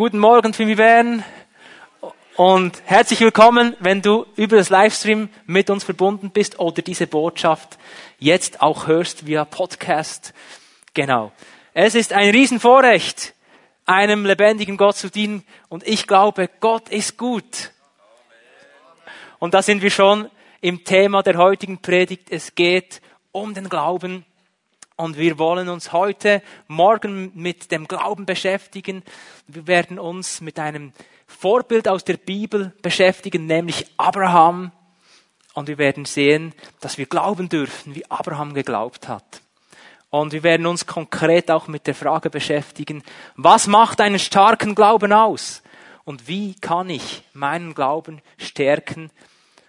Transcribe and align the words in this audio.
Guten 0.00 0.18
Morgen, 0.18 0.54
Fimi 0.54 0.76
Bern. 0.76 1.22
Und 2.34 2.80
herzlich 2.86 3.20
willkommen, 3.20 3.76
wenn 3.80 4.00
du 4.00 4.24
über 4.34 4.56
das 4.56 4.70
Livestream 4.70 5.28
mit 5.44 5.68
uns 5.68 5.84
verbunden 5.84 6.30
bist 6.30 6.58
oder 6.58 6.80
diese 6.80 7.06
Botschaft 7.06 7.76
jetzt 8.18 8.62
auch 8.62 8.86
hörst 8.86 9.26
via 9.26 9.44
Podcast. 9.44 10.32
Genau. 10.94 11.32
Es 11.74 11.94
ist 11.94 12.14
ein 12.14 12.30
Riesenvorrecht, 12.30 13.34
einem 13.84 14.24
lebendigen 14.24 14.78
Gott 14.78 14.96
zu 14.96 15.10
dienen. 15.10 15.44
Und 15.68 15.86
ich 15.86 16.06
glaube, 16.06 16.48
Gott 16.60 16.88
ist 16.88 17.18
gut. 17.18 17.70
Und 19.38 19.52
da 19.52 19.60
sind 19.60 19.82
wir 19.82 19.90
schon 19.90 20.30
im 20.62 20.82
Thema 20.82 21.22
der 21.22 21.36
heutigen 21.36 21.76
Predigt. 21.82 22.28
Es 22.30 22.54
geht 22.54 23.02
um 23.32 23.52
den 23.52 23.68
Glauben. 23.68 24.24
Und 25.00 25.16
wir 25.16 25.38
wollen 25.38 25.70
uns 25.70 25.94
heute 25.94 26.42
Morgen 26.68 27.32
mit 27.34 27.72
dem 27.72 27.88
Glauben 27.88 28.26
beschäftigen. 28.26 29.02
Wir 29.46 29.66
werden 29.66 29.98
uns 29.98 30.42
mit 30.42 30.58
einem 30.58 30.92
Vorbild 31.26 31.88
aus 31.88 32.04
der 32.04 32.18
Bibel 32.18 32.74
beschäftigen, 32.82 33.46
nämlich 33.46 33.86
Abraham. 33.96 34.72
Und 35.54 35.68
wir 35.68 35.78
werden 35.78 36.04
sehen, 36.04 36.52
dass 36.80 36.98
wir 36.98 37.06
glauben 37.06 37.48
dürfen, 37.48 37.94
wie 37.94 38.10
Abraham 38.10 38.52
geglaubt 38.52 39.08
hat. 39.08 39.40
Und 40.10 40.34
wir 40.34 40.42
werden 40.42 40.66
uns 40.66 40.84
konkret 40.84 41.50
auch 41.50 41.66
mit 41.66 41.86
der 41.86 41.94
Frage 41.94 42.28
beschäftigen, 42.28 43.02
was 43.36 43.68
macht 43.68 44.02
einen 44.02 44.18
starken 44.18 44.74
Glauben 44.74 45.14
aus? 45.14 45.62
Und 46.04 46.28
wie 46.28 46.56
kann 46.56 46.90
ich 46.90 47.22
meinen 47.32 47.72
Glauben 47.72 48.20
stärken 48.36 49.10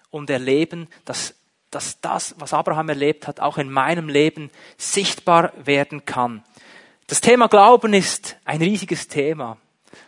und 0.09 0.29
erleben, 0.29 0.89
dass 1.05 1.35
dass 1.71 1.99
das, 2.01 2.35
was 2.37 2.53
Abraham 2.53 2.89
erlebt 2.89 3.27
hat, 3.27 3.39
auch 3.39 3.57
in 3.57 3.71
meinem 3.71 4.09
Leben 4.09 4.51
sichtbar 4.77 5.53
werden 5.63 6.05
kann. 6.05 6.43
Das 7.07 7.21
Thema 7.21 7.47
Glauben 7.47 7.93
ist 7.93 8.37
ein 8.45 8.61
riesiges 8.61 9.07
Thema. 9.07 9.57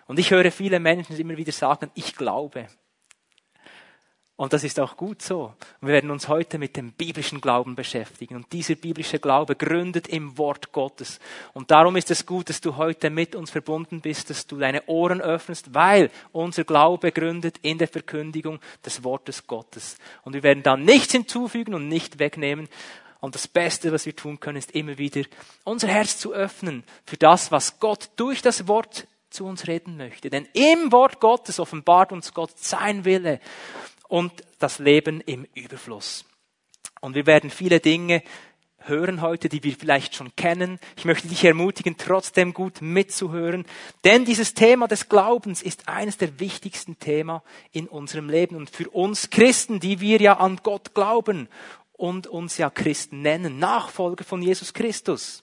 Und 0.08 0.20
ich 0.20 0.32
höre 0.32 0.52
viele 0.52 0.80
Menschen 0.80 1.18
immer 1.18 1.36
wieder 1.38 1.52
sagen, 1.52 1.90
ich 1.96 2.16
glaube. 2.16 2.68
Und 4.36 4.52
das 4.52 4.64
ist 4.64 4.80
auch 4.80 4.98
gut 4.98 5.22
so. 5.22 5.54
Und 5.80 5.88
wir 5.88 5.94
werden 5.94 6.10
uns 6.10 6.28
heute 6.28 6.58
mit 6.58 6.76
dem 6.76 6.92
biblischen 6.92 7.40
Glauben 7.40 7.76
beschäftigen. 7.76 8.36
Und 8.36 8.52
dieser 8.52 8.74
biblische 8.74 9.20
Glaube 9.20 9.56
gründet 9.56 10.08
im 10.08 10.38
Wort 10.40 10.72
Gottes. 10.72 11.20
Und 11.54 11.70
darum 11.70 11.96
ist 11.98 12.10
es 12.10 12.26
gut, 12.26 12.50
dass 12.50 12.60
du 12.60 12.76
heute 12.76 13.12
mit 13.12 13.36
uns 13.36 13.52
verbunden 13.52 14.02
bist, 14.02 14.32
dass 14.32 14.48
du 14.48 14.58
deine 14.58 14.88
Ohren 14.88 15.22
öffnest, 15.22 15.76
weil 15.76 16.10
unser 16.32 16.64
Glaube 16.64 17.12
gründet 17.12 17.60
in 17.62 17.78
der 17.78 17.88
Verkündigung 17.88 18.60
des 18.84 19.04
Wortes 19.04 19.46
Gottes. 19.46 19.98
Und 20.24 20.34
wir 20.34 20.42
werden 20.42 20.64
dann 20.64 20.84
nichts 20.84 21.12
hinzufügen 21.12 21.76
und 21.76 21.88
nicht 21.88 22.18
wegnehmen. 22.18 22.70
Und 23.20 23.36
das 23.36 23.48
Beste, 23.48 23.92
was 23.92 24.08
wir 24.08 24.16
tun 24.16 24.40
können, 24.40 24.58
ist 24.58 24.72
immer 24.72 24.98
wieder 24.98 25.22
unser 25.64 25.88
Herz 25.88 26.18
zu 26.18 26.34
öffnen 26.34 26.84
für 27.06 27.18
das, 27.18 27.52
was 27.52 27.80
Gott 27.80 28.10
durch 28.16 28.42
das 28.42 28.68
Wort 28.68 29.08
zu 29.30 29.46
uns 29.46 29.68
reden 29.68 29.96
möchte. 29.96 30.30
Denn 30.30 30.48
im 30.54 30.92
Wort 30.92 31.20
Gottes 31.20 31.60
offenbart 31.60 32.12
uns 32.12 32.34
Gott 32.34 32.58
sein 32.58 33.06
Wille 33.06 33.40
und 34.14 34.32
das 34.60 34.78
Leben 34.78 35.22
im 35.22 35.48
Überfluss. 35.56 36.24
Und 37.02 37.16
wir 37.16 37.26
werden 37.26 37.50
viele 37.50 37.80
Dinge 37.80 38.22
hören 38.78 39.22
heute, 39.22 39.50
die 39.50 39.64
wir 39.64 39.76
vielleicht 39.76 40.14
schon 40.14 40.36
kennen. 40.36 40.78
Ich 40.96 41.06
möchte 41.06 41.28
dich 41.28 41.44
ermutigen, 41.44 41.96
trotzdem 41.98 42.54
gut 42.54 42.80
mitzuhören, 42.80 43.66
denn 44.04 44.24
dieses 44.24 44.54
Thema 44.54 44.88
des 44.88 45.10
Glaubens 45.10 45.64
ist 45.64 45.90
eines 45.90 46.20
der 46.20 46.40
wichtigsten 46.40 47.00
Themen 47.00 47.42
in 47.72 47.88
unserem 47.88 48.30
Leben 48.30 48.56
und 48.56 48.70
für 48.70 48.88
uns 48.88 49.32
Christen, 49.32 49.80
die 49.80 50.00
wir 50.00 50.22
ja 50.22 50.38
an 50.38 50.60
Gott 50.62 50.94
glauben 50.94 51.48
und 51.94 52.28
uns 52.28 52.60
ja 52.60 52.70
Christen 52.70 53.24
nennen, 53.24 53.58
Nachfolger 53.58 54.24
von 54.24 54.44
Jesus 54.44 54.76
Christus. 54.76 55.42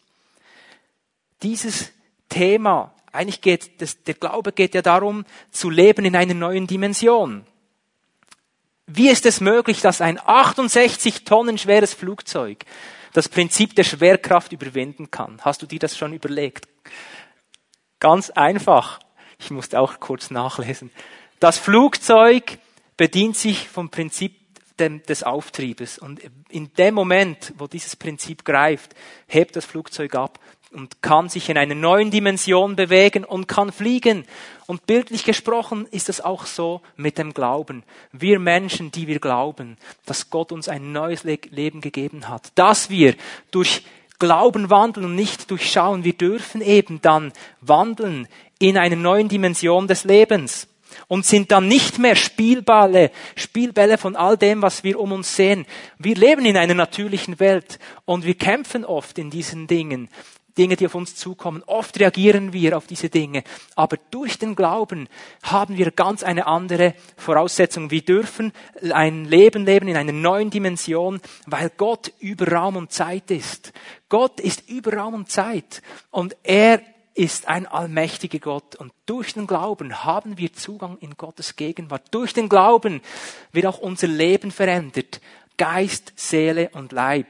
Dieses 1.43 1.91
Thema, 2.29 2.95
eigentlich 3.11 3.41
geht, 3.41 3.83
das, 3.83 4.01
der 4.05 4.15
Glaube 4.15 4.53
geht 4.53 4.77
ja 4.77 4.83
darum, 4.83 5.25
zu 5.51 5.71
leben 5.71 6.05
in 6.05 6.15
einer 6.15 6.35
neuen 6.35 6.69
Dimension. 6.69 7.45
Wie 8.93 9.09
ist 9.09 9.25
es 9.25 9.41
möglich, 9.41 9.81
dass 9.81 10.01
ein 10.01 10.19
68 10.19 11.25
Tonnen 11.25 11.59
schweres 11.59 11.95
Flugzeug 11.95 12.65
das 13.13 13.29
Prinzip 13.29 13.77
der 13.77 13.85
Schwerkraft 13.85 14.53
überwinden 14.53 15.13
kann? 15.13 15.41
Hast 15.43 15.63
du 15.63 15.67
dir 15.67 15.79
das 15.79 15.97
schon 15.97 16.13
überlegt? 16.13 16.67
Ganz 18.01 18.31
einfach. 18.31 18.99
Ich 19.39 19.53
musste 19.53 19.79
auch 19.79 20.01
kurz 20.01 20.33
nachlesen. 20.33 20.91
Das 21.39 21.57
Flugzeug 21.57 22.59
bedient 22.97 23.37
sich 23.37 23.69
vom 23.69 23.91
Prinzip 23.91 24.37
des 24.81 25.23
Auftriebes. 25.23 25.99
Und 25.99 26.21
in 26.49 26.73
dem 26.75 26.95
Moment, 26.95 27.53
wo 27.59 27.69
dieses 27.69 27.95
Prinzip 27.95 28.45
greift, 28.45 28.95
hebt 29.29 29.55
das 29.55 29.67
Flugzeug 29.67 30.17
ab 30.17 30.41
und 30.73 31.03
kann 31.03 31.29
sich 31.29 31.49
in 31.49 31.59
einer 31.59 31.75
neuen 31.75 32.11
Dimension 32.11 32.77
bewegen 32.77 33.25
und 33.25 33.49
kann 33.49 33.73
fliegen. 33.73 34.25
Und 34.67 34.87
bildlich 34.87 35.25
gesprochen 35.25 35.87
ist 35.91 36.09
es 36.09 36.21
auch 36.21 36.47
so 36.47 36.81
mit 36.97 37.19
dem 37.19 37.35
Glauben. 37.35 37.83
Wir 38.13 38.39
Menschen, 38.39 38.93
die 38.93 39.07
wir 39.07 39.19
glauben, 39.19 39.77
dass 40.07 40.31
Gott 40.31 40.53
uns 40.53 40.69
ein 40.69 40.93
neues 40.93 41.25
Leben 41.25 41.81
gegeben 41.81 42.29
hat, 42.29 42.53
dass 42.55 42.91
wir 42.91 43.15
durch 43.51 43.83
Glauben 44.21 44.71
wandeln 44.71 45.07
und 45.07 45.15
nicht 45.15 45.51
durchschauen, 45.51 46.05
wir 46.05 46.13
dürfen 46.13 46.61
eben 46.61 47.01
dann 47.01 47.33
wandeln 47.63 48.29
in 48.59 48.77
einer 48.77 48.97
neuen 48.97 49.29
Dimension 49.29 49.89
des 49.89 50.05
Lebens 50.05 50.69
und 51.09 51.25
sind 51.25 51.51
dann 51.51 51.69
nicht 51.69 51.99
mehr 51.99 52.17
Spielbälle, 52.17 53.11
Spielbälle 53.35 53.99
von 53.99 54.17
all 54.17 54.37
dem, 54.37 54.63
was 54.63 54.85
wir 54.85 55.01
um 55.01 55.13
uns 55.13 55.35
sehen. 55.35 55.67
Wir 55.99 56.15
leben 56.15 56.45
in 56.45 56.57
einer 56.57 56.75
natürlichen 56.75 57.41
Welt 57.41 57.79
und 58.05 58.25
wir 58.25 58.35
kämpfen 58.35 58.85
oft 58.85 59.19
in 59.19 59.31
diesen 59.31 59.67
Dingen. 59.67 60.09
Dinge, 60.57 60.77
die 60.77 60.87
auf 60.87 60.95
uns 60.95 61.17
zukommen. 61.17 61.63
Oft 61.67 61.99
reagieren 61.99 62.53
wir 62.53 62.77
auf 62.77 62.87
diese 62.87 63.09
Dinge, 63.09 63.45
aber 63.77 63.97
durch 64.11 64.39
den 64.39 64.55
Glauben 64.55 65.09
haben 65.43 65.77
wir 65.77 65.91
ganz 65.91 66.23
eine 66.23 66.47
andere 66.47 66.95
Voraussetzung. 67.17 67.91
Wir 67.91 68.03
dürfen 68.03 68.53
ein 68.93 69.25
Leben 69.25 69.65
leben 69.65 69.89
in 69.89 69.97
einer 69.97 70.13
neuen 70.13 70.51
Dimension, 70.51 71.21
weil 71.47 71.71
Gott 71.77 72.13
über 72.21 72.49
Raum 72.49 72.77
und 72.77 72.93
Zeit 72.93 73.31
ist. 73.31 73.73
Gott 74.09 74.41
ist 74.41 74.69
über 74.69 74.95
Raum 74.95 75.15
und 75.15 75.31
Zeit 75.31 75.83
und 76.11 76.37
er 76.43 76.83
ist 77.15 77.49
ein 77.49 77.67
allmächtiger 77.67 78.39
Gott 78.39 78.77
und 78.77 78.93
durch 79.07 79.35
den 79.35 79.47
Glauben 79.47 80.05
haben 80.05 80.39
wir 80.39 80.53
Zugang 80.53 80.97
in 80.99 81.17
Gottes 81.17 81.57
Gegenwart. 81.57 82.07
Durch 82.13 82.33
den 82.33 82.49
Glauben 82.49 83.01
wird 83.53 83.67
auch 83.67 83.79
unser 83.79 84.07
Leben 84.07 84.51
verändert. 84.51 85.21
Geist, 85.57 86.13
Seele 86.17 86.71
und 86.73 86.93
Leib. 86.93 87.27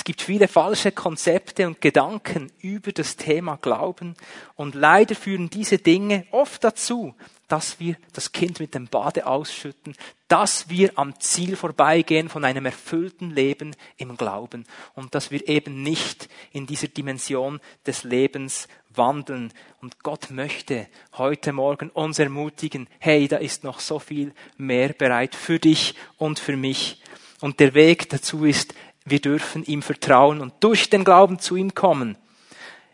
Es 0.00 0.04
gibt 0.04 0.22
viele 0.22 0.48
falsche 0.48 0.92
Konzepte 0.92 1.66
und 1.66 1.82
Gedanken 1.82 2.50
über 2.62 2.90
das 2.90 3.16
Thema 3.16 3.58
Glauben 3.60 4.14
und 4.56 4.74
leider 4.74 5.14
führen 5.14 5.50
diese 5.50 5.76
Dinge 5.76 6.24
oft 6.30 6.64
dazu, 6.64 7.14
dass 7.48 7.80
wir 7.80 7.96
das 8.14 8.32
Kind 8.32 8.60
mit 8.60 8.74
dem 8.74 8.86
Bade 8.86 9.26
ausschütten, 9.26 9.94
dass 10.26 10.70
wir 10.70 10.92
am 10.94 11.20
Ziel 11.20 11.54
vorbeigehen 11.54 12.30
von 12.30 12.46
einem 12.46 12.64
erfüllten 12.64 13.28
Leben 13.28 13.76
im 13.98 14.16
Glauben 14.16 14.64
und 14.94 15.14
dass 15.14 15.30
wir 15.30 15.46
eben 15.46 15.82
nicht 15.82 16.30
in 16.50 16.66
dieser 16.66 16.88
Dimension 16.88 17.60
des 17.86 18.02
Lebens 18.02 18.68
wandeln. 18.88 19.52
Und 19.82 20.02
Gott 20.02 20.30
möchte 20.30 20.88
heute 21.18 21.52
Morgen 21.52 21.90
uns 21.90 22.18
ermutigen, 22.18 22.88
hey, 23.00 23.28
da 23.28 23.36
ist 23.36 23.64
noch 23.64 23.80
so 23.80 23.98
viel 23.98 24.32
mehr 24.56 24.94
bereit 24.94 25.34
für 25.34 25.58
dich 25.58 25.94
und 26.16 26.38
für 26.38 26.56
mich. 26.56 27.02
Und 27.42 27.58
der 27.58 27.72
Weg 27.72 28.08
dazu 28.10 28.44
ist 28.44 28.74
wir 29.04 29.20
dürfen 29.20 29.64
ihm 29.64 29.82
vertrauen 29.82 30.40
und 30.40 30.54
durch 30.60 30.90
den 30.90 31.04
Glauben 31.04 31.38
zu 31.38 31.56
ihm 31.56 31.74
kommen. 31.74 32.16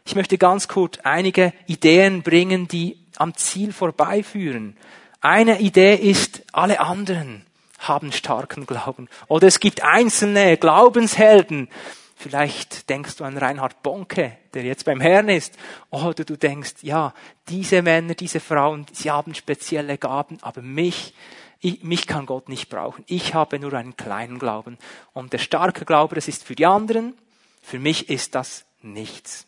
Ich 0.04 0.14
möchte 0.14 0.38
ganz 0.38 0.68
kurz 0.68 0.98
einige 1.02 1.52
Ideen 1.66 2.22
bringen, 2.22 2.68
die 2.68 2.98
am 3.16 3.34
Ziel 3.34 3.72
vorbeiführen. 3.72 4.76
Eine 5.20 5.60
Idee 5.60 5.94
ist, 5.94 6.42
alle 6.52 6.80
anderen 6.80 7.44
haben 7.78 8.12
starken 8.12 8.66
Glauben. 8.66 9.08
Oder 9.26 9.48
es 9.48 9.60
gibt 9.60 9.82
einzelne 9.82 10.56
Glaubenshelden. 10.56 11.68
Vielleicht 12.14 12.88
denkst 12.88 13.16
du 13.16 13.24
an 13.24 13.36
Reinhard 13.36 13.82
Bonke, 13.82 14.38
der 14.54 14.62
jetzt 14.62 14.84
beim 14.84 15.00
Herrn 15.00 15.28
ist. 15.28 15.54
Oder 15.90 16.24
du 16.24 16.36
denkst, 16.36 16.76
ja, 16.82 17.12
diese 17.48 17.82
Männer, 17.82 18.14
diese 18.14 18.40
Frauen, 18.40 18.86
sie 18.92 19.10
haben 19.10 19.34
spezielle 19.34 19.98
Gaben, 19.98 20.38
aber 20.40 20.62
mich, 20.62 21.12
ich, 21.60 21.82
mich 21.82 22.06
kann 22.06 22.26
Gott 22.26 22.48
nicht 22.48 22.68
brauchen. 22.68 23.04
Ich 23.06 23.34
habe 23.34 23.58
nur 23.58 23.72
einen 23.74 23.96
kleinen 23.96 24.38
Glauben. 24.38 24.78
Und 25.12 25.32
der 25.32 25.38
starke 25.38 25.84
Glaube, 25.84 26.14
das 26.14 26.28
ist 26.28 26.44
für 26.44 26.54
die 26.54 26.66
anderen. 26.66 27.14
Für 27.62 27.78
mich 27.78 28.10
ist 28.10 28.34
das 28.34 28.66
nichts. 28.82 29.46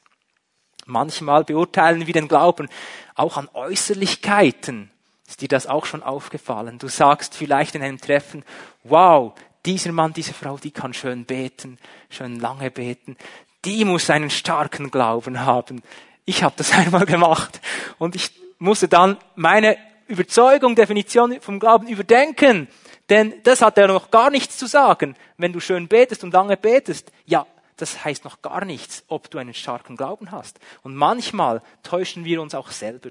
Manchmal 0.87 1.45
beurteilen 1.45 2.07
wir 2.07 2.15
den 2.15 2.29
Glauben 2.29 2.69
auch 3.15 3.37
an 3.37 3.49
Äußerlichkeiten. 3.53 4.91
Ist 5.29 5.43
dir 5.43 5.49
das 5.49 5.67
auch 5.67 5.85
schon 5.85 6.03
aufgefallen? 6.03 6.79
Du 6.79 6.89
sagst 6.89 7.35
vielleicht 7.35 7.75
in 7.75 7.83
einem 7.83 8.01
Treffen, 8.01 8.43
wow, 8.85 9.35
dieser 9.67 9.93
Mann, 9.93 10.15
diese 10.15 10.33
Frau, 10.33 10.57
die 10.57 10.71
kann 10.71 10.95
schön 10.95 11.27
beten, 11.27 11.79
schön 12.09 12.41
lange 12.41 12.71
beten. 12.71 13.19
Die 13.67 13.85
muss 13.85 14.09
einen 14.09 14.31
starken 14.31 14.91
Glauben 14.91 15.41
haben. 15.41 15.83
Ich 16.25 16.43
habe 16.43 16.55
das 16.57 16.73
einmal 16.73 17.05
gemacht 17.05 17.61
und 17.99 18.17
ich 18.17 18.33
musste 18.59 18.89
dann 18.89 19.19
meine 19.35 19.77
Überzeugung, 20.09 20.75
Definition 20.75 21.41
vom 21.41 21.61
Glauben 21.61 21.87
überdenken. 21.87 22.69
Denn 23.09 23.35
das 23.45 23.63
hat 23.63 23.77
ja 23.77 23.87
noch 23.87 24.11
gar 24.11 24.31
nichts 24.31 24.59
zu 24.59 24.67
sagen. 24.67 25.17
Wenn 25.37 25.53
du 25.53 25.61
schön 25.61 25.89
betest 25.89 26.25
und 26.25 26.33
lange 26.33 26.57
betest, 26.57 27.13
ja, 27.27 27.47
das 27.77 28.05
heißt 28.05 28.25
noch 28.25 28.43
gar 28.43 28.65
nichts, 28.65 29.05
ob 29.09 29.31
du 29.31 29.39
einen 29.39 29.55
starken 29.55 29.97
Glauben 29.97 30.31
hast. 30.31 30.59
Und 30.83 30.97
manchmal 30.97 31.63
täuschen 31.83 32.25
wir 32.25 32.43
uns 32.43 32.55
auch 32.55 32.71
selber. 32.71 33.11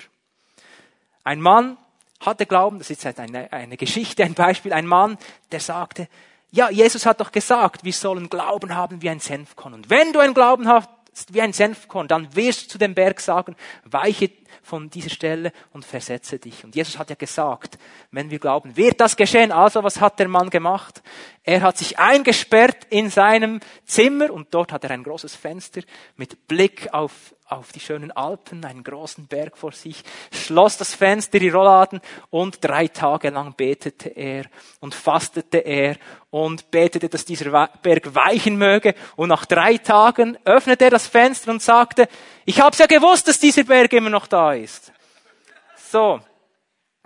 Ein 1.24 1.42
Mann 1.42 1.78
hatte 2.20 2.46
Glauben, 2.46 2.80
das 2.80 2.90
ist 2.90 3.04
jetzt 3.04 3.20
eine, 3.20 3.52
eine 3.52 3.78
Geschichte, 3.78 4.24
ein 4.24 4.34
Beispiel, 4.34 4.74
ein 4.74 4.88
Mann, 4.88 5.18
der 5.52 5.60
sagte, 5.60 6.08
ja, 6.52 6.70
Jesus 6.70 7.06
hat 7.06 7.20
doch 7.20 7.32
gesagt, 7.32 7.84
wir 7.84 7.94
sollen 7.94 8.30
Glauben 8.30 8.76
haben 8.76 9.02
wie 9.02 9.10
ein 9.10 9.20
Senfkorn. 9.20 9.74
Und 9.74 9.90
wenn 9.90 10.14
du 10.14 10.20
einen 10.20 10.34
Glauben 10.34 10.68
hast 10.68 10.90
wie 11.32 11.42
ein 11.42 11.54
Senfkorn, 11.54 12.08
dann 12.08 12.36
wirst 12.36 12.66
du 12.66 12.68
zu 12.70 12.78
dem 12.78 12.94
Berg 12.94 13.20
sagen, 13.20 13.56
weiche 13.84 14.30
von 14.62 14.90
dieser 14.90 15.10
Stelle 15.10 15.52
und 15.72 15.86
versetze 15.86 16.40
dich. 16.40 16.64
Und 16.64 16.76
Jesus 16.76 16.98
hat 16.98 17.10
ja 17.10 17.16
gesagt, 17.16 17.78
wenn 18.12 18.30
wir 18.30 18.40
glauben, 18.40 18.76
wird 18.76 19.00
das 19.00 19.16
geschehen. 19.16 19.52
Also 19.52 19.84
was 19.84 20.02
hat 20.02 20.20
der 20.20 20.28
Mann 20.28 20.50
gemacht? 20.50 21.02
Er 21.44 21.62
hat 21.62 21.78
sich 21.78 21.98
eingesperrt 21.98 22.86
in 22.90 23.10
seinem 23.10 23.60
Zimmer 23.86 24.32
und 24.32 24.54
dort 24.54 24.72
hat 24.72 24.84
er 24.84 24.92
ein 24.92 25.04
großes 25.04 25.36
Fenster 25.36 25.82
mit 26.18 26.48
Blick 26.48 26.94
auf, 26.94 27.34
auf 27.50 27.72
die 27.72 27.80
schönen 27.80 28.12
Alpen, 28.12 28.66
einen 28.66 28.84
großen 28.84 29.28
Berg 29.28 29.58
vor 29.58 29.72
sich, 29.72 30.04
schloss 30.32 30.78
das 30.78 30.94
Fenster, 30.94 31.40
die 31.40 31.50
Rollladen 31.50 32.02
und 32.30 32.64
drei 32.64 32.88
Tage 32.88 33.30
lang 33.30 33.54
betete 33.56 34.10
er 34.10 34.46
und 34.80 34.94
fastete 34.94 35.60
er 35.60 35.96
und 36.30 36.70
betete, 36.72 37.08
dass 37.10 37.26
dieser 37.26 37.70
Berg 37.82 38.14
weichen 38.14 38.58
möge. 38.58 38.96
Und 39.16 39.30
nach 39.30 39.46
drei 39.46 39.78
Tagen 39.78 40.38
öffnete 40.44 40.86
er 40.86 40.92
das 40.92 41.08
Fenster 41.08 41.52
und 41.52 41.62
sagte, 41.62 42.10
ich 42.46 42.60
hab's 42.60 42.80
ja 42.80 42.86
gewusst, 42.86 43.28
dass 43.28 43.40
dieser 43.40 43.64
Berg 43.64 43.94
immer 43.94 44.10
noch 44.10 44.28
da 44.28 44.54
ist. 44.54 44.92
So, 45.76 46.20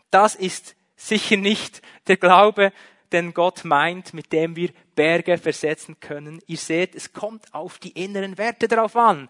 das 0.09 0.35
ist 0.35 0.75
sicher 0.95 1.37
nicht 1.37 1.81
der 2.07 2.17
Glaube, 2.17 2.73
den 3.11 3.33
Gott 3.33 3.65
meint, 3.65 4.13
mit 4.13 4.31
dem 4.31 4.55
wir 4.55 4.69
Berge 4.95 5.37
versetzen 5.37 5.99
können. 5.99 6.41
Ihr 6.47 6.57
seht, 6.57 6.95
es 6.95 7.13
kommt 7.13 7.53
auf 7.53 7.77
die 7.79 7.91
inneren 7.91 8.37
Werte 8.37 8.67
drauf 8.67 8.95
an. 8.95 9.29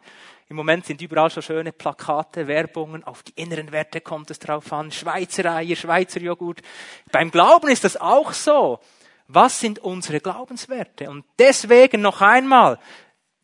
Im 0.51 0.57
Moment 0.57 0.85
sind 0.85 1.01
überall 1.01 1.29
schon 1.29 1.43
schöne 1.43 1.71
Plakate, 1.71 2.45
Werbungen. 2.45 3.05
Auf 3.05 3.23
die 3.23 3.31
inneren 3.41 3.71
Werte 3.71 4.01
kommt 4.01 4.31
es 4.31 4.37
drauf 4.37 4.73
an. 4.73 4.91
Schweizer 4.91 5.45
Eier, 5.45 5.77
Schweizer 5.77 6.19
Joghurt. 6.19 6.61
Beim 7.09 7.31
Glauben 7.31 7.69
ist 7.69 7.85
das 7.85 7.95
auch 7.95 8.33
so. 8.33 8.81
Was 9.29 9.61
sind 9.61 9.79
unsere 9.79 10.19
Glaubenswerte? 10.19 11.09
Und 11.09 11.23
deswegen 11.39 12.01
noch 12.01 12.19
einmal, 12.19 12.79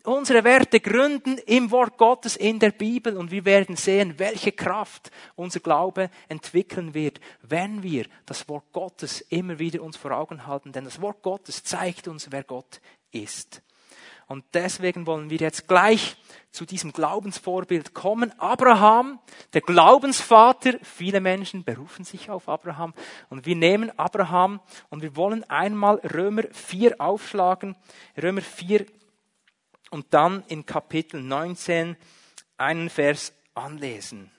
unsere 0.04 0.44
Werte 0.44 0.82
gründen 0.82 1.38
im 1.46 1.72
Wort 1.72 1.98
Gottes 1.98 2.36
in 2.36 2.60
der 2.60 2.72
Bibel 2.72 3.16
und 3.16 3.32
wir 3.32 3.46
werden 3.46 3.78
sehen, 3.78 4.16
welche 4.20 4.52
Kraft 4.52 5.10
unser 5.38 5.62
Glaube 5.62 6.10
entwickeln 6.28 6.94
wird, 6.94 7.22
wenn 7.42 7.84
wir 7.84 8.06
das 8.26 8.50
Wort 8.50 8.74
Gottes 8.74 9.22
immer 9.22 9.60
wieder 9.60 9.82
uns 9.82 9.96
vor 9.96 10.12
Augen 10.12 10.46
halten. 10.46 10.74
Denn 10.74 10.84
das 10.84 11.00
Wort 11.00 11.22
Gottes 11.22 11.64
zeigt 11.64 12.10
uns, 12.10 12.34
wer 12.34 12.44
Gott 12.44 12.82
ist. 13.12 13.62
Und 14.28 14.44
deswegen 14.54 15.08
wollen 15.08 15.30
wir 15.30 15.38
jetzt 15.38 15.70
gleich 15.70 16.18
zu 16.52 16.66
diesem 16.66 16.92
Glaubensvorbild 16.92 17.94
kommen. 17.94 18.38
Abraham, 18.40 19.20
der 19.54 19.62
Glaubensvater, 19.62 20.74
viele 20.84 21.22
Menschen 21.22 21.64
berufen 21.64 22.04
sich 22.04 22.30
auf 22.30 22.50
Abraham. 22.50 22.94
Und 23.30 23.46
wir 23.46 23.56
nehmen 23.56 23.98
Abraham 23.98 24.60
und 24.90 25.02
wir 25.02 25.16
wollen 25.16 25.50
einmal 25.50 25.96
Römer 26.00 26.44
4 26.52 27.00
aufschlagen. 27.00 27.78
Römer 28.22 28.42
4 28.42 28.86
und 29.92 30.14
dann 30.14 30.44
in 30.48 30.66
Kapitel 30.66 31.22
19 31.22 31.96
einen 32.58 32.90
Vers 32.90 33.34
anlesen. 33.54 34.30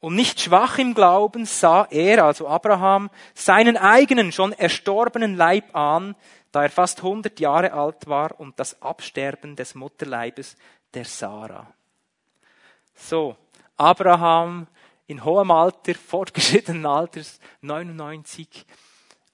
Und 0.00 0.14
nicht 0.14 0.40
schwach 0.40 0.78
im 0.78 0.94
Glauben 0.94 1.44
sah 1.44 1.88
er, 1.90 2.24
also 2.24 2.46
Abraham, 2.46 3.10
seinen 3.34 3.76
eigenen 3.76 4.30
schon 4.30 4.52
erstorbenen 4.52 5.34
Leib 5.34 5.74
an, 5.74 6.14
da 6.52 6.62
er 6.62 6.70
fast 6.70 6.98
100 6.98 7.38
Jahre 7.40 7.72
alt 7.72 8.06
war 8.06 8.38
und 8.40 8.58
das 8.58 8.80
Absterben 8.82 9.56
des 9.56 9.74
Mutterleibes 9.74 10.56
der 10.94 11.04
Sarah. 11.04 11.72
So, 12.94 13.36
Abraham 13.76 14.66
in 15.06 15.24
hohem 15.24 15.50
Alter, 15.50 15.94
fortgeschrittenen 16.06 16.86
Alters, 16.86 17.40
99. 17.62 18.66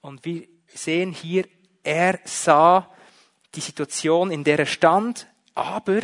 Und 0.01 0.25
wir 0.25 0.47
sehen 0.67 1.11
hier, 1.11 1.47
er 1.83 2.19
sah 2.25 2.89
die 3.53 3.61
Situation, 3.61 4.31
in 4.31 4.43
der 4.43 4.59
er 4.59 4.65
stand, 4.65 5.27
aber 5.53 6.01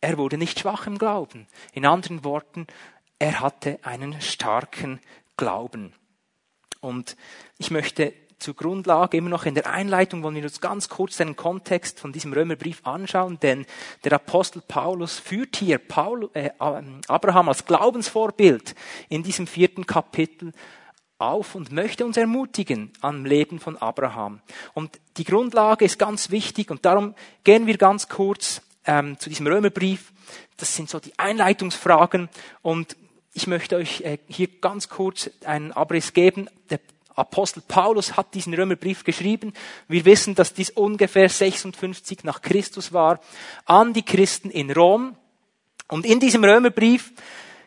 er 0.00 0.18
wurde 0.18 0.38
nicht 0.38 0.60
schwach 0.60 0.86
im 0.86 0.98
Glauben. 0.98 1.46
In 1.72 1.86
anderen 1.86 2.24
Worten, 2.24 2.66
er 3.18 3.40
hatte 3.40 3.78
einen 3.82 4.20
starken 4.20 5.00
Glauben. 5.36 5.92
Und 6.80 7.16
ich 7.58 7.70
möchte 7.70 8.14
zur 8.38 8.54
Grundlage 8.54 9.16
immer 9.16 9.30
noch 9.30 9.46
in 9.46 9.54
der 9.54 9.68
Einleitung 9.68 10.22
wollen 10.22 10.36
wir 10.36 10.42
uns 10.44 10.60
ganz 10.60 10.88
kurz 10.88 11.16
den 11.16 11.34
Kontext 11.36 11.98
von 11.98 12.12
diesem 12.12 12.32
Römerbrief 12.32 12.80
anschauen, 12.84 13.38
denn 13.40 13.66
der 14.04 14.12
Apostel 14.12 14.62
Paulus 14.66 15.18
führt 15.18 15.56
hier 15.56 15.78
Paul, 15.78 16.30
äh, 16.34 16.50
Abraham 16.58 17.48
als 17.48 17.64
Glaubensvorbild 17.64 18.74
in 19.08 19.22
diesem 19.22 19.46
vierten 19.46 19.86
Kapitel 19.86 20.52
auf 21.18 21.54
und 21.54 21.72
möchte 21.72 22.04
uns 22.04 22.16
ermutigen 22.16 22.92
am 23.00 23.24
Leben 23.24 23.58
von 23.58 23.76
Abraham. 23.76 24.40
Und 24.72 25.00
die 25.16 25.24
Grundlage 25.24 25.84
ist 25.84 25.98
ganz 25.98 26.30
wichtig 26.30 26.70
und 26.70 26.84
darum 26.84 27.14
gehen 27.42 27.66
wir 27.66 27.76
ganz 27.76 28.08
kurz 28.08 28.62
ähm, 28.86 29.18
zu 29.18 29.28
diesem 29.28 29.48
Römerbrief. 29.48 30.12
Das 30.56 30.76
sind 30.76 30.88
so 30.88 31.00
die 31.00 31.18
Einleitungsfragen 31.18 32.28
und 32.62 32.96
ich 33.34 33.46
möchte 33.46 33.76
euch 33.76 34.00
äh, 34.02 34.18
hier 34.28 34.48
ganz 34.60 34.88
kurz 34.88 35.30
einen 35.44 35.72
Abriss 35.72 36.12
geben. 36.12 36.48
Der 36.70 36.80
Apostel 37.18 37.62
Paulus 37.66 38.16
hat 38.16 38.34
diesen 38.34 38.54
Römerbrief 38.54 39.04
geschrieben. 39.04 39.52
Wir 39.88 40.04
wissen, 40.04 40.34
dass 40.34 40.54
dies 40.54 40.70
ungefähr 40.70 41.28
56 41.28 42.24
nach 42.24 42.42
Christus 42.42 42.92
war, 42.92 43.20
an 43.64 43.92
die 43.92 44.04
Christen 44.04 44.50
in 44.50 44.70
Rom. 44.70 45.16
Und 45.88 46.06
in 46.06 46.20
diesem 46.20 46.44
Römerbrief 46.44 47.12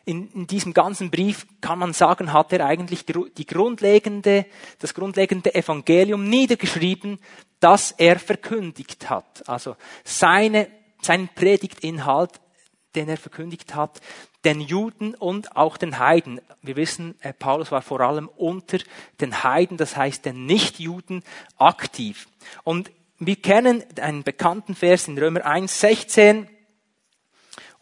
in, 0.05 0.31
in 0.31 0.47
diesem 0.47 0.73
ganzen 0.73 1.11
Brief 1.11 1.45
kann 1.61 1.79
man 1.79 1.93
sagen, 1.93 2.33
hat 2.33 2.51
er 2.53 2.65
eigentlich 2.65 3.05
die, 3.05 3.45
grundlegende, 3.45 4.45
das 4.79 4.93
grundlegende 4.93 5.53
Evangelium 5.53 6.23
niedergeschrieben, 6.23 7.19
das 7.59 7.91
er 7.91 8.19
verkündigt 8.19 9.09
hat. 9.09 9.47
Also 9.47 9.75
seine, 10.03 10.67
sein 11.01 11.29
Predigtinhalt, 11.33 12.41
den 12.95 13.09
er 13.09 13.17
verkündigt 13.17 13.75
hat, 13.75 14.01
den 14.45 14.59
Juden 14.61 15.15
und 15.15 15.55
auch 15.55 15.77
den 15.77 15.99
Heiden. 15.99 16.41
Wir 16.61 16.75
wissen, 16.75 17.15
äh, 17.21 17.33
Paulus 17.33 17.71
war 17.71 17.81
vor 17.81 18.01
allem 18.01 18.27
unter 18.27 18.79
den 19.19 19.43
Heiden, 19.43 19.77
das 19.77 19.95
heißt 19.95 20.25
den 20.25 20.45
Nichtjuden, 20.45 21.23
aktiv. 21.57 22.27
Und 22.63 22.91
wir 23.19 23.35
kennen 23.35 23.83
einen 23.99 24.23
bekannten 24.23 24.75
Vers 24.75 25.07
in 25.07 25.17
Römer 25.17 25.45
1, 25.45 25.79
16, 25.79 26.47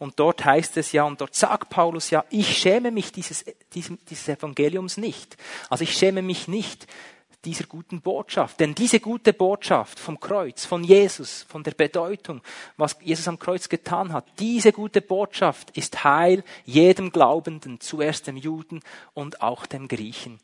und 0.00 0.18
dort 0.18 0.46
heißt 0.46 0.78
es 0.78 0.92
ja, 0.92 1.04
und 1.04 1.20
dort 1.20 1.34
sagt 1.34 1.68
Paulus 1.68 2.08
ja, 2.08 2.24
ich 2.30 2.56
schäme 2.56 2.90
mich 2.90 3.12
dieses, 3.12 3.44
dieses, 3.74 3.98
dieses 4.08 4.28
Evangeliums 4.28 4.96
nicht. 4.96 5.36
Also 5.68 5.84
ich 5.84 5.92
schäme 5.92 6.22
mich 6.22 6.48
nicht 6.48 6.86
dieser 7.44 7.64
guten 7.64 8.00
Botschaft. 8.00 8.60
Denn 8.60 8.74
diese 8.74 9.00
gute 9.00 9.32
Botschaft 9.32 9.98
vom 9.98 10.20
Kreuz, 10.20 10.64
von 10.64 10.84
Jesus, 10.84 11.44
von 11.48 11.62
der 11.62 11.72
Bedeutung, 11.72 12.42
was 12.76 12.96
Jesus 13.02 13.28
am 13.28 13.38
Kreuz 13.38 13.68
getan 13.68 14.12
hat, 14.12 14.26
diese 14.38 14.72
gute 14.72 15.00
Botschaft 15.00 15.76
ist 15.76 16.04
Heil 16.04 16.44
jedem 16.64 17.12
Glaubenden, 17.12 17.80
zuerst 17.80 18.26
dem 18.26 18.36
Juden 18.36 18.80
und 19.14 19.42
auch 19.42 19.66
dem 19.66 19.88
Griechen. 19.88 20.38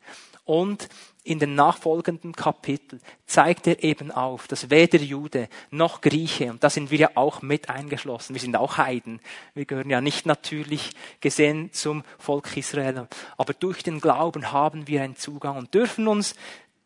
Und 0.47 0.87
in 1.25 1.39
den 1.39 1.55
nachfolgenden 1.55 2.31
Kapiteln 2.31 3.01
zeigt 3.25 3.67
er 3.67 3.83
eben 3.83 4.11
auf, 4.11 4.47
dass 4.47 4.69
weder 4.69 4.97
Jude 4.97 5.49
noch 5.71 5.99
Grieche, 5.99 6.49
und 6.49 6.63
da 6.63 6.69
sind 6.69 6.89
wir 6.89 6.97
ja 6.97 7.09
auch 7.15 7.41
mit 7.41 7.69
eingeschlossen, 7.69 8.33
wir 8.33 8.39
sind 8.39 8.55
auch 8.55 8.77
Heiden, 8.77 9.19
wir 9.53 9.65
gehören 9.65 9.89
ja 9.89 9.99
nicht 9.99 10.25
natürlich 10.25 10.91
gesehen 11.19 11.73
zum 11.73 12.03
Volk 12.17 12.55
Israel, 12.55 13.09
aber 13.35 13.53
durch 13.53 13.83
den 13.83 13.99
Glauben 13.99 14.53
haben 14.53 14.87
wir 14.87 15.03
einen 15.03 15.17
Zugang 15.17 15.57
und 15.57 15.73
dürfen 15.73 16.07
uns 16.07 16.33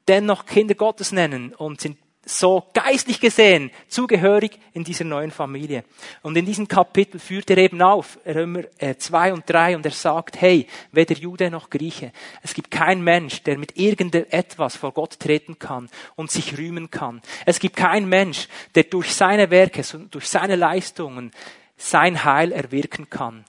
dennoch 0.07 0.45
Kinder 0.45 0.75
Gottes 0.75 1.11
nennen 1.11 1.53
und 1.53 1.81
sind 1.81 1.97
so 2.23 2.67
geistlich 2.73 3.19
gesehen 3.19 3.71
zugehörig 3.87 4.59
in 4.73 4.83
dieser 4.83 5.05
neuen 5.05 5.31
Familie. 5.31 5.83
Und 6.21 6.37
in 6.37 6.45
diesem 6.45 6.67
Kapitel 6.67 7.19
führt 7.19 7.49
er 7.49 7.57
eben 7.57 7.81
auf, 7.81 8.19
Römer 8.25 8.63
2 8.97 9.29
äh, 9.29 9.31
und 9.31 9.49
3, 9.49 9.75
und 9.75 9.85
er 9.85 9.91
sagt, 9.91 10.39
hey, 10.39 10.67
weder 10.91 11.15
Jude 11.15 11.49
noch 11.49 11.69
Grieche, 11.69 12.11
es 12.43 12.53
gibt 12.53 12.69
keinen 12.69 13.03
Mensch, 13.03 13.41
der 13.43 13.57
mit 13.57 13.77
irgendetwas 13.77 14.75
vor 14.75 14.91
Gott 14.91 15.19
treten 15.19 15.57
kann 15.57 15.89
und 16.15 16.29
sich 16.29 16.57
rühmen 16.57 16.91
kann. 16.91 17.21
Es 17.45 17.59
gibt 17.59 17.75
keinen 17.75 18.07
Mensch, 18.07 18.47
der 18.75 18.83
durch 18.83 19.13
seine 19.13 19.49
Werke, 19.49 19.83
durch 20.11 20.29
seine 20.29 20.55
Leistungen 20.55 21.31
sein 21.75 22.23
Heil 22.23 22.51
erwirken 22.51 23.09
kann. 23.09 23.45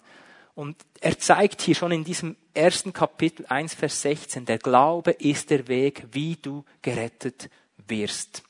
Und 0.55 0.77
er 1.01 1.19
zeigt 1.19 1.63
hier 1.63 1.75
schon 1.75 1.93
in 1.93 2.05
diesem 2.05 2.37
ersten 2.53 2.93
Kapitel 2.93 3.47
1, 3.47 3.75
Vers 3.75 4.03
16, 4.03 4.45
der 4.45 4.59
Glaube 4.59 5.13
ist 5.13 5.51
der 5.51 5.67
Weg, 5.69 6.07
wie 6.13 6.37
du 6.37 6.65
gerettet 6.83 7.49
wirst. 7.89 8.43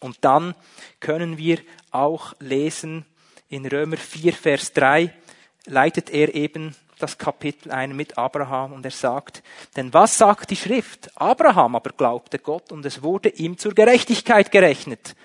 Und 0.00 0.18
dann 0.20 0.54
können 1.00 1.38
wir 1.38 1.60
auch 1.90 2.34
lesen 2.40 3.06
in 3.48 3.64
Römer 3.66 3.96
4, 3.96 4.32
Vers 4.34 4.72
3, 4.72 5.14
leitet 5.66 6.10
er 6.10 6.34
eben 6.34 6.74
das 6.98 7.18
Kapitel 7.18 7.70
ein 7.72 7.96
mit 7.96 8.18
Abraham 8.18 8.72
und 8.72 8.84
er 8.84 8.90
sagt, 8.90 9.42
denn 9.76 9.92
was 9.92 10.18
sagt 10.18 10.50
die 10.50 10.56
Schrift? 10.56 11.10
Abraham 11.16 11.74
aber 11.76 11.90
glaubte 11.90 12.38
Gott 12.38 12.70
und 12.70 12.84
es 12.84 13.02
wurde 13.02 13.30
ihm 13.30 13.58
zur 13.58 13.74
Gerechtigkeit 13.74 14.52
gerechnet. 14.52 15.16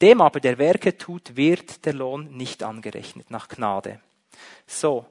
Dem 0.00 0.20
aber, 0.20 0.40
der 0.40 0.58
Werke 0.58 0.96
tut, 0.96 1.36
wird 1.36 1.84
der 1.86 1.94
Lohn 1.94 2.36
nicht 2.36 2.62
angerechnet 2.62 3.30
nach 3.30 3.48
Gnade. 3.48 4.00
So. 4.66 5.06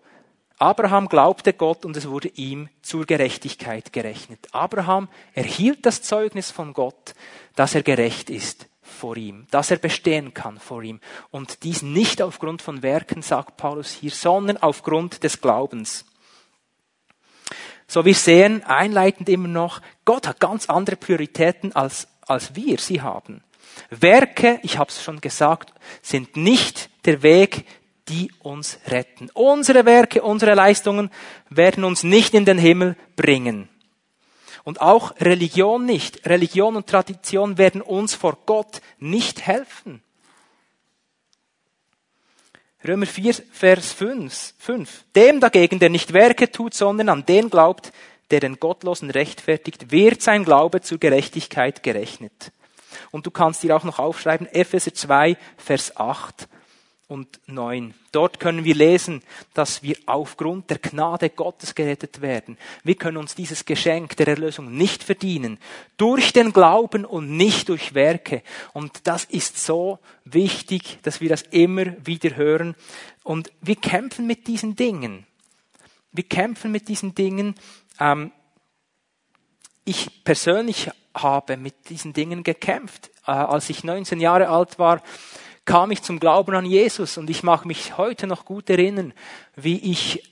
Abraham 0.57 1.09
glaubte 1.09 1.53
Gott 1.53 1.83
und 1.83 1.97
es 1.97 2.07
wurde 2.07 2.29
ihm 2.29 2.69
zur 2.81 3.05
Gerechtigkeit 3.05 3.91
gerechnet. 3.91 4.47
Abraham 4.53 5.09
erhielt 5.33 5.85
das 5.85 6.01
Zeugnis 6.01 6.49
von 6.51 6.73
Gott, 6.73 7.13
dass 7.55 7.75
er 7.75 7.83
gerecht 7.83 8.29
ist 8.29 8.67
vor 8.81 9.17
ihm, 9.17 9.47
dass 9.51 9.71
er 9.71 9.77
bestehen 9.77 10.33
kann 10.33 10.57
vor 10.57 10.81
ihm. 10.83 11.01
Und 11.29 11.63
dies 11.63 11.81
nicht 11.81 12.21
aufgrund 12.21 12.61
von 12.61 12.83
Werken, 12.83 13.21
sagt 13.21 13.57
Paulus 13.57 13.91
hier, 13.91 14.11
sondern 14.11 14.57
aufgrund 14.57 15.23
des 15.23 15.41
Glaubens. 15.41 16.05
So, 17.87 18.05
wir 18.05 18.15
sehen 18.15 18.63
einleitend 18.63 19.29
immer 19.29 19.47
noch, 19.47 19.81
Gott 20.05 20.27
hat 20.27 20.39
ganz 20.39 20.69
andere 20.69 20.95
Prioritäten 20.95 21.75
als, 21.75 22.07
als 22.21 22.55
wir 22.55 22.79
sie 22.79 23.01
haben. 23.01 23.43
Werke, 23.89 24.59
ich 24.63 24.77
habe 24.77 24.89
es 24.89 25.03
schon 25.03 25.21
gesagt, 25.21 25.73
sind 26.01 26.37
nicht 26.37 26.89
der 27.05 27.21
Weg, 27.21 27.65
die 28.07 28.31
uns 28.39 28.79
retten. 28.87 29.29
Unsere 29.33 29.85
Werke, 29.85 30.21
unsere 30.21 30.53
Leistungen 30.53 31.09
werden 31.49 31.83
uns 31.83 32.03
nicht 32.03 32.33
in 32.33 32.45
den 32.45 32.57
Himmel 32.57 32.95
bringen. 33.15 33.69
Und 34.63 34.81
auch 34.81 35.19
Religion 35.19 35.85
nicht. 35.85 36.27
Religion 36.27 36.75
und 36.75 36.87
Tradition 36.87 37.57
werden 37.57 37.81
uns 37.81 38.15
vor 38.15 38.37
Gott 38.45 38.81
nicht 38.99 39.45
helfen. 39.45 40.01
Römer 42.87 43.05
4, 43.07 43.33
Vers 43.51 43.93
5, 43.93 44.53
5. 44.57 45.05
Dem 45.15 45.39
dagegen, 45.39 45.79
der 45.79 45.89
nicht 45.89 46.13
Werke 46.13 46.51
tut, 46.51 46.73
sondern 46.73 47.09
an 47.09 47.25
den 47.25 47.49
glaubt, 47.49 47.91
der 48.31 48.39
den 48.39 48.59
Gottlosen 48.59 49.09
rechtfertigt, 49.09 49.91
wird 49.91 50.21
sein 50.21 50.45
Glaube 50.45 50.81
zur 50.81 50.99
Gerechtigkeit 50.99 51.83
gerechnet. 51.83 52.51
Und 53.11 53.25
du 53.25 53.31
kannst 53.31 53.63
dir 53.63 53.75
auch 53.75 53.83
noch 53.83 53.99
aufschreiben, 53.99 54.47
Epheser 54.47 54.93
2, 54.93 55.37
Vers 55.57 55.97
8 55.97 56.47
und 57.07 57.39
9. 57.47 57.93
Dort 58.11 58.39
können 58.39 58.63
wir 58.63 58.73
lesen, 58.73 59.21
dass 59.53 59.83
wir 59.83 59.95
aufgrund 60.05 60.69
der 60.69 60.79
Gnade 60.79 61.29
Gottes 61.29 61.75
gerettet 61.75 62.21
werden. 62.21 62.57
Wir 62.83 62.95
können 62.95 63.17
uns 63.17 63.35
dieses 63.35 63.65
Geschenk 63.65 64.15
der 64.17 64.27
Erlösung 64.27 64.75
nicht 64.75 65.03
verdienen. 65.03 65.59
Durch 65.97 66.33
den 66.33 66.51
Glauben 66.51 67.05
und 67.05 67.29
nicht 67.37 67.69
durch 67.69 67.93
Werke. 67.93 68.41
Und 68.73 69.07
das 69.07 69.25
ist 69.25 69.63
so 69.63 69.99
wichtig, 70.23 70.99
dass 71.03 71.21
wir 71.21 71.29
das 71.29 71.43
immer 71.43 71.85
wieder 72.05 72.35
hören. 72.35 72.75
Und 73.23 73.51
wir 73.61 73.75
kämpfen 73.75 74.25
mit 74.25 74.47
diesen 74.47 74.75
Dingen. 74.75 75.27
Wir 76.11 76.23
kämpfen 76.23 76.71
mit 76.71 76.87
diesen 76.87 77.13
Dingen. 77.13 77.55
Ähm, 77.99 78.31
ich 79.83 80.23
persönlich 80.23 80.89
habe 81.13 81.57
mit 81.57 81.89
diesen 81.89 82.13
Dingen 82.13 82.43
gekämpft. 82.43 83.11
Äh, 83.27 83.31
als 83.31 83.69
ich 83.69 83.83
19 83.83 84.19
Jahre 84.19 84.49
alt 84.49 84.79
war, 84.79 85.01
kam 85.65 85.91
ich 85.91 86.03
zum 86.03 86.19
Glauben 86.19 86.55
an 86.55 86.65
Jesus 86.65 87.17
und 87.17 87.29
ich 87.29 87.43
mag 87.43 87.65
mich 87.65 87.97
heute 87.97 88.27
noch 88.27 88.45
gut 88.45 88.69
erinnern, 88.69 89.13
wie 89.55 89.77
ich 89.91 90.23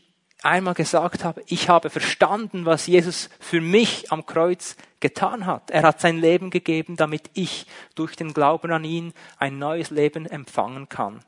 einmal 0.43 0.73
gesagt 0.73 1.23
habe, 1.23 1.41
ich 1.47 1.69
habe 1.69 1.89
verstanden, 1.89 2.65
was 2.65 2.87
Jesus 2.87 3.29
für 3.39 3.61
mich 3.61 4.11
am 4.11 4.25
Kreuz 4.25 4.75
getan 4.99 5.45
hat. 5.45 5.71
Er 5.71 5.83
hat 5.83 6.01
sein 6.01 6.17
Leben 6.17 6.49
gegeben, 6.49 6.95
damit 6.95 7.29
ich 7.33 7.65
durch 7.95 8.15
den 8.15 8.33
Glauben 8.33 8.71
an 8.71 8.83
ihn 8.83 9.13
ein 9.37 9.57
neues 9.57 9.89
Leben 9.89 10.25
empfangen 10.25 10.89
kann. 10.89 11.23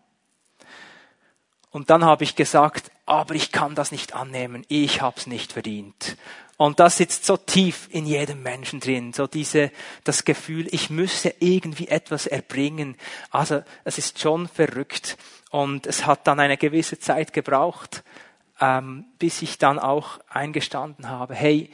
Und 1.76 1.90
dann 1.90 2.06
habe 2.06 2.24
ich 2.24 2.38
gesagt, 2.38 2.90
aber 3.06 3.36
ich 3.36 3.52
kann 3.52 3.76
das 3.76 3.92
nicht 3.92 4.16
annehmen, 4.16 4.64
ich 4.70 5.02
habe 5.02 5.18
es 5.18 5.28
nicht 5.28 5.52
verdient. 5.52 6.16
Und 6.56 6.80
das 6.80 6.96
sitzt 6.96 7.26
so 7.26 7.36
tief 7.36 7.90
in 7.92 8.06
jedem 8.06 8.42
Menschen 8.42 8.80
drin, 8.80 9.12
so 9.12 9.28
diese, 9.28 9.74
das 10.06 10.24
Gefühl, 10.24 10.70
ich 10.72 10.90
müsse 10.90 11.34
irgendwie 11.40 11.90
etwas 11.90 12.28
erbringen. 12.28 12.96
Also 13.30 13.62
es 13.84 13.98
ist 13.98 14.22
schon 14.22 14.48
verrückt. 14.48 15.18
Und 15.52 15.86
es 15.86 16.06
hat 16.06 16.26
dann 16.28 16.40
eine 16.40 16.56
gewisse 16.56 16.98
Zeit 16.98 17.34
gebraucht, 17.34 18.06
ähm, 18.62 19.04
bis 19.20 19.42
ich 19.42 19.58
dann 19.58 19.78
auch 19.78 20.20
eingestanden 20.30 21.10
habe, 21.10 21.36
hey, 21.36 21.70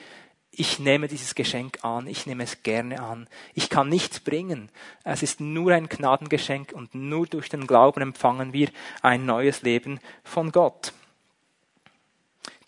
ich 0.51 0.79
nehme 0.79 1.07
dieses 1.07 1.33
Geschenk 1.33 1.79
an, 1.83 2.07
ich 2.07 2.25
nehme 2.25 2.43
es 2.43 2.61
gerne 2.61 3.01
an. 3.01 3.27
Ich 3.53 3.69
kann 3.69 3.87
nichts 3.87 4.19
bringen. 4.19 4.69
Es 5.03 5.23
ist 5.23 5.39
nur 5.39 5.71
ein 5.71 5.87
Gnadengeschenk 5.87 6.73
und 6.73 6.93
nur 6.93 7.25
durch 7.25 7.47
den 7.47 7.67
Glauben 7.67 8.01
empfangen 8.01 8.51
wir 8.51 8.67
ein 9.01 9.25
neues 9.25 9.61
Leben 9.61 9.99
von 10.23 10.51
Gott. 10.51 10.93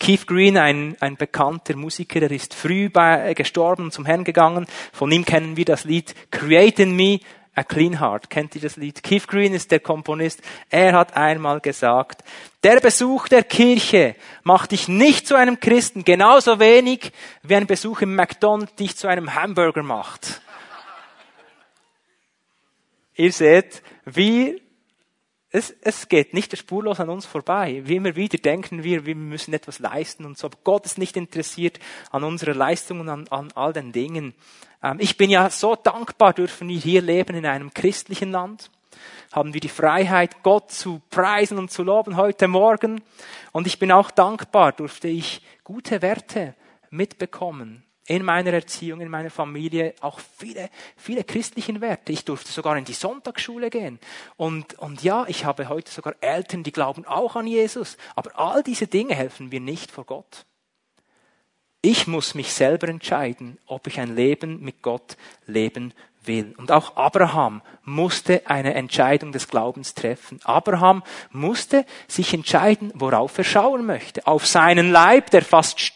Keith 0.00 0.26
Green, 0.26 0.58
ein, 0.58 0.96
ein 1.00 1.16
bekannter 1.16 1.76
Musiker, 1.76 2.20
der 2.20 2.30
ist 2.30 2.52
früh 2.52 2.90
bei, 2.90 3.30
äh, 3.30 3.34
gestorben 3.34 3.84
und 3.84 3.92
zum 3.92 4.04
Herrn 4.04 4.24
gegangen. 4.24 4.66
Von 4.92 5.10
ihm 5.10 5.24
kennen 5.24 5.56
wir 5.56 5.64
das 5.64 5.84
Lied 5.84 6.14
Create 6.30 6.80
in 6.80 6.96
Me 6.96 7.20
a 7.54 7.62
Clean 7.62 8.00
Heart. 8.00 8.30
Kennt 8.30 8.54
ihr 8.54 8.60
das 8.60 8.76
Lied? 8.76 9.02
Keith 9.02 9.26
Green 9.28 9.54
ist 9.54 9.70
der 9.70 9.80
Komponist. 9.80 10.42
Er 10.70 10.92
hat 10.92 11.16
einmal 11.16 11.60
gesagt, 11.60 12.24
der 12.62 12.80
Besuch 12.80 13.28
der 13.28 13.44
Kirche 13.44 14.16
macht 14.42 14.72
dich 14.72 14.88
nicht 14.88 15.26
zu 15.26 15.36
einem 15.36 15.60
Christen, 15.60 16.04
genauso 16.04 16.58
wenig 16.58 17.12
wie 17.42 17.56
ein 17.56 17.66
Besuch 17.66 18.02
im 18.02 18.16
McDonald's 18.16 18.74
dich 18.74 18.96
zu 18.96 19.06
einem 19.06 19.34
Hamburger 19.34 19.82
macht. 19.82 20.40
Ihr 23.16 23.32
seht, 23.32 23.82
wie 24.04 24.60
es, 25.50 25.72
es 25.82 26.08
geht 26.08 26.34
nicht 26.34 26.56
spurlos 26.58 26.98
an 26.98 27.08
uns 27.08 27.26
vorbei. 27.26 27.80
Wie 27.84 27.94
immer 27.94 28.16
wieder 28.16 28.38
denken 28.38 28.82
wir, 28.82 29.06
wir 29.06 29.14
müssen 29.14 29.54
etwas 29.54 29.78
leisten 29.78 30.24
und 30.24 30.36
so. 30.36 30.50
Gott 30.64 30.84
ist 30.84 30.98
nicht 30.98 31.16
interessiert 31.16 31.78
an 32.10 32.24
unserer 32.24 32.54
Leistung 32.54 32.98
und 32.98 33.08
an, 33.08 33.28
an 33.28 33.52
all 33.54 33.72
den 33.72 33.92
Dingen. 33.92 34.34
Ähm, 34.84 34.98
ich 35.00 35.16
bin 35.16 35.30
ja 35.30 35.50
so 35.50 35.74
dankbar, 35.74 36.34
dürfen 36.34 36.68
wir 36.68 36.78
hier 36.78 37.02
leben 37.02 37.34
in 37.34 37.46
einem 37.46 37.72
christlichen 37.72 38.30
Land. 38.30 38.70
Haben 39.32 39.54
wir 39.54 39.60
die 39.60 39.68
Freiheit, 39.68 40.44
Gott 40.44 40.70
zu 40.70 41.02
preisen 41.10 41.58
und 41.58 41.72
zu 41.72 41.82
loben 41.82 42.16
heute 42.16 42.46
Morgen. 42.46 43.02
Und 43.50 43.66
ich 43.66 43.80
bin 43.80 43.90
auch 43.90 44.12
dankbar, 44.12 44.70
durfte 44.72 45.08
ich 45.08 45.42
gute 45.64 46.02
Werte 46.02 46.54
mitbekommen 46.90 47.82
in 48.06 48.22
meiner 48.22 48.52
Erziehung, 48.52 49.00
in 49.00 49.08
meiner 49.08 49.30
Familie 49.30 49.94
auch 50.00 50.20
viele, 50.20 50.68
viele 50.96 51.24
christlichen 51.24 51.80
Werte. 51.80 52.12
Ich 52.12 52.24
durfte 52.24 52.52
sogar 52.52 52.76
in 52.76 52.84
die 52.84 52.92
Sonntagsschule 52.92 53.70
gehen. 53.70 53.98
Und, 54.36 54.78
und 54.78 55.02
ja, 55.02 55.24
ich 55.26 55.46
habe 55.46 55.68
heute 55.68 55.90
sogar 55.90 56.14
Eltern, 56.20 56.62
die 56.62 56.72
glauben 56.72 57.06
auch 57.06 57.34
an 57.34 57.46
Jesus. 57.46 57.96
Aber 58.14 58.38
all 58.38 58.62
diese 58.62 58.86
Dinge 58.86 59.14
helfen 59.14 59.48
mir 59.48 59.60
nicht 59.60 59.90
vor 59.90 60.04
Gott. 60.04 60.44
Ich 61.84 62.06
muss 62.06 62.34
mich 62.34 62.54
selber 62.54 62.88
entscheiden, 62.88 63.58
ob 63.66 63.86
ich 63.86 64.00
ein 64.00 64.16
Leben 64.16 64.62
mit 64.62 64.80
Gott 64.80 65.18
leben 65.46 65.92
will. 66.24 66.54
Und 66.56 66.72
auch 66.72 66.96
Abraham 66.96 67.60
musste 67.84 68.40
eine 68.46 68.72
Entscheidung 68.72 69.32
des 69.32 69.48
Glaubens 69.48 69.92
treffen. 69.92 70.40
Abraham 70.44 71.02
musste 71.30 71.84
sich 72.08 72.32
entscheiden, 72.32 72.90
worauf 72.94 73.36
er 73.36 73.44
schauen 73.44 73.84
möchte. 73.84 74.26
Auf 74.26 74.46
seinen 74.46 74.92
Leib, 74.92 75.28
der 75.28 75.42
fast 75.42 75.92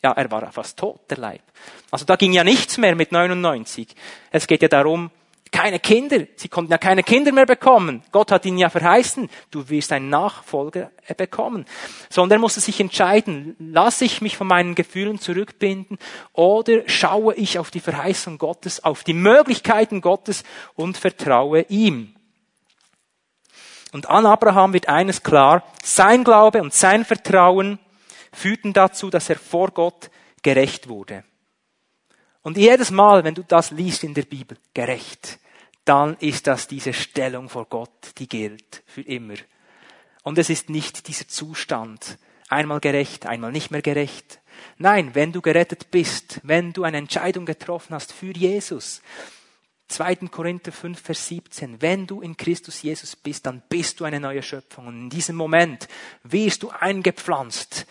ja, 0.00 0.12
er 0.12 0.30
war 0.30 0.52
fast 0.52 0.78
tot, 0.78 1.00
der 1.10 1.18
Leib. 1.18 1.42
Also 1.90 2.04
da 2.04 2.14
ging 2.14 2.32
ja 2.32 2.44
nichts 2.44 2.78
mehr 2.78 2.94
mit 2.94 3.10
99. 3.10 3.88
Es 4.30 4.46
geht 4.46 4.62
ja 4.62 4.68
darum, 4.68 5.10
keine 5.52 5.78
Kinder. 5.78 6.26
Sie 6.34 6.48
konnten 6.48 6.72
ja 6.72 6.78
keine 6.78 7.02
Kinder 7.02 7.30
mehr 7.30 7.46
bekommen. 7.46 8.02
Gott 8.10 8.32
hat 8.32 8.44
ihnen 8.46 8.58
ja 8.58 8.70
verheißen, 8.70 9.28
du 9.50 9.68
wirst 9.68 9.92
einen 9.92 10.08
Nachfolger 10.08 10.90
bekommen. 11.16 11.66
Sondern 12.10 12.38
er 12.38 12.40
musste 12.40 12.60
sich 12.60 12.80
entscheiden, 12.80 13.54
lasse 13.58 14.04
ich 14.04 14.20
mich 14.22 14.36
von 14.36 14.48
meinen 14.48 14.74
Gefühlen 14.74 15.20
zurückbinden 15.20 15.98
oder 16.32 16.88
schaue 16.88 17.34
ich 17.34 17.58
auf 17.58 17.70
die 17.70 17.80
Verheißung 17.80 18.38
Gottes, 18.38 18.82
auf 18.82 19.04
die 19.04 19.12
Möglichkeiten 19.12 20.00
Gottes 20.00 20.42
und 20.74 20.96
vertraue 20.96 21.66
ihm. 21.68 22.16
Und 23.92 24.08
an 24.08 24.24
Abraham 24.24 24.72
wird 24.72 24.88
eines 24.88 25.22
klar, 25.22 25.62
sein 25.84 26.24
Glaube 26.24 26.62
und 26.62 26.72
sein 26.72 27.04
Vertrauen 27.04 27.78
führten 28.32 28.72
dazu, 28.72 29.10
dass 29.10 29.28
er 29.28 29.36
vor 29.36 29.70
Gott 29.70 30.10
gerecht 30.42 30.88
wurde. 30.88 31.24
Und 32.42 32.56
jedes 32.56 32.90
Mal, 32.90 33.22
wenn 33.22 33.34
du 33.34 33.44
das 33.44 33.70
liest 33.70 34.02
in 34.02 34.14
der 34.14 34.22
Bibel, 34.22 34.56
gerecht, 34.74 35.38
dann 35.84 36.16
ist 36.18 36.46
das 36.46 36.68
diese 36.68 36.92
Stellung 36.92 37.48
vor 37.48 37.66
Gott, 37.66 38.12
die 38.18 38.28
gilt 38.28 38.82
für 38.86 39.02
immer. 39.02 39.34
Und 40.22 40.38
es 40.38 40.50
ist 40.50 40.70
nicht 40.70 41.08
dieser 41.08 41.26
Zustand, 41.26 42.18
einmal 42.48 42.80
gerecht, 42.80 43.26
einmal 43.26 43.50
nicht 43.50 43.70
mehr 43.70 43.82
gerecht. 43.82 44.40
Nein, 44.78 45.14
wenn 45.14 45.32
du 45.32 45.40
gerettet 45.40 45.90
bist, 45.90 46.40
wenn 46.44 46.72
du 46.72 46.84
eine 46.84 46.98
Entscheidung 46.98 47.46
getroffen 47.46 47.94
hast 47.94 48.12
für 48.12 48.32
Jesus, 48.32 49.02
2. 49.88 50.16
Korinther 50.30 50.72
5, 50.72 51.00
Vers 51.00 51.28
17. 51.28 51.82
Wenn 51.82 52.06
du 52.06 52.22
in 52.22 52.36
Christus 52.36 52.82
Jesus 52.82 53.14
bist, 53.14 53.46
dann 53.46 53.62
bist 53.68 54.00
du 54.00 54.04
eine 54.04 54.20
neue 54.20 54.42
Schöpfung. 54.42 54.86
Und 54.86 55.00
in 55.02 55.10
diesem 55.10 55.36
Moment 55.36 55.86
wirst 56.22 56.62
du 56.62 56.70
eingepflanzt 56.70 57.86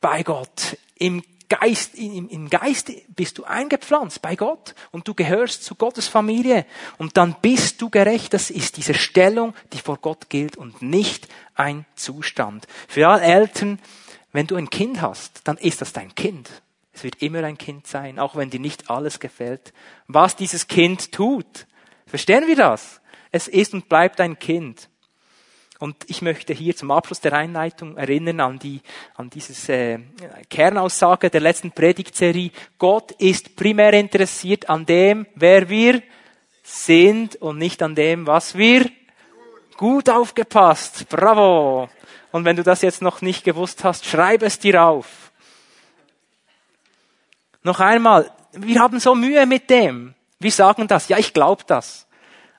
bei 0.00 0.22
Gott. 0.22 0.78
Im 0.96 1.22
Geist, 1.52 1.94
im, 1.96 2.30
im 2.30 2.48
Geist 2.48 2.90
bist 3.14 3.36
du 3.36 3.44
eingepflanzt 3.44 4.22
bei 4.22 4.36
Gott 4.36 4.74
und 4.90 5.06
du 5.06 5.12
gehörst 5.12 5.64
zu 5.64 5.74
Gottes 5.74 6.08
Familie 6.08 6.64
und 6.96 7.18
dann 7.18 7.36
bist 7.42 7.82
du 7.82 7.90
gerecht. 7.90 8.32
Das 8.32 8.48
ist 8.48 8.78
diese 8.78 8.94
Stellung, 8.94 9.52
die 9.74 9.78
vor 9.78 9.98
Gott 9.98 10.30
gilt 10.30 10.56
und 10.56 10.80
nicht 10.80 11.28
ein 11.54 11.84
Zustand. 11.94 12.66
Für 12.88 13.06
alle 13.08 13.22
Eltern, 13.22 13.78
wenn 14.32 14.46
du 14.46 14.56
ein 14.56 14.70
Kind 14.70 15.02
hast, 15.02 15.42
dann 15.44 15.58
ist 15.58 15.82
das 15.82 15.92
dein 15.92 16.14
Kind. 16.14 16.48
Es 16.94 17.04
wird 17.04 17.20
immer 17.20 17.44
ein 17.44 17.58
Kind 17.58 17.86
sein, 17.86 18.18
auch 18.18 18.34
wenn 18.34 18.48
dir 18.48 18.60
nicht 18.60 18.88
alles 18.88 19.20
gefällt. 19.20 19.74
Was 20.06 20.36
dieses 20.36 20.68
Kind 20.68 21.12
tut, 21.12 21.66
verstehen 22.06 22.46
wir 22.46 22.56
das? 22.56 23.02
Es 23.30 23.46
ist 23.46 23.74
und 23.74 23.90
bleibt 23.90 24.22
ein 24.22 24.38
Kind. 24.38 24.88
Und 25.82 25.96
ich 26.06 26.22
möchte 26.22 26.52
hier 26.52 26.76
zum 26.76 26.92
Abschluss 26.92 27.20
der 27.20 27.32
Einleitung 27.32 27.96
erinnern 27.96 28.38
an 28.38 28.58
die, 28.60 28.80
an 29.16 29.30
dieses 29.30 29.68
äh, 29.68 29.98
Kernaussage 30.48 31.28
der 31.28 31.40
letzten 31.40 31.72
Predigtserie. 31.72 32.52
Gott 32.78 33.10
ist 33.18 33.56
primär 33.56 33.92
interessiert 33.94 34.70
an 34.70 34.86
dem, 34.86 35.26
wer 35.34 35.68
wir 35.68 36.00
sind 36.62 37.34
und 37.42 37.58
nicht 37.58 37.82
an 37.82 37.96
dem, 37.96 38.28
was 38.28 38.56
wir 38.56 38.88
gut 39.76 40.08
aufgepasst. 40.08 41.08
Bravo. 41.08 41.88
Und 42.30 42.44
wenn 42.44 42.54
du 42.54 42.62
das 42.62 42.82
jetzt 42.82 43.02
noch 43.02 43.20
nicht 43.20 43.42
gewusst 43.42 43.82
hast, 43.82 44.04
schreib 44.04 44.42
es 44.42 44.60
dir 44.60 44.84
auf. 44.84 45.32
Noch 47.64 47.80
einmal, 47.80 48.30
wir 48.52 48.78
haben 48.78 49.00
so 49.00 49.16
Mühe 49.16 49.44
mit 49.46 49.68
dem. 49.68 50.14
Wir 50.38 50.52
sagen 50.52 50.86
das, 50.86 51.08
ja, 51.08 51.18
ich 51.18 51.32
glaube 51.32 51.64
das. 51.66 52.06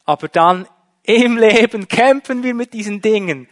Aber 0.03 0.27
dann 0.27 0.67
im 1.03 1.37
Leben 1.37 1.87
kämpfen 1.87 2.43
wir 2.43 2.53
mit 2.53 2.73
diesen 2.73 3.01
Dingen. 3.01 3.47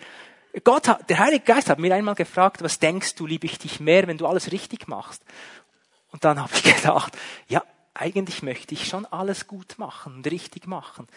Gott 0.63 0.87
hat, 0.87 1.09
der 1.09 1.19
Heilige 1.19 1.45
Geist 1.45 1.69
hat 1.69 1.79
mir 1.79 1.93
einmal 1.95 2.15
gefragt, 2.15 2.61
was 2.63 2.79
denkst 2.79 3.15
du, 3.15 3.25
liebe 3.25 3.45
ich 3.45 3.57
dich 3.57 3.79
mehr, 3.79 4.07
wenn 4.07 4.17
du 4.17 4.27
alles 4.27 4.51
richtig 4.51 4.87
machst? 4.87 5.23
Und 6.11 6.25
dann 6.25 6.41
habe 6.41 6.51
ich 6.53 6.63
gedacht, 6.75 7.17
ja, 7.47 7.63
eigentlich 7.93 8.41
möchte 8.43 8.73
ich 8.73 8.87
schon 8.87 9.05
alles 9.05 9.47
gut 9.47 9.75
machen 9.77 10.15
und 10.15 10.27
richtig 10.31 10.67
machen. 10.67 11.07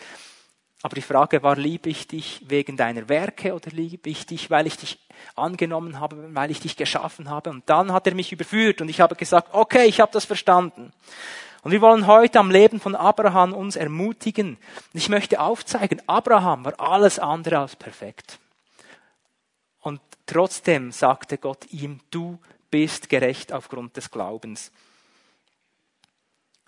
Aber 0.82 0.96
die 0.96 1.02
Frage 1.02 1.42
war, 1.42 1.56
liebe 1.56 1.88
ich 1.88 2.08
dich 2.08 2.42
wegen 2.46 2.76
deiner 2.76 3.08
Werke 3.08 3.54
oder 3.54 3.70
liebe 3.70 4.10
ich 4.10 4.26
dich, 4.26 4.50
weil 4.50 4.66
ich 4.66 4.76
dich 4.76 4.98
angenommen 5.34 5.98
habe, 5.98 6.34
weil 6.34 6.50
ich 6.50 6.60
dich 6.60 6.76
geschaffen 6.76 7.30
habe? 7.30 7.50
Und 7.50 7.62
dann 7.70 7.90
hat 7.90 8.06
er 8.06 8.14
mich 8.14 8.32
überführt 8.32 8.82
und 8.82 8.90
ich 8.90 9.00
habe 9.00 9.14
gesagt, 9.14 9.48
okay, 9.52 9.86
ich 9.86 10.00
habe 10.00 10.12
das 10.12 10.26
verstanden. 10.26 10.92
Und 11.64 11.70
wir 11.70 11.80
wollen 11.80 12.06
heute 12.06 12.38
am 12.40 12.50
Leben 12.50 12.78
von 12.78 12.94
Abraham 12.94 13.54
uns 13.54 13.74
ermutigen. 13.74 14.58
Und 14.58 14.58
ich 14.92 15.08
möchte 15.08 15.40
aufzeigen, 15.40 16.02
Abraham 16.06 16.66
war 16.66 16.78
alles 16.78 17.18
andere 17.18 17.58
als 17.58 17.74
perfekt. 17.74 18.38
Und 19.80 20.02
trotzdem 20.26 20.92
sagte 20.92 21.38
Gott 21.38 21.64
ihm, 21.72 22.00
du 22.10 22.38
bist 22.70 23.08
gerecht 23.08 23.50
aufgrund 23.50 23.96
des 23.96 24.10
Glaubens. 24.10 24.72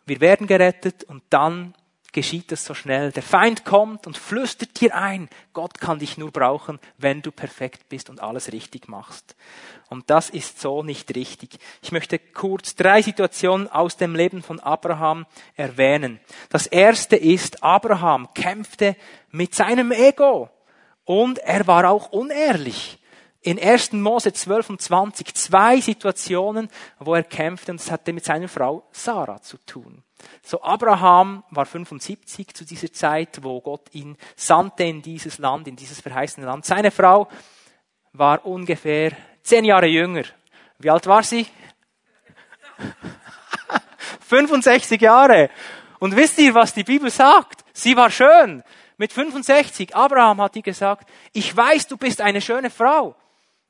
Wir 0.07 0.21
werden 0.21 0.47
gerettet 0.47 1.05
und 1.05 1.23
dann 1.29 1.75
geschieht 2.17 2.51
es 2.51 2.65
so 2.65 2.73
schnell. 2.73 3.13
Der 3.13 3.23
Feind 3.23 3.67
kommt 3.67 4.07
und 4.07 4.17
flüstert 4.17 4.81
dir 4.81 4.97
ein, 4.97 5.29
Gott 5.53 5.79
kann 5.79 5.99
dich 5.99 6.17
nur 6.17 6.33
brauchen, 6.33 6.81
wenn 6.97 7.21
du 7.21 7.31
perfekt 7.31 7.91
bist 7.91 8.09
und 8.09 8.23
alles 8.23 8.53
richtig 8.53 8.89
machst. 8.89 9.37
Und 9.91 10.09
das 10.09 10.31
ist 10.31 10.59
so 10.59 10.83
nicht 10.83 11.15
richtig. 11.15 11.59
Ich 11.83 11.93
möchte 11.93 12.19
kurz 12.19 12.75
drei 12.75 13.03
Situationen 13.03 13.71
aus 13.71 13.99
dem 13.99 14.15
Leben 14.15 14.43
von 14.43 14.61
Abraham 14.61 15.27
erwähnen. 15.57 16.19
Das 16.49 16.67
erste 16.67 17.17
ist, 17.17 17.63
Abraham 17.63 18.33
kämpfte 18.33 18.97
mit 19.31 19.55
seinem 19.55 19.93
Ego 19.93 20.49
und 21.05 21.39
er 21.41 21.67
war 21.67 21.91
auch 21.91 22.13
unehrlich. 22.13 22.99
In 23.43 23.63
1. 23.63 23.93
Mose 23.93 24.33
12 24.33 24.71
und 24.71 24.81
20 24.81 25.35
zwei 25.35 25.83
Situationen, 25.83 26.71
wo 26.99 27.15
er 27.15 27.25
kämpfte 27.25 27.73
und 27.73 27.81
es 27.81 27.91
hatte 27.91 28.15
mit 28.15 28.25
seiner 28.25 28.49
Frau 28.49 28.89
Sarah 28.91 29.43
zu 29.43 29.59
tun. 29.59 30.03
So 30.43 30.63
Abraham 30.63 31.45
war 31.51 31.67
75 31.67 32.55
zu 32.55 32.65
dieser 32.65 32.93
Zeit, 32.93 33.43
wo 33.43 33.61
Gott 33.61 33.89
ihn 33.93 34.17
sandte 34.35 34.85
in 34.85 35.03
dieses 35.03 35.39
Land, 35.39 35.69
in 35.69 35.77
dieses 35.77 36.01
verheißene 36.01 36.47
Land. 36.47 36.65
Seine 36.65 36.91
Frau 36.91 37.29
war 38.13 38.45
ungefähr 38.47 39.13
zehn 39.43 39.65
Jahre 39.65 39.87
jünger. 39.87 40.25
Wie 40.79 40.91
alt 40.91 41.07
war 41.07 41.23
sie? 41.23 41.47
65 44.21 45.01
Jahre. 45.01 45.51
Und 45.99 46.17
wisst 46.17 46.39
ihr, 46.39 46.55
was 46.55 46.75
die 46.75 46.85
Bibel 46.85 47.11
sagt? 47.11 47.65
Sie 47.73 47.97
war 47.97 48.11
schön. 48.11 48.63
Mit 48.99 49.13
65. 49.13 49.95
Abraham 49.95 50.41
hat 50.41 50.57
ihr 50.57 50.63
gesagt, 50.63 51.09
ich 51.33 51.55
weiß, 51.55 51.87
du 51.89 51.97
bist 51.97 52.21
eine 52.21 52.41
schöne 52.41 52.71
Frau. 52.71 53.15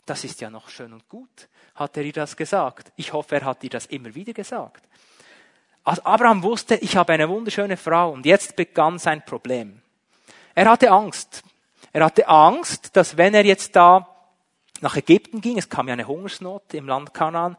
Das 0.04 0.22
ist 0.24 0.40
ja 0.40 0.50
noch 0.50 0.68
schön 0.68 0.92
und 0.92 1.08
gut, 1.08 1.48
hat 1.74 1.96
er 1.96 2.04
ihr 2.04 2.12
das 2.12 2.36
gesagt. 2.36 2.92
Ich 2.96 3.12
hoffe, 3.12 3.36
er 3.36 3.44
hat 3.44 3.64
ihr 3.64 3.70
das 3.70 3.86
immer 3.86 4.14
wieder 4.14 4.32
gesagt. 4.32 4.86
Also 5.86 6.02
Abraham 6.02 6.42
wusste, 6.42 6.74
ich 6.74 6.96
habe 6.96 7.12
eine 7.12 7.28
wunderschöne 7.28 7.76
Frau 7.76 8.10
und 8.10 8.26
jetzt 8.26 8.56
begann 8.56 8.98
sein 8.98 9.24
Problem. 9.24 9.80
Er 10.56 10.68
hatte 10.68 10.90
Angst. 10.90 11.44
Er 11.92 12.04
hatte 12.04 12.26
Angst, 12.26 12.96
dass 12.96 13.16
wenn 13.16 13.34
er 13.34 13.44
jetzt 13.44 13.76
da 13.76 14.08
nach 14.80 14.96
Ägypten 14.96 15.40
ging, 15.40 15.58
es 15.58 15.68
kam 15.68 15.86
ja 15.86 15.92
eine 15.92 16.08
Hungersnot 16.08 16.74
im 16.74 16.88
Land 16.88 17.14
Kanaan, 17.14 17.56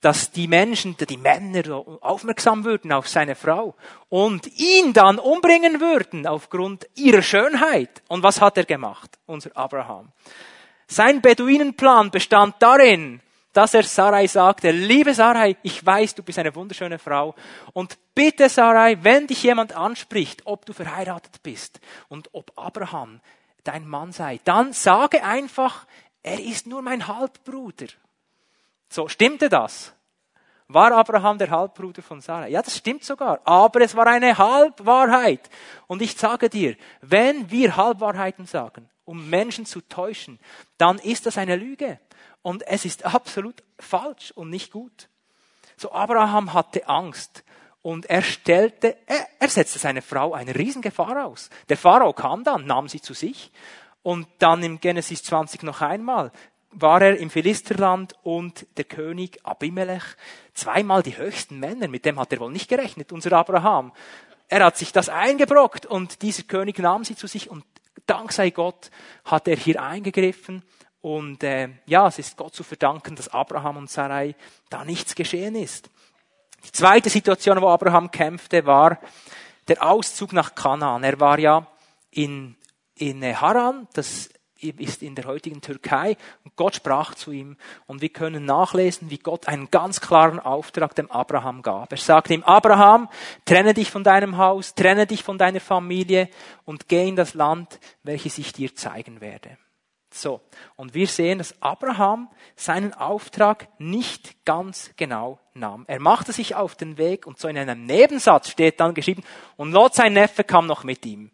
dass 0.00 0.30
die 0.30 0.46
Menschen, 0.46 0.96
die 0.96 1.16
Männer 1.16 1.82
aufmerksam 2.00 2.64
würden 2.64 2.92
auf 2.92 3.08
seine 3.08 3.34
Frau 3.34 3.74
und 4.08 4.46
ihn 4.56 4.92
dann 4.92 5.18
umbringen 5.18 5.80
würden 5.80 6.28
aufgrund 6.28 6.86
ihrer 6.94 7.22
Schönheit. 7.22 8.02
Und 8.06 8.22
was 8.22 8.40
hat 8.40 8.56
er 8.56 8.66
gemacht, 8.66 9.18
unser 9.26 9.50
Abraham? 9.56 10.12
Sein 10.86 11.20
Beduinenplan 11.20 12.12
bestand 12.12 12.54
darin, 12.60 13.20
dass 13.58 13.74
er 13.74 13.82
Sarai 13.82 14.28
sagte, 14.28 14.70
liebe 14.70 15.12
Sarai, 15.12 15.56
ich 15.64 15.84
weiß, 15.84 16.14
du 16.14 16.22
bist 16.22 16.38
eine 16.38 16.54
wunderschöne 16.54 17.00
Frau 17.00 17.34
und 17.72 17.98
bitte 18.14 18.48
Sarai, 18.48 18.96
wenn 19.02 19.26
dich 19.26 19.42
jemand 19.42 19.72
anspricht, 19.72 20.42
ob 20.44 20.64
du 20.64 20.72
verheiratet 20.72 21.42
bist 21.42 21.80
und 22.06 22.32
ob 22.34 22.52
Abraham 22.54 23.20
dein 23.64 23.84
Mann 23.84 24.12
sei, 24.12 24.38
dann 24.44 24.72
sage 24.72 25.24
einfach, 25.24 25.88
er 26.22 26.38
ist 26.38 26.68
nur 26.68 26.82
mein 26.82 27.08
Halbbruder. 27.08 27.88
So, 28.88 29.08
stimmte 29.08 29.48
das? 29.48 29.92
War 30.68 30.92
Abraham 30.92 31.38
der 31.38 31.50
Halbbruder 31.50 32.02
von 32.02 32.20
Sarai? 32.20 32.50
Ja, 32.50 32.62
das 32.62 32.76
stimmt 32.76 33.02
sogar. 33.02 33.40
Aber 33.44 33.80
es 33.80 33.96
war 33.96 34.06
eine 34.06 34.38
Halbwahrheit. 34.38 35.50
Und 35.88 36.00
ich 36.00 36.16
sage 36.16 36.48
dir, 36.48 36.76
wenn 37.00 37.50
wir 37.50 37.76
Halbwahrheiten 37.76 38.46
sagen, 38.46 38.88
um 39.04 39.28
Menschen 39.28 39.66
zu 39.66 39.80
täuschen, 39.80 40.38
dann 40.76 41.00
ist 41.00 41.26
das 41.26 41.38
eine 41.38 41.56
Lüge. 41.56 41.98
Und 42.48 42.66
es 42.66 42.86
ist 42.86 43.04
absolut 43.04 43.62
falsch 43.78 44.30
und 44.30 44.48
nicht 44.48 44.72
gut. 44.72 45.10
So 45.76 45.92
Abraham 45.92 46.54
hatte 46.54 46.88
Angst 46.88 47.44
und 47.82 48.06
er 48.06 48.22
stellte, 48.22 48.96
er, 49.04 49.26
er 49.38 49.48
setzte 49.50 49.78
seine 49.78 50.00
Frau 50.00 50.32
eine 50.32 50.54
Riesengefahr 50.54 51.26
aus. 51.26 51.50
Der 51.68 51.76
Pharao 51.76 52.14
kam 52.14 52.44
dann, 52.44 52.64
nahm 52.64 52.88
sie 52.88 53.02
zu 53.02 53.12
sich 53.12 53.52
und 54.02 54.26
dann 54.38 54.62
im 54.62 54.80
Genesis 54.80 55.22
20 55.24 55.62
noch 55.62 55.82
einmal 55.82 56.32
war 56.70 57.02
er 57.02 57.18
im 57.18 57.28
Philisterland 57.28 58.14
und 58.22 58.66
der 58.78 58.84
König 58.84 59.44
Abimelech, 59.44 60.04
zweimal 60.54 61.02
die 61.02 61.18
höchsten 61.18 61.58
Männer, 61.58 61.88
mit 61.88 62.06
dem 62.06 62.18
hat 62.18 62.32
er 62.32 62.40
wohl 62.40 62.50
nicht 62.50 62.70
gerechnet, 62.70 63.12
unser 63.12 63.32
Abraham. 63.34 63.92
Er 64.48 64.64
hat 64.64 64.78
sich 64.78 64.90
das 64.90 65.10
eingebrockt 65.10 65.84
und 65.84 66.22
dieser 66.22 66.44
König 66.44 66.78
nahm 66.78 67.04
sie 67.04 67.14
zu 67.14 67.26
sich 67.26 67.50
und 67.50 67.66
dank 68.06 68.32
sei 68.32 68.48
Gott 68.48 68.90
hat 69.26 69.48
er 69.48 69.56
hier 69.56 69.82
eingegriffen 69.82 70.62
und 71.00 71.44
äh, 71.44 71.68
ja, 71.86 72.08
es 72.08 72.18
ist 72.18 72.36
Gott 72.36 72.54
zu 72.54 72.64
verdanken, 72.64 73.14
dass 73.14 73.28
Abraham 73.28 73.76
und 73.76 73.90
Sarai 73.90 74.34
da 74.68 74.84
nichts 74.84 75.14
geschehen 75.14 75.54
ist. 75.54 75.90
Die 76.64 76.72
zweite 76.72 77.08
Situation, 77.08 77.60
wo 77.60 77.68
Abraham 77.68 78.10
kämpfte, 78.10 78.66
war 78.66 78.98
der 79.68 79.82
Auszug 79.82 80.32
nach 80.32 80.54
Kanaan. 80.54 81.04
Er 81.04 81.20
war 81.20 81.38
ja 81.38 81.66
in, 82.10 82.56
in 82.96 83.22
Haran, 83.22 83.86
das 83.92 84.30
ist 84.60 85.04
in 85.04 85.14
der 85.14 85.26
heutigen 85.26 85.60
Türkei, 85.60 86.16
und 86.44 86.56
Gott 86.56 86.74
sprach 86.74 87.14
zu 87.14 87.30
ihm. 87.30 87.56
Und 87.86 88.02
wir 88.02 88.08
können 88.08 88.44
nachlesen, 88.44 89.08
wie 89.08 89.18
Gott 89.18 89.46
einen 89.46 89.70
ganz 89.70 90.00
klaren 90.00 90.40
Auftrag 90.40 90.96
dem 90.96 91.08
Abraham 91.12 91.62
gab. 91.62 91.92
Er 91.92 91.98
sagte 91.98 92.34
ihm, 92.34 92.42
Abraham, 92.42 93.08
trenne 93.44 93.72
dich 93.72 93.90
von 93.90 94.02
deinem 94.02 94.36
Haus, 94.36 94.74
trenne 94.74 95.06
dich 95.06 95.22
von 95.22 95.38
deiner 95.38 95.60
Familie 95.60 96.28
und 96.64 96.88
geh 96.88 97.06
in 97.06 97.14
das 97.14 97.34
Land, 97.34 97.78
welches 98.02 98.38
ich 98.38 98.52
dir 98.52 98.74
zeigen 98.74 99.20
werde. 99.20 99.58
So. 100.20 100.40
Und 100.76 100.94
wir 100.94 101.06
sehen, 101.06 101.38
dass 101.38 101.60
Abraham 101.62 102.28
seinen 102.56 102.92
Auftrag 102.92 103.68
nicht 103.78 104.44
ganz 104.44 104.90
genau 104.96 105.38
nahm. 105.54 105.84
Er 105.86 106.00
machte 106.00 106.32
sich 106.32 106.54
auf 106.54 106.74
den 106.74 106.98
Weg 106.98 107.26
und 107.26 107.38
so 107.38 107.48
in 107.48 107.56
einem 107.56 107.86
Nebensatz 107.86 108.50
steht 108.50 108.80
dann 108.80 108.94
geschrieben, 108.94 109.22
und 109.56 109.72
Lot, 109.72 109.94
sein 109.94 110.14
Neffe, 110.14 110.44
kam 110.44 110.66
noch 110.66 110.84
mit 110.84 111.06
ihm. 111.06 111.30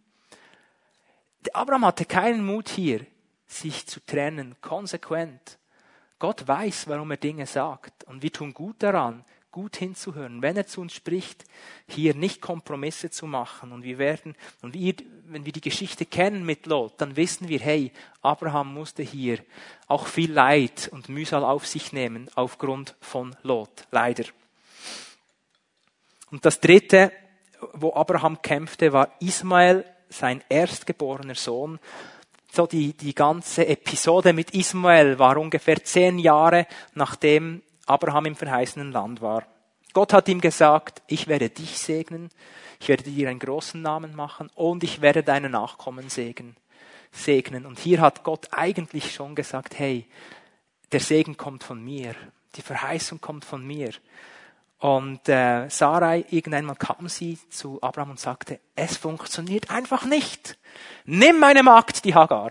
Abraham 1.53 1.87
hatte 1.87 2.05
keinen 2.05 2.45
Mut 2.45 2.69
hier, 2.69 3.07
sich 3.47 3.87
zu 3.87 4.01
trennen, 4.05 4.57
konsequent. 4.61 5.59
Gott 6.19 6.47
weiß, 6.47 6.89
warum 6.89 7.11
er 7.11 7.17
Dinge 7.17 7.47
sagt. 7.47 8.05
Und 8.05 8.23
wir 8.23 8.33
tun 8.33 8.55
gut 8.55 8.83
daran, 8.83 9.25
gut 9.55 9.77
hinzuhören, 9.77 10.43
wenn 10.43 10.57
er 10.57 10.67
zu 10.67 10.81
uns 10.81 10.95
spricht, 10.95 11.45
hier 11.87 12.17
nicht 12.17 12.41
Kompromisse 12.41 13.11
zu 13.11 13.29
machen. 13.29 13.71
Und 13.71 13.85
wir 13.85 13.99
werden, 13.99 14.35
und 14.63 14.75
wir, 14.75 14.95
wenn 15.29 15.47
wir 15.47 15.53
die 15.53 15.61
Geschichte 15.61 16.07
kennen 16.07 16.45
mit 16.45 16.67
Lot, 16.67 16.95
dann 17.01 17.15
wissen 17.15 17.49
wir, 17.49 17.61
hey, 17.61 17.93
Abraham 18.21 18.75
musste 18.75 19.05
hier 19.05 19.39
auch 19.87 20.09
viel 20.09 20.33
Leid 20.33 20.89
und 20.91 21.09
Mühsal 21.09 21.45
auf 21.45 21.69
sich 21.69 21.93
nehmen 21.93 22.29
aufgrund 22.35 22.97
von 23.01 23.37
Lot. 23.45 23.87
Leider. 23.93 24.25
Und 26.33 26.45
das 26.45 26.59
dritte, 26.59 27.13
wo 27.75 27.95
Abraham 27.95 28.43
kämpfte, 28.43 28.93
war 28.93 29.15
Ismael, 29.21 29.85
sein 30.09 30.43
erstgeborener 30.49 31.37
Sohn. 31.37 31.79
So 32.51 32.67
die, 32.67 32.93
die 32.93 33.15
ganze 33.15 33.69
Episode 33.69 34.33
mit 34.33 34.51
Ismael 34.51 35.17
war 35.21 35.37
ungefähr 35.37 35.85
zehn 35.85 36.19
Jahre 36.19 36.67
nachdem 36.95 37.63
Abraham 37.87 38.27
im 38.27 38.37
verheißenen 38.37 38.93
Land 38.93 39.21
war. 39.21 39.45
Gott 39.93 40.13
hat 40.13 40.29
ihm 40.29 40.41
gesagt, 40.41 41.03
ich 41.07 41.29
werde 41.29 41.51
dich 41.51 41.79
segnen, 41.79 42.31
ich 42.81 42.89
werde 42.89 43.05
dir 43.05 43.29
einen 43.29 43.39
großen 43.39 43.81
Namen 43.81 44.17
machen 44.17 44.51
und 44.55 44.83
ich 44.83 45.01
werde 45.01 45.23
deine 45.23 45.49
Nachkommen 45.49 46.09
segnen. 46.09 46.57
segnen. 47.13 47.65
Und 47.65 47.79
hier 47.79 48.01
hat 48.01 48.25
Gott 48.25 48.49
eigentlich 48.51 49.15
schon 49.15 49.35
gesagt, 49.35 49.79
hey, 49.79 50.07
der 50.91 51.01
Segen 51.01 51.37
kommt 51.37 51.63
von 51.63 51.83
mir, 51.83 52.15
die 52.57 52.63
Verheißung 52.63 53.21
kommt 53.21 53.45
von 53.45 53.65
mir. 53.65 53.91
Und 54.79 55.29
äh, 55.29 55.69
Sarai, 55.71 56.25
irgendeinmal 56.31 56.77
kam 56.77 57.09
sie 57.09 57.39
zu 57.49 57.81
Abraham 57.81 58.11
und 58.11 58.21
sagte, 58.21 58.61
es 58.75 58.97
funktioniert 58.97 59.71
einfach 59.71 60.05
nicht. 60.05 60.59
Nimm 61.05 61.39
meine 61.39 61.63
Magd, 61.63 62.05
die 62.05 62.15
Hagar, 62.15 62.51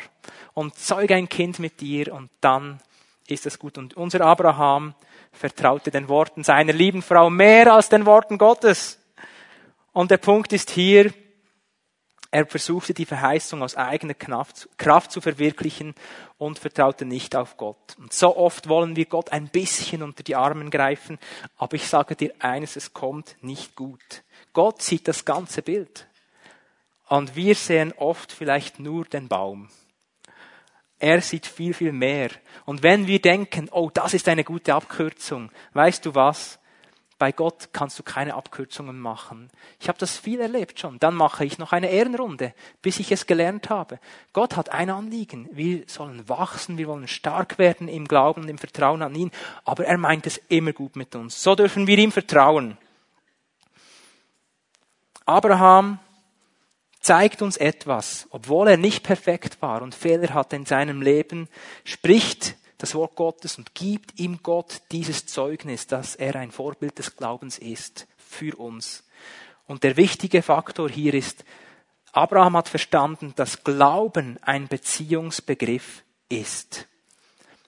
und 0.54 0.76
zeuge 0.76 1.16
ein 1.16 1.30
Kind 1.30 1.60
mit 1.60 1.82
dir 1.82 2.14
und 2.14 2.32
dann 2.42 2.80
ist 3.28 3.46
es 3.46 3.60
gut. 3.60 3.78
Und 3.78 3.96
unser 3.96 4.22
Abraham 4.22 4.96
vertraute 5.34 5.92
den 5.92 6.08
Worten 6.08 6.44
seiner 6.44 6.74
lieben 6.74 7.02
Frau 7.02 7.30
mehr 7.30 7.74
als 7.74 7.90
den 7.90 8.06
Worten 8.06 8.38
Gottes. 8.38 9.00
Und 9.92 10.10
der 10.10 10.18
Punkt 10.18 10.54
ist 10.54 10.70
hier, 10.72 11.14
er 12.32 12.48
versuchte 12.48 12.96
die 12.96 13.06
Verheißung 13.06 13.62
aus 13.62 13.76
eigener 13.76 14.16
Kraft 14.16 15.12
zu 15.12 15.22
verwirklichen 15.22 15.94
und 16.40 16.58
vertraute 16.58 17.06
nicht 17.06 17.36
auf 17.36 17.58
Gott. 17.58 17.96
Und 18.00 18.12
so 18.12 18.36
oft 18.36 18.68
wollen 18.68 18.96
wir 18.96 19.06
Gott 19.06 19.32
ein 19.32 19.50
bisschen 19.50 20.02
unter 20.02 20.24
die 20.24 20.36
Armen 20.36 20.72
greifen, 20.72 21.20
aber 21.58 21.76
ich 21.76 21.88
sage 21.88 22.16
dir 22.16 22.34
eines, 22.40 22.76
es 22.76 22.92
kommt 22.92 23.36
nicht 23.42 23.76
gut. 23.76 24.24
Gott 24.52 24.82
sieht 24.82 25.08
das 25.08 25.26
ganze 25.26 25.62
Bild. 25.62 26.08
Und 27.08 27.36
wir 27.36 27.54
sehen 27.54 27.94
oft 27.98 28.32
vielleicht 28.32 28.80
nur 28.80 29.06
den 29.06 29.28
Baum. 29.28 29.70
Er 31.04 31.20
sieht 31.20 31.46
viel, 31.46 31.74
viel 31.74 31.92
mehr. 31.92 32.30
Und 32.64 32.82
wenn 32.82 33.08
wir 33.08 33.20
denken, 33.20 33.68
oh, 33.74 33.90
das 33.94 34.14
ist 34.14 34.30
eine 34.30 34.46
gute 34.46 34.74
Abkürzung, 34.74 35.52
weißt 35.74 36.06
du 36.06 36.16
was? 36.16 36.60
Bei 37.20 37.34
Gott 37.34 37.74
kannst 37.74 38.00
du 38.00 38.04
keine 38.04 38.36
Abkürzungen 38.36 38.98
machen. 38.98 39.50
Ich 39.82 39.90
habe 39.90 40.00
das 40.00 40.18
viel 40.18 40.40
erlebt 40.40 40.80
schon. 40.80 41.00
Dann 41.00 41.14
mache 41.14 41.44
ich 41.44 41.58
noch 41.58 41.74
eine 41.74 41.90
Ehrenrunde, 41.90 42.54
bis 42.82 43.02
ich 43.02 43.12
es 43.12 43.28
gelernt 43.28 43.70
habe. 43.70 44.00
Gott 44.32 44.56
hat 44.56 44.70
ein 44.70 44.90
Anliegen. 44.90 45.50
Wir 45.52 45.84
sollen 45.88 46.30
wachsen, 46.30 46.78
wir 46.78 46.88
wollen 46.88 47.10
stark 47.10 47.58
werden 47.58 47.90
im 47.90 48.08
Glauben 48.08 48.44
und 48.44 48.48
im 48.48 48.58
Vertrauen 48.58 49.02
an 49.02 49.14
ihn. 49.14 49.32
Aber 49.66 49.84
er 49.84 49.98
meint 49.98 50.26
es 50.26 50.38
immer 50.48 50.72
gut 50.72 50.96
mit 50.96 51.16
uns. 51.16 51.44
So 51.44 51.54
dürfen 51.54 51.86
wir 51.86 51.98
ihm 51.98 52.14
vertrauen. 52.14 52.78
Abraham 55.26 56.00
zeigt 57.04 57.42
uns 57.42 57.58
etwas, 57.58 58.28
obwohl 58.32 58.70
er 58.70 58.78
nicht 58.78 59.04
perfekt 59.04 59.62
war 59.62 59.82
und 59.82 59.94
Fehler 59.94 60.34
hatte 60.34 60.56
in 60.56 60.66
seinem 60.66 61.02
Leben, 61.02 61.50
spricht 61.84 62.56
das 62.80 62.96
Wort 62.96 63.16
Gottes 63.16 63.58
und 63.58 63.76
gibt 63.76 64.20
ihm 64.20 64.40
Gott 64.42 64.82
dieses 64.92 65.26
Zeugnis, 65.26 65.86
dass 65.86 66.16
er 66.16 66.36
ein 66.36 66.52
Vorbild 66.52 66.98
des 66.98 67.16
Glaubens 67.16 67.60
ist 67.60 68.08
für 68.18 68.58
uns. 68.58 69.04
Und 69.68 69.84
der 69.84 69.98
wichtige 69.98 70.42
Faktor 70.42 70.90
hier 70.90 71.14
ist, 71.14 71.46
Abraham 72.14 72.58
hat 72.58 72.70
verstanden, 72.70 73.34
dass 73.36 73.64
Glauben 73.64 74.38
ein 74.42 74.68
Beziehungsbegriff 74.68 76.04
ist. 76.30 76.88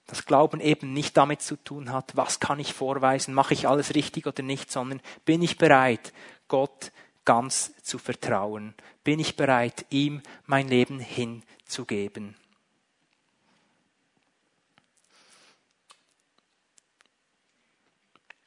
Dass 0.06 0.24
Glauben 0.24 0.60
eben 0.60 0.92
nicht 0.92 1.16
damit 1.16 1.42
zu 1.42 1.56
tun 1.56 1.92
hat, 1.92 2.16
was 2.16 2.40
kann 2.40 2.60
ich 2.60 2.72
vorweisen, 2.72 3.34
mache 3.34 3.54
ich 3.54 3.68
alles 3.68 3.94
richtig 3.94 4.26
oder 4.26 4.42
nicht, 4.42 4.70
sondern 4.70 5.00
bin 5.24 5.42
ich 5.42 5.58
bereit, 5.58 6.12
Gott 6.48 6.92
ganz 7.26 7.74
zu 7.82 7.98
vertrauen? 7.98 8.74
Bin 9.04 9.20
ich 9.20 9.36
bereit, 9.36 9.84
ihm 9.90 10.22
mein 10.46 10.68
Leben 10.68 10.98
hinzugeben? 10.98 12.34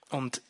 Und 0.09 0.41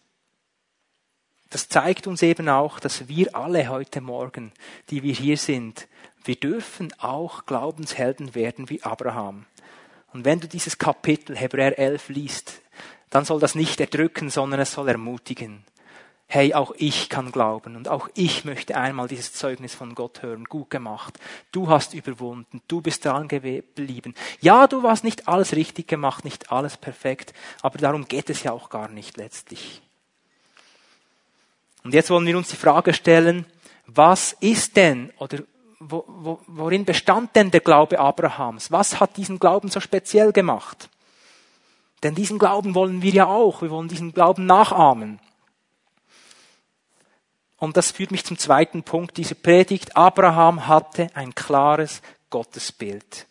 das 1.50 1.68
zeigt 1.68 2.08
uns 2.08 2.22
eben 2.22 2.48
auch, 2.48 2.80
dass 2.80 3.10
wir 3.10 3.36
alle 3.36 3.68
heute 3.68 4.00
Morgen, 4.00 4.54
die 4.90 5.04
wir 5.04 5.14
hier 5.14 5.36
sind, 5.36 5.90
wir 6.24 6.36
dürfen 6.36 6.94
auch 7.00 7.46
Glaubenshelden 7.46 8.36
werden 8.36 8.70
wie 8.70 8.84
Abraham. 8.84 9.46
Und 10.14 10.26
wenn 10.26 10.40
du 10.40 10.48
dieses 10.48 10.78
Kapitel 10.78 11.36
Hebräer 11.36 11.78
11 11.78 12.10
liest, 12.10 12.62
dann 13.10 13.26
soll 13.26 13.40
das 13.40 13.56
nicht 13.56 13.80
erdrücken, 13.82 14.30
sondern 14.30 14.60
es 14.60 14.72
soll 14.72 14.88
ermutigen 14.88 15.66
hey, 16.32 16.54
auch 16.54 16.74
ich 16.78 17.10
kann 17.10 17.32
glauben 17.32 17.76
und 17.76 17.88
auch 17.88 18.08
ich 18.14 18.46
möchte 18.46 18.78
einmal 18.78 19.08
dieses 19.08 19.34
Zeugnis 19.34 19.74
von 19.74 19.96
Gott 19.96 20.22
hören. 20.22 20.46
Gut 20.46 20.70
gemacht. 20.70 21.18
Du 21.52 21.70
hast 21.70 21.96
überwunden. 21.96 22.62
Du 22.68 22.82
bist 22.82 23.04
dran 23.04 23.28
geblieben. 23.28 24.14
Ja, 24.40 24.68
du 24.68 24.84
hast 24.84 25.04
nicht 25.04 25.28
alles 25.28 25.56
richtig 25.56 25.88
gemacht, 25.88 26.24
nicht 26.24 26.52
alles 26.52 26.78
perfekt, 26.78 27.34
aber 27.64 27.80
darum 27.80 28.08
geht 28.08 28.30
es 28.30 28.44
ja 28.44 28.52
auch 28.52 28.70
gar 28.70 28.90
nicht 28.90 29.18
letztlich. 29.18 29.82
Und 31.84 31.96
jetzt 31.96 32.12
wollen 32.12 32.28
wir 32.28 32.38
uns 32.38 32.50
die 32.50 32.58
Frage 32.58 32.94
stellen, 32.94 33.46
was 33.88 34.34
ist 34.34 34.78
denn 34.78 35.12
oder 35.18 35.40
wo, 35.80 36.04
wo, 36.08 36.40
worin 36.46 36.86
bestand 36.86 37.36
denn 37.36 37.50
der 37.50 37.62
Glaube 37.62 37.98
Abrahams? 37.98 38.72
Was 38.72 39.00
hat 39.00 39.18
diesen 39.18 39.40
Glauben 39.40 39.70
so 39.70 39.80
speziell 39.80 40.32
gemacht? 40.32 40.90
Denn 42.04 42.14
diesen 42.14 42.38
Glauben 42.38 42.76
wollen 42.76 43.02
wir 43.02 43.12
ja 43.12 43.26
auch. 43.26 43.64
Wir 43.64 43.72
wollen 43.72 43.88
diesen 43.88 44.14
Glauben 44.14 44.46
nachahmen. 44.46 45.20
Und 47.60 47.76
das 47.76 47.92
führt 47.92 48.12
mich 48.12 48.26
zum 48.26 48.38
zweiten 48.38 48.84
Punkt 48.84 49.18
dieser 49.18 49.36
Predigt. 49.36 49.96
Abraham 49.96 50.68
hatte 50.68 51.10
ein 51.14 51.36
klares 51.36 52.02
Gottesbild. 52.30 53.28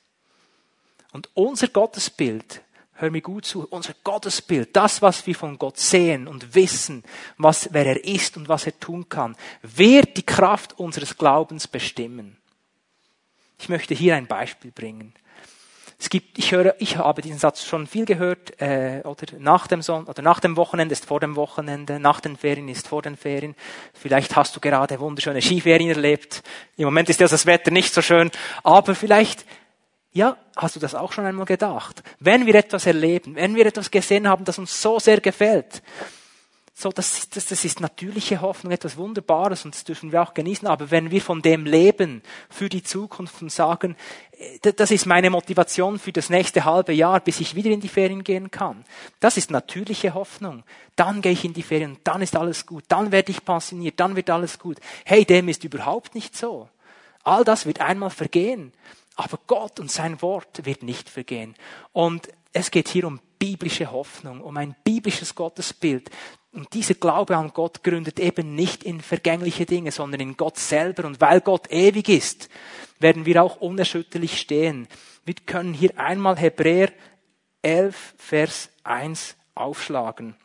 Und 1.12 1.30
unser 1.34 1.68
Gottesbild, 1.68 2.60
hör 2.92 3.10
mir 3.10 3.22
gut 3.22 3.46
zu, 3.46 3.66
unser 3.70 3.94
Gottesbild, 4.04 4.76
das, 4.76 5.00
was 5.00 5.26
wir 5.26 5.34
von 5.34 5.58
Gott 5.58 5.78
sehen 5.78 6.28
und 6.28 6.54
wissen, 6.54 7.04
was, 7.38 7.70
wer 7.72 7.86
er 7.86 8.04
ist 8.04 8.36
und 8.36 8.48
was 8.48 8.66
er 8.66 8.78
tun 8.78 9.08
kann, 9.08 9.34
wird 9.62 10.16
die 10.18 10.26
Kraft 10.26 10.78
unseres 10.78 11.16
Glaubens 11.16 11.66
bestimmen. 11.66 12.36
Ich 13.58 13.68
möchte 13.68 13.94
hier 13.94 14.14
ein 14.14 14.26
Beispiel 14.26 14.70
bringen. 14.70 15.14
Es 16.00 16.10
gibt, 16.10 16.38
ich 16.38 16.52
höre, 16.52 16.76
ich 16.78 16.96
habe 16.96 17.22
diesen 17.22 17.38
Satz 17.38 17.64
schon 17.64 17.88
viel 17.88 18.04
gehört, 18.04 18.60
äh, 18.60 19.02
oder 19.04 19.26
nach 19.38 19.66
dem 19.66 19.82
Son 19.82 20.04
oder 20.04 20.22
nach 20.22 20.38
dem 20.38 20.56
Wochenende 20.56 20.92
ist 20.92 21.04
vor 21.04 21.18
dem 21.18 21.34
Wochenende, 21.34 21.98
nach 21.98 22.20
den 22.20 22.36
Ferien 22.36 22.68
ist 22.68 22.86
vor 22.86 23.02
den 23.02 23.16
Ferien. 23.16 23.56
Vielleicht 23.94 24.36
hast 24.36 24.54
du 24.54 24.60
gerade 24.60 25.00
wunderschöne 25.00 25.42
Skiferien 25.42 25.90
erlebt. 25.90 26.44
Im 26.76 26.84
Moment 26.84 27.08
ist 27.08 27.18
ja 27.18 27.26
das 27.26 27.46
Wetter 27.46 27.72
nicht 27.72 27.92
so 27.92 28.00
schön, 28.00 28.30
aber 28.62 28.94
vielleicht 28.94 29.44
ja, 30.12 30.36
hast 30.56 30.74
du 30.74 30.80
das 30.80 30.94
auch 30.94 31.12
schon 31.12 31.26
einmal 31.26 31.46
gedacht? 31.46 32.02
Wenn 32.18 32.46
wir 32.46 32.54
etwas 32.54 32.86
erleben, 32.86 33.34
wenn 33.34 33.54
wir 33.54 33.66
etwas 33.66 33.90
gesehen 33.90 34.26
haben, 34.26 34.44
das 34.44 34.58
uns 34.58 34.80
so 34.80 34.98
sehr 34.98 35.20
gefällt, 35.20 35.82
so, 36.80 36.90
das, 36.90 37.28
das, 37.30 37.46
das 37.46 37.64
ist 37.64 37.80
natürliche 37.80 38.40
Hoffnung, 38.40 38.72
etwas 38.72 38.96
Wunderbares 38.96 39.64
und 39.64 39.74
das 39.74 39.82
dürfen 39.82 40.12
wir 40.12 40.22
auch 40.22 40.32
genießen. 40.32 40.68
Aber 40.68 40.92
wenn 40.92 41.10
wir 41.10 41.20
von 41.20 41.42
dem 41.42 41.66
leben 41.66 42.22
für 42.48 42.68
die 42.68 42.84
Zukunft 42.84 43.42
und 43.42 43.50
sagen, 43.50 43.96
äh, 44.62 44.72
das 44.72 44.92
ist 44.92 45.04
meine 45.04 45.28
Motivation 45.28 45.98
für 45.98 46.12
das 46.12 46.30
nächste 46.30 46.64
halbe 46.64 46.92
Jahr, 46.92 47.18
bis 47.18 47.40
ich 47.40 47.56
wieder 47.56 47.72
in 47.72 47.80
die 47.80 47.88
Ferien 47.88 48.22
gehen 48.22 48.52
kann. 48.52 48.84
Das 49.18 49.36
ist 49.36 49.50
natürliche 49.50 50.14
Hoffnung. 50.14 50.62
Dann 50.94 51.20
gehe 51.20 51.32
ich 51.32 51.44
in 51.44 51.52
die 51.52 51.64
Ferien, 51.64 51.98
dann 52.04 52.22
ist 52.22 52.36
alles 52.36 52.64
gut, 52.64 52.84
dann 52.86 53.10
werde 53.10 53.32
ich 53.32 53.44
pensioniert, 53.44 53.98
dann 53.98 54.14
wird 54.14 54.30
alles 54.30 54.60
gut. 54.60 54.78
Hey, 55.04 55.24
dem 55.24 55.48
ist 55.48 55.64
überhaupt 55.64 56.14
nicht 56.14 56.36
so. 56.36 56.68
All 57.24 57.42
das 57.42 57.66
wird 57.66 57.80
einmal 57.80 58.10
vergehen. 58.10 58.72
Aber 59.16 59.40
Gott 59.48 59.80
und 59.80 59.90
sein 59.90 60.22
Wort 60.22 60.64
wird 60.64 60.84
nicht 60.84 61.08
vergehen. 61.08 61.56
Und 61.92 62.28
es 62.52 62.70
geht 62.70 62.86
hier 62.86 63.08
um 63.08 63.18
biblische 63.38 63.90
Hoffnung, 63.90 64.40
um 64.40 64.56
ein 64.56 64.74
biblisches 64.84 65.34
Gottesbild. 65.34 66.10
Und 66.52 66.72
dieser 66.74 66.94
Glaube 66.94 67.36
an 67.36 67.52
Gott 67.52 67.84
gründet 67.84 68.18
eben 68.18 68.54
nicht 68.54 68.82
in 68.82 69.00
vergängliche 69.00 69.66
Dinge, 69.66 69.92
sondern 69.92 70.20
in 70.20 70.36
Gott 70.36 70.58
selber. 70.58 71.06
Und 71.06 71.20
weil 71.20 71.40
Gott 71.40 71.70
ewig 71.70 72.08
ist, 72.08 72.48
werden 72.98 73.26
wir 73.26 73.42
auch 73.42 73.56
unerschütterlich 73.60 74.40
stehen. 74.40 74.88
Wir 75.24 75.34
können 75.34 75.74
hier 75.74 75.98
einmal 75.98 76.36
Hebräer 76.36 76.90
11, 77.62 78.14
Vers 78.16 78.70
1 78.84 79.36
aufschlagen. 79.54 80.36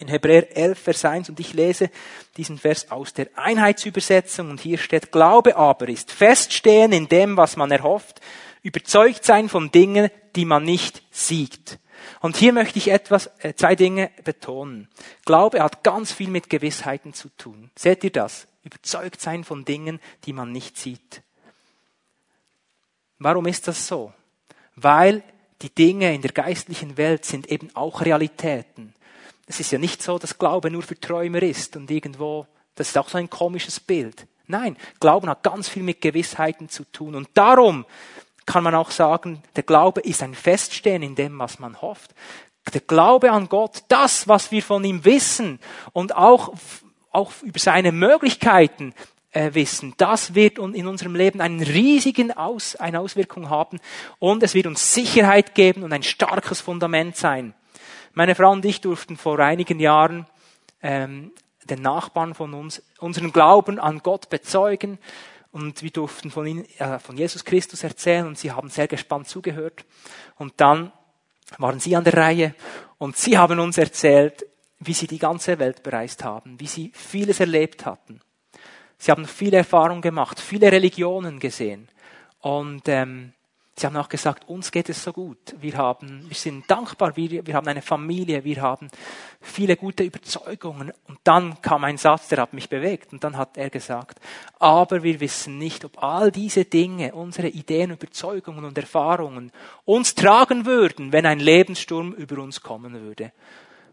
In 0.00 0.08
Hebräer 0.08 0.56
11, 0.56 0.78
Vers 0.78 1.04
1, 1.04 1.28
und 1.28 1.38
ich 1.38 1.52
lese 1.52 1.88
diesen 2.36 2.58
Vers 2.58 2.90
aus 2.90 3.12
der 3.14 3.28
Einheitsübersetzung, 3.36 4.50
und 4.50 4.60
hier 4.60 4.78
steht, 4.78 5.12
Glaube 5.12 5.56
aber 5.56 5.88
ist 5.88 6.10
feststehen 6.10 6.92
in 6.92 7.06
dem, 7.06 7.36
was 7.36 7.56
man 7.56 7.70
erhofft, 7.70 8.20
überzeugt 8.62 9.24
sein 9.24 9.48
von 9.48 9.70
Dingen, 9.70 10.10
die 10.34 10.44
man 10.44 10.64
nicht 10.64 11.02
sieht. 11.12 11.78
Und 12.20 12.36
hier 12.36 12.52
möchte 12.52 12.78
ich 12.78 12.88
etwas, 12.88 13.30
äh, 13.38 13.54
zwei 13.54 13.74
Dinge 13.74 14.10
betonen. 14.24 14.88
Glaube 15.24 15.62
hat 15.62 15.82
ganz 15.82 16.12
viel 16.12 16.28
mit 16.28 16.50
Gewissheiten 16.50 17.14
zu 17.14 17.28
tun. 17.36 17.70
Seht 17.76 18.04
ihr 18.04 18.12
das? 18.12 18.46
Überzeugt 18.64 19.20
sein 19.20 19.44
von 19.44 19.64
Dingen, 19.64 20.00
die 20.24 20.32
man 20.32 20.52
nicht 20.52 20.78
sieht. 20.78 21.22
Warum 23.18 23.46
ist 23.46 23.68
das 23.68 23.86
so? 23.86 24.12
Weil 24.76 25.22
die 25.62 25.74
Dinge 25.74 26.14
in 26.14 26.22
der 26.22 26.32
geistlichen 26.32 26.96
Welt 26.96 27.24
sind 27.24 27.50
eben 27.50 27.70
auch 27.74 28.00
Realitäten. 28.02 28.94
Es 29.46 29.60
ist 29.60 29.70
ja 29.70 29.78
nicht 29.78 30.02
so, 30.02 30.18
dass 30.18 30.38
Glaube 30.38 30.70
nur 30.70 30.82
für 30.82 30.98
Träumer 30.98 31.42
ist 31.42 31.76
und 31.76 31.90
irgendwo, 31.90 32.46
das 32.74 32.88
ist 32.88 32.98
auch 32.98 33.08
so 33.08 33.18
ein 33.18 33.30
komisches 33.30 33.80
Bild. 33.80 34.26
Nein, 34.46 34.76
Glauben 35.00 35.28
hat 35.28 35.42
ganz 35.42 35.68
viel 35.68 35.82
mit 35.82 36.00
Gewissheiten 36.00 36.68
zu 36.68 36.84
tun. 36.84 37.14
Und 37.14 37.28
darum 37.34 37.86
kann 38.46 38.64
man 38.64 38.74
auch 38.74 38.90
sagen, 38.90 39.42
der 39.56 39.62
Glaube 39.62 40.00
ist 40.00 40.22
ein 40.22 40.34
Feststehen 40.34 41.02
in 41.02 41.14
dem, 41.14 41.38
was 41.38 41.58
man 41.58 41.80
hofft. 41.80 42.14
der 42.72 42.80
Glaube 42.80 43.30
an 43.30 43.48
Gott, 43.48 43.84
das, 43.88 44.28
was 44.28 44.50
wir 44.50 44.62
von 44.62 44.84
ihm 44.84 45.04
wissen 45.04 45.58
und 45.92 46.16
auch, 46.16 46.54
auch 47.10 47.32
über 47.42 47.58
seine 47.58 47.92
Möglichkeiten 47.92 48.94
äh, 49.32 49.52
wissen, 49.54 49.94
das 49.96 50.34
wird 50.34 50.58
in 50.58 50.86
unserem 50.86 51.14
Leben 51.14 51.40
einen 51.40 51.62
riesigen 51.62 52.32
Aus, 52.32 52.76
eine 52.76 53.00
Auswirkung 53.00 53.50
haben 53.50 53.80
und 54.18 54.42
es 54.42 54.54
wird 54.54 54.66
uns 54.66 54.94
Sicherheit 54.94 55.54
geben 55.54 55.82
und 55.82 55.92
ein 55.92 56.02
starkes 56.02 56.60
Fundament 56.60 57.16
sein. 57.16 57.54
Meine 58.12 58.34
Frau 58.34 58.52
und 58.52 58.64
ich 58.64 58.80
durften 58.80 59.16
vor 59.16 59.38
einigen 59.40 59.80
Jahren 59.80 60.26
ähm, 60.82 61.32
den 61.64 61.82
Nachbarn 61.82 62.34
von 62.34 62.54
uns 62.54 62.82
unseren 62.98 63.32
Glauben 63.32 63.78
an 63.78 64.00
Gott 64.00 64.28
bezeugen 64.28 64.98
und 65.54 65.84
wir 65.84 65.90
durften 65.90 66.32
von, 66.32 66.46
ihnen, 66.48 66.64
äh, 66.80 66.98
von 66.98 67.16
Jesus 67.16 67.44
Christus 67.44 67.84
erzählen 67.84 68.26
und 68.26 68.36
sie 68.36 68.50
haben 68.50 68.68
sehr 68.68 68.88
gespannt 68.88 69.28
zugehört. 69.28 69.84
Und 70.34 70.54
dann 70.56 70.90
waren 71.58 71.78
sie 71.78 71.94
an 71.94 72.02
der 72.02 72.16
Reihe 72.16 72.54
und 72.98 73.16
sie 73.16 73.38
haben 73.38 73.60
uns 73.60 73.78
erzählt, 73.78 74.44
wie 74.80 74.94
sie 74.94 75.06
die 75.06 75.20
ganze 75.20 75.60
Welt 75.60 75.84
bereist 75.84 76.24
haben, 76.24 76.58
wie 76.58 76.66
sie 76.66 76.90
vieles 76.92 77.38
erlebt 77.38 77.86
hatten. 77.86 78.20
Sie 78.98 79.12
haben 79.12 79.26
viele 79.26 79.58
Erfahrungen 79.58 80.02
gemacht, 80.02 80.40
viele 80.40 80.72
Religionen 80.72 81.38
gesehen. 81.38 81.88
Und 82.40 82.88
ähm, 82.88 83.32
Sie 83.76 83.86
haben 83.86 83.96
auch 83.96 84.08
gesagt, 84.08 84.48
uns 84.48 84.70
geht 84.70 84.88
es 84.88 85.02
so 85.02 85.12
gut. 85.12 85.56
Wir 85.60 85.76
haben, 85.76 86.24
wir 86.28 86.36
sind 86.36 86.70
dankbar, 86.70 87.16
wir, 87.16 87.44
wir 87.44 87.54
haben 87.54 87.66
eine 87.66 87.82
Familie, 87.82 88.44
wir 88.44 88.62
haben 88.62 88.88
viele 89.40 89.76
gute 89.76 90.04
Überzeugungen. 90.04 90.92
Und 91.08 91.18
dann 91.24 91.60
kam 91.60 91.82
ein 91.82 91.96
Satz, 91.96 92.28
der 92.28 92.38
hat 92.38 92.52
mich 92.52 92.68
bewegt. 92.68 93.12
Und 93.12 93.24
dann 93.24 93.36
hat 93.36 93.56
er 93.56 93.70
gesagt, 93.70 94.20
aber 94.60 95.02
wir 95.02 95.18
wissen 95.18 95.58
nicht, 95.58 95.84
ob 95.84 96.00
all 96.00 96.30
diese 96.30 96.64
Dinge, 96.64 97.14
unsere 97.14 97.48
Ideen, 97.48 97.90
Überzeugungen 97.90 98.64
und 98.64 98.78
Erfahrungen 98.78 99.50
uns 99.84 100.14
tragen 100.14 100.66
würden, 100.66 101.12
wenn 101.12 101.26
ein 101.26 101.40
Lebenssturm 101.40 102.12
über 102.12 102.40
uns 102.40 102.60
kommen 102.60 102.94
würde. 102.94 103.32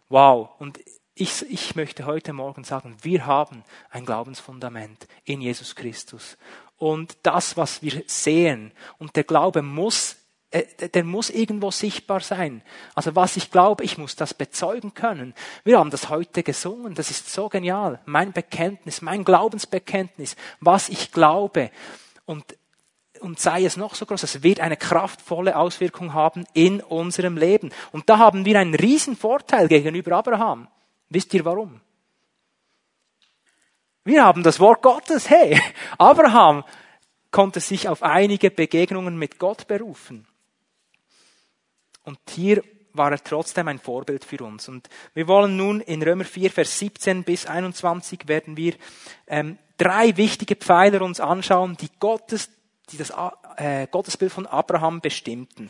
Wow. 0.10 0.50
Und 0.60 0.80
ich, 1.16 1.44
ich 1.50 1.76
möchte 1.76 2.06
heute 2.06 2.34
Morgen 2.34 2.64
sagen, 2.64 2.96
wir 3.02 3.26
haben 3.26 3.64
ein 3.90 4.06
Glaubensfundament 4.06 5.08
in 5.26 5.42
Jesus 5.42 5.76
Christus 5.76 6.38
und 6.82 7.16
das, 7.22 7.58
was 7.58 7.84
wir 7.84 8.02
sehen. 8.08 8.72
Und 8.98 9.16
der 9.16 9.24
Glaube 9.24 9.62
muss, 9.62 10.16
äh, 10.50 10.64
der 10.90 11.04
muss 11.04 11.30
irgendwo 11.30 11.70
sichtbar 11.70 12.22
sein. 12.22 12.64
Also 12.96 13.16
was 13.16 13.38
ich 13.38 13.52
glaube, 13.52 13.84
ich 13.84 14.00
muss 14.00 14.16
das 14.16 14.34
bezeugen 14.34 14.96
können. 14.96 15.36
Wir 15.64 15.78
haben 15.78 15.92
das 15.92 16.10
heute 16.10 16.42
gesungen, 16.42 16.96
das 16.96 17.12
ist 17.12 17.32
so 17.32 17.50
genial. 17.50 18.00
Mein 18.06 18.34
Bekenntnis, 18.34 19.04
mein 19.04 19.24
Glaubensbekenntnis, 19.24 20.36
was 20.60 20.90
ich 20.90 21.12
glaube. 21.12 21.70
Und 22.26 22.58
und 23.20 23.40
sei 23.40 23.64
es 23.66 23.78
noch 23.78 23.94
so 23.94 24.08
groß, 24.08 24.24
es 24.24 24.42
wird 24.42 24.60
eine 24.60 24.78
kraftvolle 24.78 25.56
Auswirkung 25.56 26.16
haben 26.16 26.48
in 26.56 26.82
unserem 26.82 27.38
Leben. 27.38 27.72
Und 27.92 28.10
da 28.10 28.18
haben 28.18 28.46
wir 28.46 28.58
einen 28.60 28.74
riesen 28.74 29.16
Vorteil 29.16 29.68
gegenüber 29.68 30.14
Abraham. 30.14 30.68
Wisst 31.10 31.32
ihr 31.36 31.46
warum? 31.46 31.82
Wir 34.04 34.24
haben 34.24 34.42
das 34.42 34.60
Wort 34.60 34.82
Gottes. 34.82 35.30
Hey, 35.30 35.62
Abraham 35.98 36.64
konnte 37.30 37.60
sich 37.60 37.88
auf 37.88 38.02
einige 38.02 38.50
Begegnungen 38.50 39.18
mit 39.18 39.38
Gott 39.38 39.68
berufen. 39.68 40.28
Und 42.04 42.18
hier 42.30 42.64
war 42.94 43.12
er 43.12 43.24
trotzdem 43.24 43.68
ein 43.68 43.80
Vorbild 43.80 44.26
für 44.26 44.44
uns. 44.44 44.68
Und 44.68 44.90
wir 45.14 45.28
wollen 45.28 45.56
nun 45.56 45.82
in 45.82 46.02
Römer 46.02 46.26
4, 46.26 46.52
Vers 46.52 46.80
17 46.80 47.24
bis 47.24 47.46
21 47.46 48.28
werden 48.28 48.58
wir 48.58 48.74
ähm, 49.28 49.60
drei 49.78 50.18
wichtige 50.18 50.56
Pfeiler 50.56 51.04
uns 51.04 51.20
anschauen, 51.20 51.78
die 51.80 51.90
Gottes, 52.00 52.50
die 52.92 52.98
das 52.98 53.14
äh, 53.58 53.88
Gottesbild 53.88 54.32
von 54.32 54.48
Abraham 54.48 55.00
bestimmten. 55.00 55.70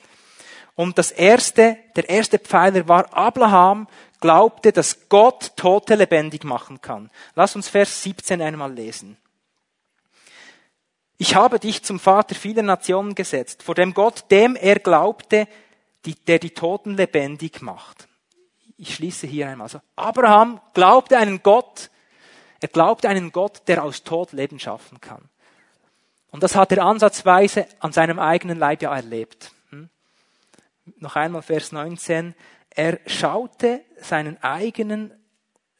Und 0.75 0.97
das 0.97 1.11
erste, 1.11 1.77
der 1.95 2.09
erste 2.09 2.39
Pfeiler 2.39 2.87
war, 2.87 3.15
Abraham 3.15 3.87
glaubte, 4.19 4.71
dass 4.71 5.09
Gott 5.09 5.51
Tote 5.57 5.95
lebendig 5.95 6.43
machen 6.43 6.81
kann. 6.81 7.09
Lass 7.35 7.55
uns 7.55 7.67
Vers 7.67 8.03
17 8.03 8.41
einmal 8.41 8.73
lesen. 8.73 9.17
Ich 11.17 11.35
habe 11.35 11.59
dich 11.59 11.83
zum 11.83 11.99
Vater 11.99 12.33
vieler 12.33 12.63
Nationen 12.63 13.13
gesetzt, 13.13 13.61
vor 13.61 13.75
dem 13.75 13.93
Gott, 13.93 14.25
dem 14.31 14.55
er 14.55 14.79
glaubte, 14.79 15.47
die, 16.05 16.15
der 16.15 16.39
die 16.39 16.49
Toten 16.51 16.95
lebendig 16.95 17.61
macht. 17.61 18.07
Ich 18.77 18.95
schließe 18.95 19.27
hier 19.27 19.47
einmal. 19.47 19.65
Also 19.65 19.81
Abraham 19.95 20.59
glaubte 20.73 21.17
einen 21.17 21.43
Gott, 21.43 21.91
er 22.59 22.69
glaubte 22.69 23.09
einen 23.09 23.31
Gott, 23.31 23.61
der 23.67 23.83
aus 23.83 24.03
Tod 24.03 24.31
Leben 24.31 24.59
schaffen 24.59 24.99
kann. 24.99 25.29
Und 26.31 26.41
das 26.41 26.55
hat 26.55 26.71
er 26.71 26.83
ansatzweise 26.85 27.67
an 27.79 27.91
seinem 27.91 28.17
eigenen 28.17 28.57
Leib 28.57 28.81
ja 28.81 28.95
erlebt. 28.95 29.51
Noch 30.85 31.15
einmal 31.15 31.41
Vers 31.41 31.71
19. 31.71 32.35
Er 32.69 32.99
schaute 33.05 33.83
seinen 33.97 34.41
eigenen 34.41 35.13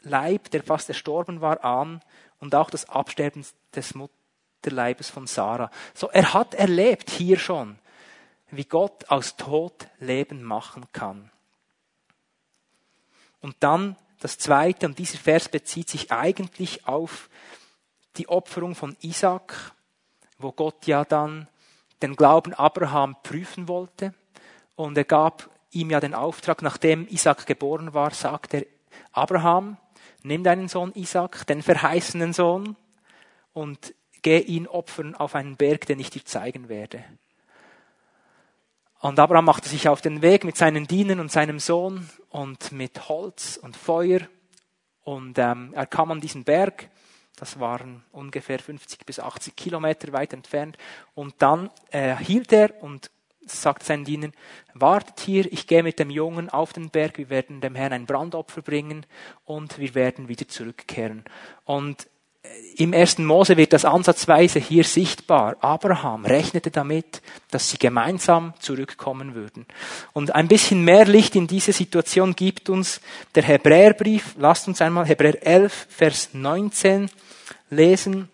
Leib, 0.01 0.51
der 0.51 0.63
fast 0.63 0.89
erstorben 0.89 1.41
war, 1.41 1.63
an 1.63 2.01
und 2.39 2.55
auch 2.55 2.69
das 2.69 2.89
Absterben 2.89 3.45
des 3.75 3.95
Mutterleibes 3.95 5.09
von 5.09 5.27
Sarah. 5.27 5.71
So, 5.93 6.09
er 6.09 6.33
hat 6.33 6.53
erlebt 6.53 7.09
hier 7.09 7.39
schon, 7.39 7.79
wie 8.49 8.65
Gott 8.65 9.09
aus 9.09 9.35
Tod 9.35 9.87
Leben 9.99 10.43
machen 10.43 10.85
kann. 10.91 11.31
Und 13.41 13.55
dann 13.59 13.95
das 14.19 14.37
zweite, 14.37 14.85
und 14.85 14.99
dieser 14.99 15.17
Vers 15.17 15.49
bezieht 15.49 15.89
sich 15.89 16.11
eigentlich 16.11 16.87
auf 16.87 17.29
die 18.17 18.29
Opferung 18.29 18.75
von 18.75 18.95
Isaac, 19.01 19.73
wo 20.37 20.51
Gott 20.51 20.85
ja 20.85 21.05
dann 21.05 21.47
den 22.01 22.15
Glauben 22.15 22.53
Abraham 22.53 23.15
prüfen 23.23 23.67
wollte. 23.67 24.13
Und 24.75 24.97
er 24.97 25.03
gab 25.03 25.49
ihm 25.71 25.89
ja 25.89 25.99
den 25.99 26.13
Auftrag, 26.13 26.62
nachdem 26.62 27.07
Isaac 27.07 27.45
geboren 27.45 27.93
war, 27.93 28.12
sagt 28.12 28.53
er, 28.53 28.65
Abraham, 29.12 29.77
nimm 30.23 30.43
deinen 30.43 30.67
Sohn 30.67 30.91
Isaac, 30.93 31.45
den 31.47 31.62
verheißenen 31.62 32.34
Sohn, 32.34 32.75
und 33.53 33.93
geh 34.21 34.39
ihn 34.39 34.67
opfern 34.67 35.15
auf 35.15 35.36
einen 35.36 35.57
Berg, 35.57 35.86
den 35.86 35.99
ich 35.99 36.10
dir 36.10 36.23
zeigen 36.23 36.69
werde. 36.69 37.03
Und 38.99 39.19
Abraham 39.19 39.45
machte 39.45 39.67
sich 39.67 39.89
auf 39.89 40.01
den 40.01 40.21
Weg 40.21 40.43
mit 40.43 40.57
seinen 40.57 40.86
Dienern 40.86 41.19
und 41.19 41.31
seinem 41.31 41.60
Sohn 41.60 42.07
und 42.29 42.71
mit 42.71 43.10
Holz 43.10 43.57
und 43.57 43.75
Feuer. 43.75 44.21
Und 45.03 45.39
ähm, 45.39 45.73
er 45.73 45.88
kam 45.88 46.12
an 46.12 46.21
diesen 46.21 46.43
Berg. 46.43 46.89
Das 47.36 47.60
waren 47.60 48.03
ungefähr 48.12 48.60
50 48.60 49.03
bis 49.05 49.19
80 49.19 49.55
Kilometer 49.55 50.13
weit 50.13 50.34
entfernt. 50.34 50.77
Und 51.15 51.34
dann 51.39 51.71
äh, 51.89 52.15
hielt 52.15 52.53
er 52.53 52.84
und 52.84 53.10
sagt 53.45 53.84
seinen 53.84 54.06
Dienern, 54.06 54.34
wartet 54.73 55.19
hier, 55.19 55.51
ich 55.51 55.67
gehe 55.67 55.84
mit 55.84 55.99
dem 55.99 56.10
Jungen 56.10 56.49
auf 56.49 56.73
den 56.73 56.89
Berg, 56.89 57.17
wir 57.17 57.30
werden 57.30 57.62
dem 57.62 57.75
Herrn 57.75 57.93
ein 57.93 58.06
Brandopfer 58.06 58.62
bringen 58.62 59.06
und 59.45 59.80
wir 59.80 59.95
werden 59.95 60.27
wieder 60.27 60.47
zurückkehren. 60.47 61.23
Und 61.65 62.08
äh, 62.43 62.47
im 62.77 62.93
ersten 62.93 63.25
Mose 63.25 63.58
wird 63.58 63.73
das 63.73 63.86
ansatzweise 63.86 64.60
hier 64.60 64.84
sichtbar. 64.84 65.58
Abraham 65.62 66.25
rechnete 66.25 66.71
damit, 66.71 67.21
dass 67.51 67.69
sie 67.69 67.77
gemeinsam 67.77 68.54
zurückkommen 68.60 69.36
würden. 69.36 69.65
Und 70.13 70.34
ein 70.34 70.47
bisschen 70.47 70.84
mehr 70.84 71.06
Licht 71.06 71.36
in 71.36 71.47
diese 71.47 71.73
Situation 71.73 72.36
gibt 72.36 72.69
uns 72.69 73.01
der 73.36 73.43
Hebräerbrief. 73.43 74.36
Lasst 74.38 74.67
uns 74.67 74.82
einmal 74.82 75.06
Hebräer 75.06 75.45
11, 75.45 75.88
Vers 75.89 76.30
19 76.34 77.10
lesen. 77.69 78.30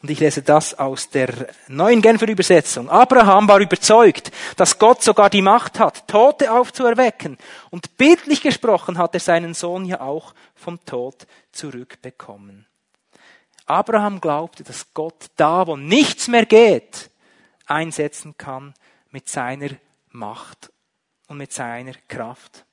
Und 0.00 0.10
ich 0.10 0.20
lese 0.20 0.42
das 0.42 0.78
aus 0.78 1.10
der 1.10 1.48
neuen 1.66 2.00
Genfer 2.00 2.28
Übersetzung. 2.28 2.88
Abraham 2.88 3.48
war 3.48 3.60
überzeugt, 3.60 4.30
dass 4.56 4.78
Gott 4.78 5.02
sogar 5.02 5.28
die 5.28 5.42
Macht 5.42 5.80
hat, 5.80 6.06
Tote 6.06 6.52
aufzuerwecken. 6.52 7.36
Und 7.70 7.96
bildlich 7.96 8.40
gesprochen 8.40 8.96
hat 8.96 9.14
er 9.14 9.20
seinen 9.20 9.54
Sohn 9.54 9.84
ja 9.84 10.00
auch 10.00 10.34
vom 10.54 10.84
Tod 10.84 11.26
zurückbekommen. 11.50 12.66
Abraham 13.66 14.20
glaubte, 14.20 14.62
dass 14.62 14.94
Gott 14.94 15.26
da, 15.36 15.66
wo 15.66 15.76
nichts 15.76 16.28
mehr 16.28 16.46
geht, 16.46 17.10
einsetzen 17.66 18.36
kann 18.38 18.74
mit 19.10 19.28
seiner 19.28 19.70
Macht 20.10 20.72
und 21.26 21.38
mit 21.38 21.52
seiner 21.52 21.92
Kraft. 22.06 22.64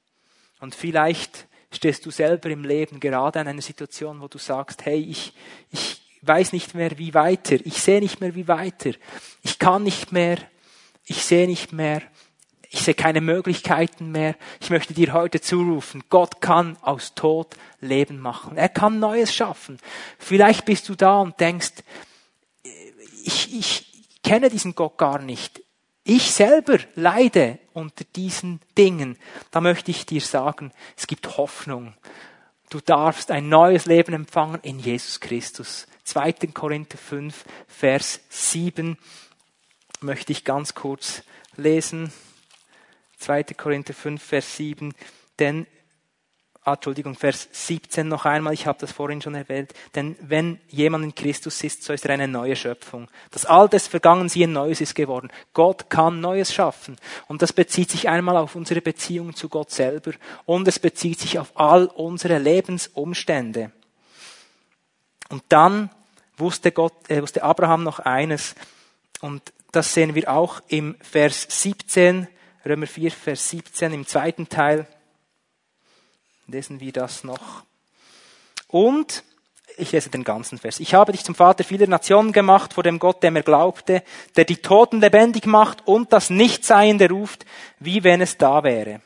Und 0.59 0.75
vielleicht 0.75 1.47
stehst 1.71 2.05
du 2.05 2.11
selber 2.11 2.49
im 2.49 2.63
Leben 2.63 2.99
gerade 2.99 3.39
an 3.39 3.47
einer 3.47 3.61
Situation, 3.61 4.21
wo 4.21 4.27
du 4.27 4.37
sagst, 4.37 4.85
hey, 4.85 5.01
ich, 5.01 5.33
ich 5.71 6.04
weiß 6.27 6.53
nicht 6.53 6.75
mehr, 6.75 6.97
wie 6.97 7.13
weiter. 7.13 7.57
Ich 7.65 7.81
sehe 7.81 7.99
nicht 7.99 8.21
mehr, 8.21 8.35
wie 8.35 8.47
weiter. 8.47 8.91
Ich 9.43 9.59
kann 9.59 9.83
nicht 9.83 10.11
mehr. 10.11 10.37
Ich 11.05 11.23
sehe 11.23 11.47
nicht 11.47 11.71
mehr. 11.71 12.01
Ich 12.69 12.81
sehe 12.81 12.93
keine 12.93 13.21
Möglichkeiten 13.21 14.11
mehr. 14.11 14.35
Ich 14.59 14.69
möchte 14.69 14.93
dir 14.93 15.13
heute 15.13 15.39
zurufen, 15.39 16.03
Gott 16.09 16.41
kann 16.41 16.77
aus 16.81 17.15
Tod 17.15 17.55
Leben 17.79 18.19
machen. 18.19 18.57
Er 18.57 18.67
kann 18.67 18.99
Neues 18.99 19.33
schaffen. 19.33 19.77
Vielleicht 20.19 20.65
bist 20.65 20.89
du 20.89 20.95
da 20.95 21.21
und 21.21 21.39
denkst, 21.39 21.71
ich, 23.23 23.57
ich 23.57 24.09
kenne 24.23 24.49
diesen 24.49 24.75
Gott 24.75 24.97
gar 24.97 25.19
nicht. 25.19 25.61
Ich 26.03 26.31
selber 26.31 26.79
leide 26.95 27.59
unter 27.73 28.03
diesen 28.15 28.59
Dingen. 28.77 29.17
Da 29.51 29.61
möchte 29.61 29.91
ich 29.91 30.05
dir 30.05 30.21
sagen, 30.21 30.71
es 30.97 31.07
gibt 31.07 31.37
Hoffnung. 31.37 31.93
Du 32.69 32.81
darfst 32.81 33.31
ein 33.31 33.47
neues 33.47 33.85
Leben 33.85 34.13
empfangen 34.13 34.59
in 34.63 34.79
Jesus 34.79 35.19
Christus 35.19 35.87
2. 36.05 36.33
Korinther 36.53 36.97
5, 36.97 37.45
Vers 37.67 38.21
7 38.29 38.97
möchte 40.01 40.31
ich 40.31 40.43
ganz 40.43 40.73
kurz 40.73 41.23
lesen. 41.57 42.11
2. 43.17 43.43
Korinther 43.43 43.93
5, 43.93 44.23
Vers 44.23 44.55
7. 44.55 44.93
Denn 45.39 45.67
Ah, 46.67 46.73
Entschuldigung, 46.73 47.13
Vers 47.13 47.47
17 47.51 48.07
noch 48.07 48.25
einmal, 48.25 48.51
ich 48.51 48.65
habe 48.65 48.79
das 48.79 48.91
vorhin 48.91 49.21
schon 49.21 49.35
erwähnt, 49.35 49.71
denn 49.93 50.15
wenn 50.19 50.59
jemand 50.67 51.03
in 51.03 51.13
Christus 51.13 51.63
ist, 51.63 51.83
so 51.83 51.93
ist 51.93 52.05
er 52.05 52.15
eine 52.15 52.27
neue 52.27 52.55
Schöpfung. 52.55 53.07
Das 53.29 53.45
Alte 53.45 53.75
ist 53.75 53.87
vergangen, 53.87 54.29
siehe, 54.29 54.47
Neues 54.47 54.81
ist 54.81 54.95
geworden. 54.95 55.29
Gott 55.53 55.91
kann 55.91 56.21
Neues 56.21 56.51
schaffen. 56.51 56.95
Und 57.27 57.43
das 57.43 57.53
bezieht 57.53 57.91
sich 57.91 58.09
einmal 58.09 58.35
auf 58.35 58.55
unsere 58.55 58.81
Beziehung 58.81 59.35
zu 59.35 59.47
Gott 59.47 59.69
selber 59.69 60.13
und 60.45 60.67
es 60.67 60.79
bezieht 60.79 61.19
sich 61.19 61.37
auf 61.37 61.51
all 61.53 61.85
unsere 61.85 62.39
Lebensumstände. 62.39 63.71
Und 65.29 65.43
dann 65.49 65.91
wusste 66.37 66.71
Gott, 66.71 66.93
äh, 67.09 67.21
wusste 67.21 67.43
Abraham 67.43 67.83
noch 67.83 67.99
eines, 67.99 68.55
und 69.21 69.53
das 69.71 69.93
sehen 69.93 70.15
wir 70.15 70.31
auch 70.31 70.61
im 70.67 70.95
Vers 71.01 71.47
17, 71.49 72.27
Römer 72.65 72.87
4, 72.87 73.11
Vers 73.11 73.49
17, 73.49 73.93
im 73.93 74.07
zweiten 74.07 74.49
Teil 74.49 74.87
lesen 76.47 76.79
wir 76.79 76.91
das 76.91 77.23
noch. 77.23 77.63
Und, 78.67 79.23
ich 79.77 79.91
lese 79.91 80.09
den 80.09 80.23
ganzen 80.23 80.57
Vers. 80.57 80.79
Ich 80.79 80.93
habe 80.93 81.11
dich 81.11 81.23
zum 81.23 81.35
Vater 81.35 81.63
vieler 81.63 81.87
Nationen 81.87 82.31
gemacht, 82.31 82.73
vor 82.73 82.83
dem 82.83 82.99
Gott, 82.99 83.21
dem 83.23 83.35
er 83.35 83.43
glaubte, 83.43 84.03
der 84.35 84.45
die 84.45 84.57
Toten 84.57 85.01
lebendig 85.01 85.45
macht 85.45 85.85
und 85.87 86.13
das 86.13 86.29
Nichtseiende 86.29 87.09
ruft, 87.09 87.45
wie 87.79 88.03
wenn 88.03 88.21
es 88.21 88.37
da 88.37 88.63
wäre. 88.63 89.01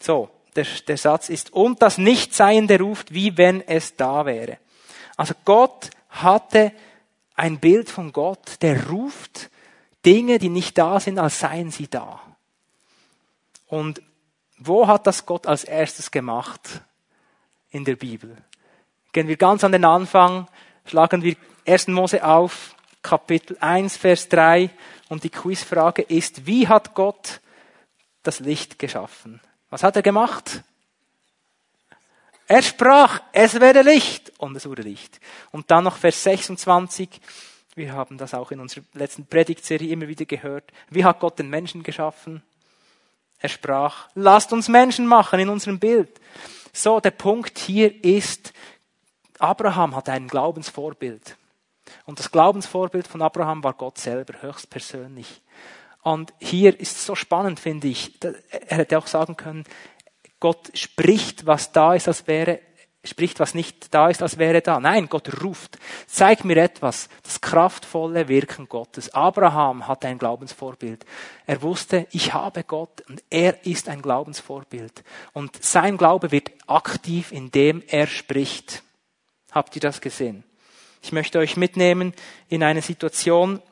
So, 0.00 0.30
der, 0.56 0.66
der 0.88 0.96
Satz 0.96 1.28
ist, 1.28 1.52
und 1.52 1.82
das 1.82 1.98
Nichtseiende 1.98 2.78
ruft, 2.80 3.14
wie 3.14 3.36
wenn 3.36 3.60
es 3.66 3.96
da 3.96 4.26
wäre. 4.26 4.58
Also 5.20 5.34
Gott 5.44 5.90
hatte 6.08 6.72
ein 7.34 7.60
Bild 7.60 7.90
von 7.90 8.10
Gott, 8.10 8.62
der 8.62 8.88
ruft 8.88 9.50
Dinge, 10.06 10.38
die 10.38 10.48
nicht 10.48 10.78
da 10.78 10.98
sind, 10.98 11.18
als 11.18 11.40
seien 11.40 11.70
sie 11.70 11.88
da. 11.88 12.22
Und 13.66 14.00
wo 14.56 14.86
hat 14.86 15.06
das 15.06 15.26
Gott 15.26 15.46
als 15.46 15.64
erstes 15.64 16.10
gemacht 16.10 16.80
in 17.68 17.84
der 17.84 17.96
Bibel? 17.96 18.34
Gehen 19.12 19.28
wir 19.28 19.36
ganz 19.36 19.62
an 19.62 19.72
den 19.72 19.84
Anfang, 19.84 20.48
schlagen 20.86 21.22
wir 21.22 21.36
1. 21.66 21.88
Mose 21.88 22.24
auf, 22.24 22.74
Kapitel 23.02 23.58
1, 23.60 23.98
Vers 23.98 24.26
3 24.30 24.70
und 25.10 25.22
die 25.22 25.28
Quizfrage 25.28 26.00
ist, 26.00 26.46
wie 26.46 26.66
hat 26.66 26.94
Gott 26.94 27.42
das 28.22 28.40
Licht 28.40 28.78
geschaffen? 28.78 29.42
Was 29.68 29.82
hat 29.82 29.96
er 29.96 30.02
gemacht? 30.02 30.62
Er 32.50 32.62
sprach, 32.62 33.20
es 33.30 33.60
werde 33.60 33.82
Licht 33.82 34.32
und 34.38 34.56
es 34.56 34.66
wurde 34.66 34.82
Licht. 34.82 35.20
Und 35.52 35.70
dann 35.70 35.84
noch 35.84 35.96
Vers 35.96 36.24
26, 36.24 37.08
wir 37.76 37.92
haben 37.92 38.18
das 38.18 38.34
auch 38.34 38.50
in 38.50 38.58
unserer 38.58 38.82
letzten 38.92 39.24
Predigtserie 39.24 39.92
immer 39.92 40.08
wieder 40.08 40.24
gehört. 40.24 40.64
Wie 40.88 41.04
hat 41.04 41.20
Gott 41.20 41.38
den 41.38 41.48
Menschen 41.48 41.84
geschaffen? 41.84 42.42
Er 43.38 43.50
sprach, 43.50 44.08
lasst 44.16 44.52
uns 44.52 44.66
Menschen 44.68 45.06
machen 45.06 45.38
in 45.38 45.48
unserem 45.48 45.78
Bild. 45.78 46.10
So, 46.72 46.98
der 46.98 47.12
Punkt 47.12 47.56
hier 47.56 48.04
ist, 48.04 48.52
Abraham 49.38 49.94
hat 49.94 50.08
ein 50.08 50.26
Glaubensvorbild. 50.26 51.36
Und 52.04 52.18
das 52.18 52.32
Glaubensvorbild 52.32 53.06
von 53.06 53.22
Abraham 53.22 53.62
war 53.62 53.74
Gott 53.74 53.98
selber, 53.98 54.42
höchstpersönlich. 54.42 55.40
Und 56.02 56.32
hier 56.40 56.80
ist 56.80 56.96
es 56.96 57.06
so 57.06 57.14
spannend, 57.14 57.60
finde 57.60 57.86
ich. 57.86 58.18
Er 58.66 58.78
hätte 58.78 58.98
auch 58.98 59.06
sagen 59.06 59.36
können, 59.36 59.64
Gott 60.40 60.70
spricht, 60.74 61.46
was 61.46 61.72
da 61.72 61.94
ist, 61.94 62.08
als 62.08 62.26
wäre 62.26 62.60
spricht, 63.04 63.40
was 63.40 63.54
nicht 63.54 63.94
da 63.94 64.08
ist, 64.08 64.22
als 64.22 64.38
wäre 64.38 64.60
da. 64.60 64.78
Nein, 64.78 65.08
Gott 65.08 65.42
ruft. 65.42 65.78
Zeig 66.06 66.44
mir 66.44 66.56
etwas, 66.58 67.08
das 67.22 67.40
kraftvolle 67.40 68.28
Wirken 68.28 68.68
Gottes. 68.68 69.14
Abraham 69.14 69.88
hatte 69.88 70.08
ein 70.08 70.18
Glaubensvorbild. 70.18 71.06
Er 71.46 71.62
wusste, 71.62 72.06
ich 72.10 72.34
habe 72.34 72.62
Gott 72.64 73.02
und 73.08 73.22
er 73.30 73.64
ist 73.64 73.88
ein 73.88 74.02
Glaubensvorbild. 74.02 75.02
Und 75.32 75.62
sein 75.62 75.96
Glaube 75.96 76.30
wird 76.30 76.50
aktiv, 76.66 77.32
indem 77.32 77.82
er 77.86 78.06
spricht. 78.06 78.82
Habt 79.50 79.74
ihr 79.76 79.80
das 79.80 80.00
gesehen? 80.00 80.44
Ich 81.02 81.12
möchte 81.12 81.38
euch 81.38 81.56
mitnehmen 81.56 82.12
in 82.48 82.62
eine 82.62 82.82
Situation. 82.82 83.62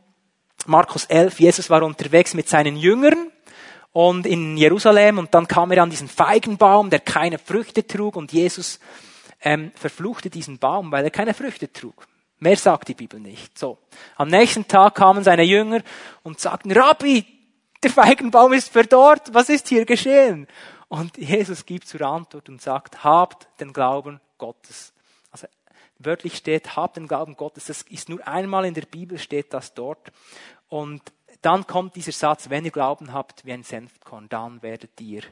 Markus 0.67 1.05
11, 1.05 1.39
Jesus 1.41 1.71
war 1.71 1.83
unterwegs 1.83 2.33
mit 2.33 2.49
seinen 2.49 2.77
Jüngern 2.77 3.31
und 3.99 4.27
in 4.27 4.57
Jerusalem 4.57 5.19
und 5.19 5.35
dann 5.35 5.49
kam 5.49 5.73
er 5.73 5.83
an 5.83 5.91
diesen 5.91 6.07
Feigenbaum, 6.07 6.89
der 6.89 7.01
keine 7.01 7.37
Früchte 7.37 7.85
trug 7.85 8.15
und 8.15 8.33
Jesus 8.33 8.79
ähm, 9.41 9.73
verfluchte 9.75 10.31
diesen 10.31 10.61
Baum, 10.61 10.93
weil 10.93 11.03
er 11.03 11.11
keine 11.11 11.35
Früchte 11.35 11.73
trug. 11.73 12.07
Mehr 12.39 12.57
sagt 12.57 12.87
die 12.87 12.95
Bibel 12.95 13.19
nicht. 13.19 13.59
So. 13.59 13.77
Am 14.15 14.29
nächsten 14.29 14.69
Tag 14.69 14.95
kamen 14.95 15.25
seine 15.25 15.43
Jünger 15.43 15.83
und 16.23 16.39
sagten, 16.39 16.71
Rabbi, 16.71 17.27
der 17.83 17.91
Feigenbaum 17.91 18.53
ist 18.53 18.69
verdorrt, 18.69 19.35
was 19.35 19.49
ist 19.49 19.67
hier 19.67 19.85
geschehen? 19.85 20.47
Und 20.87 21.19
Jesus 21.19 21.67
gibt 21.67 21.89
zur 21.89 22.03
Antwort 22.03 22.49
und 22.49 22.63
sagt, 22.63 23.03
habt 23.03 23.49
den 23.59 23.73
Glauben 23.73 24.21
Gottes. 24.39 24.93
Also 25.33 25.49
wörtlich 25.99 26.37
steht, 26.37 26.77
habt 26.77 26.99
den 26.99 27.09
Glauben 27.09 27.35
Gottes. 27.35 27.65
Das 27.65 27.83
ist 27.83 28.09
nur 28.09 28.25
einmal 28.29 28.65
in 28.65 28.75
der 28.75 28.83
Bibel 28.83 29.19
steht 29.19 29.53
das 29.53 29.75
dort. 29.75 30.13
Und 30.69 31.03
dann 31.43 31.67
kommt 31.67 31.97
dieser 31.97 32.13
Satz, 32.13 32.51
wenn 32.51 32.65
ihr 32.65 32.71
Glauben 32.71 33.13
habt 33.13 33.45
wie 33.45 33.53
ein 33.53 33.63
Senfkorn, 33.63 34.29
dann 34.29 34.63
werdet 34.63 35.01
ihr 35.01 35.23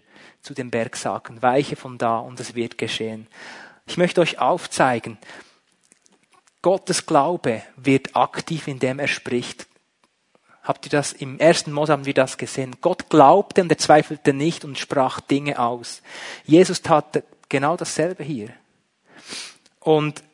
zu 0.40 0.54
dem 0.54 0.70
Berg 0.70 0.96
sagen, 0.96 1.42
weiche 1.42 1.76
von 1.76 1.98
da 1.98 2.18
und 2.18 2.38
es 2.38 2.54
wird 2.54 2.78
geschehen. 2.78 3.26
Ich 3.86 3.96
möchte 3.96 4.20
euch 4.20 4.38
aufzeigen, 4.38 5.18
Gottes 6.62 7.06
Glaube 7.06 7.62
wird 7.76 8.16
aktiv, 8.16 8.66
indem 8.66 8.98
er 8.98 9.08
spricht. 9.08 9.66
Habt 10.62 10.86
ihr 10.86 10.90
das 10.90 11.12
im 11.12 11.38
ersten 11.38 11.70
Mose 11.70 11.92
haben 11.92 12.06
wir 12.06 12.14
das 12.14 12.38
gesehen? 12.38 12.76
Gott 12.80 13.08
glaubte 13.08 13.62
und 13.62 13.70
er 13.70 13.78
zweifelte 13.78 14.32
nicht 14.32 14.64
und 14.64 14.76
sprach 14.76 15.20
Dinge 15.20 15.60
aus. 15.60 16.02
Jesus 16.44 16.82
tat 16.82 17.22
genau 17.48 17.76
dasselbe 17.76 18.24
hier. 18.24 18.50
Und 19.78 20.24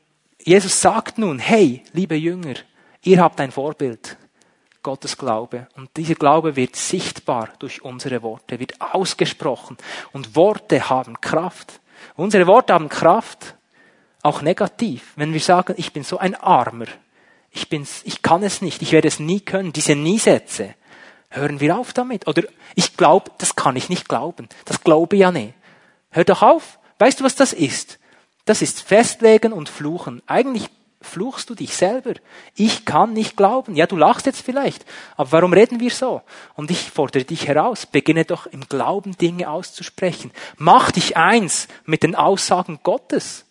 Jesus 0.43 0.81
sagt 0.81 1.19
nun, 1.19 1.39
hey, 1.39 1.85
liebe 1.93 2.15
Jünger, 2.15 2.55
ihr 3.03 3.21
habt 3.21 3.39
ein 3.41 3.53
Vorbild. 3.53 4.17
Gottes 4.83 5.17
Glaube. 5.17 5.69
Und 5.77 5.97
dieser 5.97 6.15
Glaube 6.15 6.57
wird 6.57 6.77
sichtbar 6.77 7.51
durch 7.59 7.83
unsere 7.83 8.23
Worte, 8.23 8.59
wird 8.61 8.81
ausgesprochen. 8.81 9.77
Und 10.13 10.37
Worte 10.37 10.89
haben 10.91 11.21
Kraft. 11.21 11.81
Unsere 12.17 12.47
Worte 12.47 12.75
haben 12.75 12.89
Kraft, 12.89 13.55
auch 14.23 14.43
negativ. 14.43 15.13
Wenn 15.17 15.33
wir 15.33 15.41
sagen, 15.41 15.75
ich 15.77 15.93
bin 15.93 16.05
so 16.05 16.19
ein 16.19 16.35
Armer, 16.35 16.87
ich 17.51 17.69
bin's, 17.69 18.03
ich 18.05 18.23
kann 18.23 18.43
es 18.43 18.63
nicht, 18.63 18.83
ich 18.83 18.93
werde 18.93 19.09
es 19.09 19.19
nie 19.19 19.41
können, 19.41 19.73
diese 19.73 19.95
Nie-Sätze, 19.95 20.75
hören 21.31 21.61
wir 21.61 21.77
auf 21.77 21.93
damit. 21.93 22.27
Oder 22.27 22.45
ich 22.75 22.97
glaube, 22.97 23.31
das 23.39 23.57
kann 23.57 23.77
ich 23.77 23.89
nicht 23.89 24.09
glauben. 24.09 24.49
Das 24.65 24.83
glaube 24.83 25.17
ja 25.17 25.31
nicht. 25.31 25.55
Hör 26.11 26.25
doch 26.25 26.43
auf. 26.43 26.79
Weißt 26.99 27.21
du, 27.21 27.25
was 27.25 27.37
das 27.37 27.53
ist? 27.53 27.99
Das 28.45 28.63
ist 28.63 28.83
Festlegen 28.83 29.53
und 29.53 29.69
Fluchen. 29.69 30.23
Eigentlich 30.27 30.69
fluchst 31.03 31.51
du 31.51 31.55
dich 31.55 31.77
selber. 31.77 32.15
Ich 32.55 32.85
kann 32.85 33.13
nicht 33.13 33.37
glauben. 33.37 33.75
Ja, 33.75 33.87
du 33.87 33.97
lachst 33.97 34.27
jetzt 34.27 34.43
vielleicht. 34.43 34.85
Aber 35.17 35.33
warum 35.33 35.53
reden 35.53 35.81
wir 35.81 35.91
so? 35.91 36.23
Und 36.55 36.71
ich 36.71 36.91
fordere 36.91 37.25
dich 37.25 37.47
heraus. 37.47 37.87
Beginne 37.87 38.25
doch 38.25 38.47
im 38.47 38.69
Glauben 38.69 39.17
Dinge 39.17 39.51
auszusprechen. 39.51 40.33
Mach 40.57 40.91
dich 40.91 41.17
eins 41.17 41.69
mit 41.85 42.03
den 42.03 42.15
Aussagen 42.15 42.81
Gottes. 42.83 43.45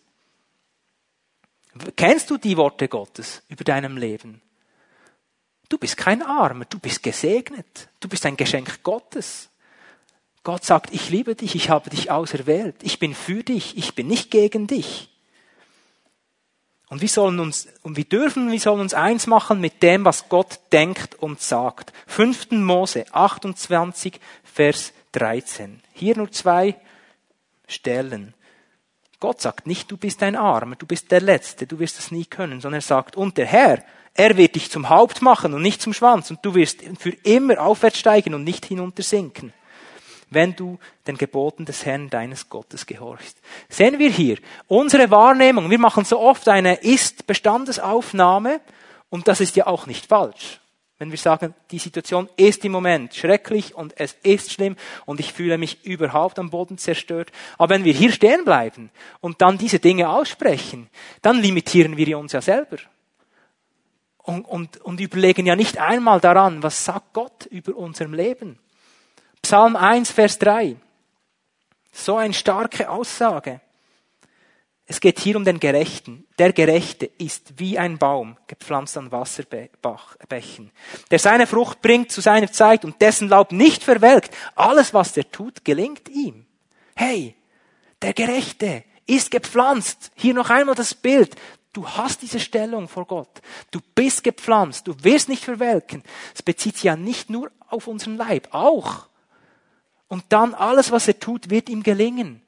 Kennst 1.96 2.30
du 2.30 2.38
die 2.38 2.58
Worte 2.58 2.88
Gottes 2.88 3.44
über 3.48 3.64
deinem 3.64 3.98
Leben? 3.98 4.42
Du 5.70 5.78
bist 5.78 5.96
kein 5.96 6.22
Armer, 6.22 6.66
du 6.66 6.80
bist 6.80 7.02
gesegnet. 7.02 7.90
Du 8.00 8.10
bist 8.10 8.26
ein 8.26 8.36
Geschenk 8.36 8.84
Gottes. 8.84 9.50
Gott 10.44 10.66
sagt, 10.66 10.94
ich 10.94 11.10
liebe 11.10 11.36
dich, 11.36 11.56
ich 11.56 11.70
habe 11.70 11.90
dich 11.90 12.10
auserwählt, 12.10 12.76
ich 12.82 12.98
bin 12.98 13.14
für 13.14 13.44
dich, 13.44 13.78
ich 13.78 13.94
bin 13.94 14.08
nicht 14.08 14.32
gegen 14.32 14.66
dich. 14.66 15.11
Und 16.92 17.02
wir 17.02 17.08
sollen 17.08 17.40
uns, 17.40 17.70
und 17.84 17.96
wir 17.96 18.04
dürfen, 18.04 18.52
wir 18.52 18.60
sollen 18.60 18.82
uns 18.82 18.94
eins 18.94 19.26
machen 19.26 19.62
mit 19.62 19.82
dem, 19.82 20.04
was 20.04 20.28
Gott 20.28 20.60
denkt 20.74 21.16
und 21.16 21.40
sagt. 21.40 21.94
5. 22.08 22.52
Mose 22.52 23.06
28, 23.14 24.20
Vers 24.44 24.92
13. 25.14 25.80
Hier 25.94 26.18
nur 26.18 26.30
zwei 26.32 26.76
Stellen. 27.66 28.34
Gott 29.22 29.40
sagt 29.40 29.68
nicht, 29.68 29.90
du 29.90 29.96
bist 29.96 30.22
ein 30.22 30.36
Armer, 30.36 30.76
du 30.76 30.86
bist 30.86 31.10
der 31.12 31.22
Letzte, 31.22 31.66
du 31.66 31.80
wirst 31.80 31.98
es 31.98 32.12
nie 32.12 32.26
können, 32.26 32.60
sondern 32.60 32.80
er 32.80 32.86
sagt, 32.86 33.16
und 33.16 33.38
der 33.38 33.46
Herr, 33.46 33.82
er 34.14 34.36
wird 34.36 34.56
dich 34.56 34.70
zum 34.70 34.90
Haupt 34.90 35.22
machen 35.22 35.54
und 35.54 35.62
nicht 35.62 35.82
zum 35.82 35.94
Schwanz, 35.94 36.30
und 36.30 36.40
du 36.44 36.56
wirst 36.56 36.82
für 37.00 37.12
immer 37.24 37.62
aufwärts 37.62 38.00
steigen 38.00 38.34
und 38.34 38.44
nicht 38.44 38.66
hinuntersinken 38.66 39.54
wenn 40.32 40.56
du 40.56 40.80
den 41.06 41.18
Geboten 41.18 41.66
des 41.66 41.86
Herrn 41.86 42.10
deines 42.10 42.50
Gottes 42.50 42.86
gehorchst. 42.88 43.38
Sehen 43.70 44.00
wir 44.00 44.10
hier, 44.10 44.38
unsere 44.68 45.12
Wahrnehmung, 45.12 45.70
wir 45.70 45.78
machen 45.78 46.06
so 46.06 46.20
oft 46.20 46.48
eine 46.48 46.76
Ist-Bestandesaufnahme 46.76 48.62
und 49.10 49.28
das 49.28 49.42
ist 49.42 49.56
ja 49.58 49.68
auch 49.68 49.86
nicht 49.86 50.08
falsch. 50.08 50.60
Wenn 50.98 51.12
wir 51.12 51.18
sagen, 51.18 51.54
die 51.72 51.80
Situation 51.80 52.30
ist 52.38 52.64
im 52.64 52.72
Moment 52.72 53.16
schrecklich 53.16 53.76
und 53.76 54.00
es 54.00 54.16
ist 54.24 54.54
schlimm 54.54 54.76
und 55.06 55.20
ich 55.20 55.34
fühle 55.34 55.58
mich 55.58 55.84
überhaupt 55.84 56.38
am 56.38 56.52
Boden 56.52 56.78
zerstört. 56.78 57.32
Aber 57.58 57.74
wenn 57.74 57.84
wir 57.84 57.94
hier 57.94 58.12
stehen 58.12 58.46
bleiben 58.46 58.92
und 59.20 59.42
dann 59.42 59.58
diese 59.58 59.80
Dinge 59.80 60.10
aussprechen, 60.10 60.90
dann 61.24 61.42
limitieren 61.42 61.98
wir 61.98 62.20
uns 62.20 62.34
ja 62.34 62.42
selber. 62.42 62.78
Und, 64.20 64.44
und, 64.44 64.78
und 64.78 65.00
überlegen 65.00 65.48
ja 65.48 65.56
nicht 65.56 65.80
einmal 65.80 66.20
daran, 66.20 66.62
was 66.62 66.86
sagt 66.86 67.14
Gott 67.14 67.48
über 67.48 67.76
unserem 67.76 68.14
Leben. 68.14 68.60
Psalm 69.42 69.76
1, 69.76 70.12
Vers 70.12 70.40
3. 70.40 70.78
So 71.92 72.16
eine 72.16 72.34
starke 72.34 72.90
Aussage. 72.90 73.62
Es 74.86 75.00
geht 75.00 75.20
hier 75.20 75.38
um 75.38 75.46
den 75.46 75.60
Gerechten. 75.60 76.28
Der 76.38 76.52
Gerechte 76.52 77.06
ist 77.18 77.60
wie 77.60 77.78
ein 77.78 77.98
Baum, 77.98 78.38
gepflanzt 78.48 78.98
an 78.98 79.12
Wasserbächen, 79.12 80.72
der 81.10 81.20
seine 81.20 81.48
Frucht 81.48 81.82
bringt 81.82 82.12
zu 82.12 82.20
seiner 82.20 82.52
Zeit 82.52 82.84
und 82.84 83.02
dessen 83.02 83.30
Laub 83.30 83.52
nicht 83.52 83.84
verwelkt. 83.84 84.36
Alles, 84.56 84.94
was 84.94 85.14
der 85.14 85.32
tut, 85.32 85.64
gelingt 85.64 86.10
ihm. 86.10 86.46
Hey, 86.96 87.36
der 88.02 88.14
Gerechte 88.14 88.84
ist 89.06 89.32
gepflanzt. 89.32 90.12
Hier 90.16 90.34
noch 90.34 90.50
einmal 90.50 90.76
das 90.76 90.94
Bild. 90.94 91.36
Du 91.74 91.88
hast 91.88 92.22
diese 92.22 92.40
Stellung 92.40 92.90
vor 92.90 93.06
Gott. 93.06 93.42
Du 93.72 93.80
bist 93.96 94.24
gepflanzt. 94.24 94.88
Du 94.88 94.96
wirst 95.04 95.30
nicht 95.30 95.46
verwelken. 95.46 96.04
Es 96.36 96.44
bezieht 96.44 96.76
sich 96.76 96.84
ja 96.84 96.98
nicht 96.98 97.30
nur 97.30 97.50
auf 97.70 97.88
unseren 97.88 98.18
Leib, 98.18 98.50
auch. 98.52 99.08
Und 100.12 100.26
dann 100.28 100.54
alles, 100.54 100.92
was 100.92 101.08
er 101.08 101.18
tut, 101.18 101.50
wird 101.50 101.70
ihm 101.70 101.84
gelingen. 101.84 102.42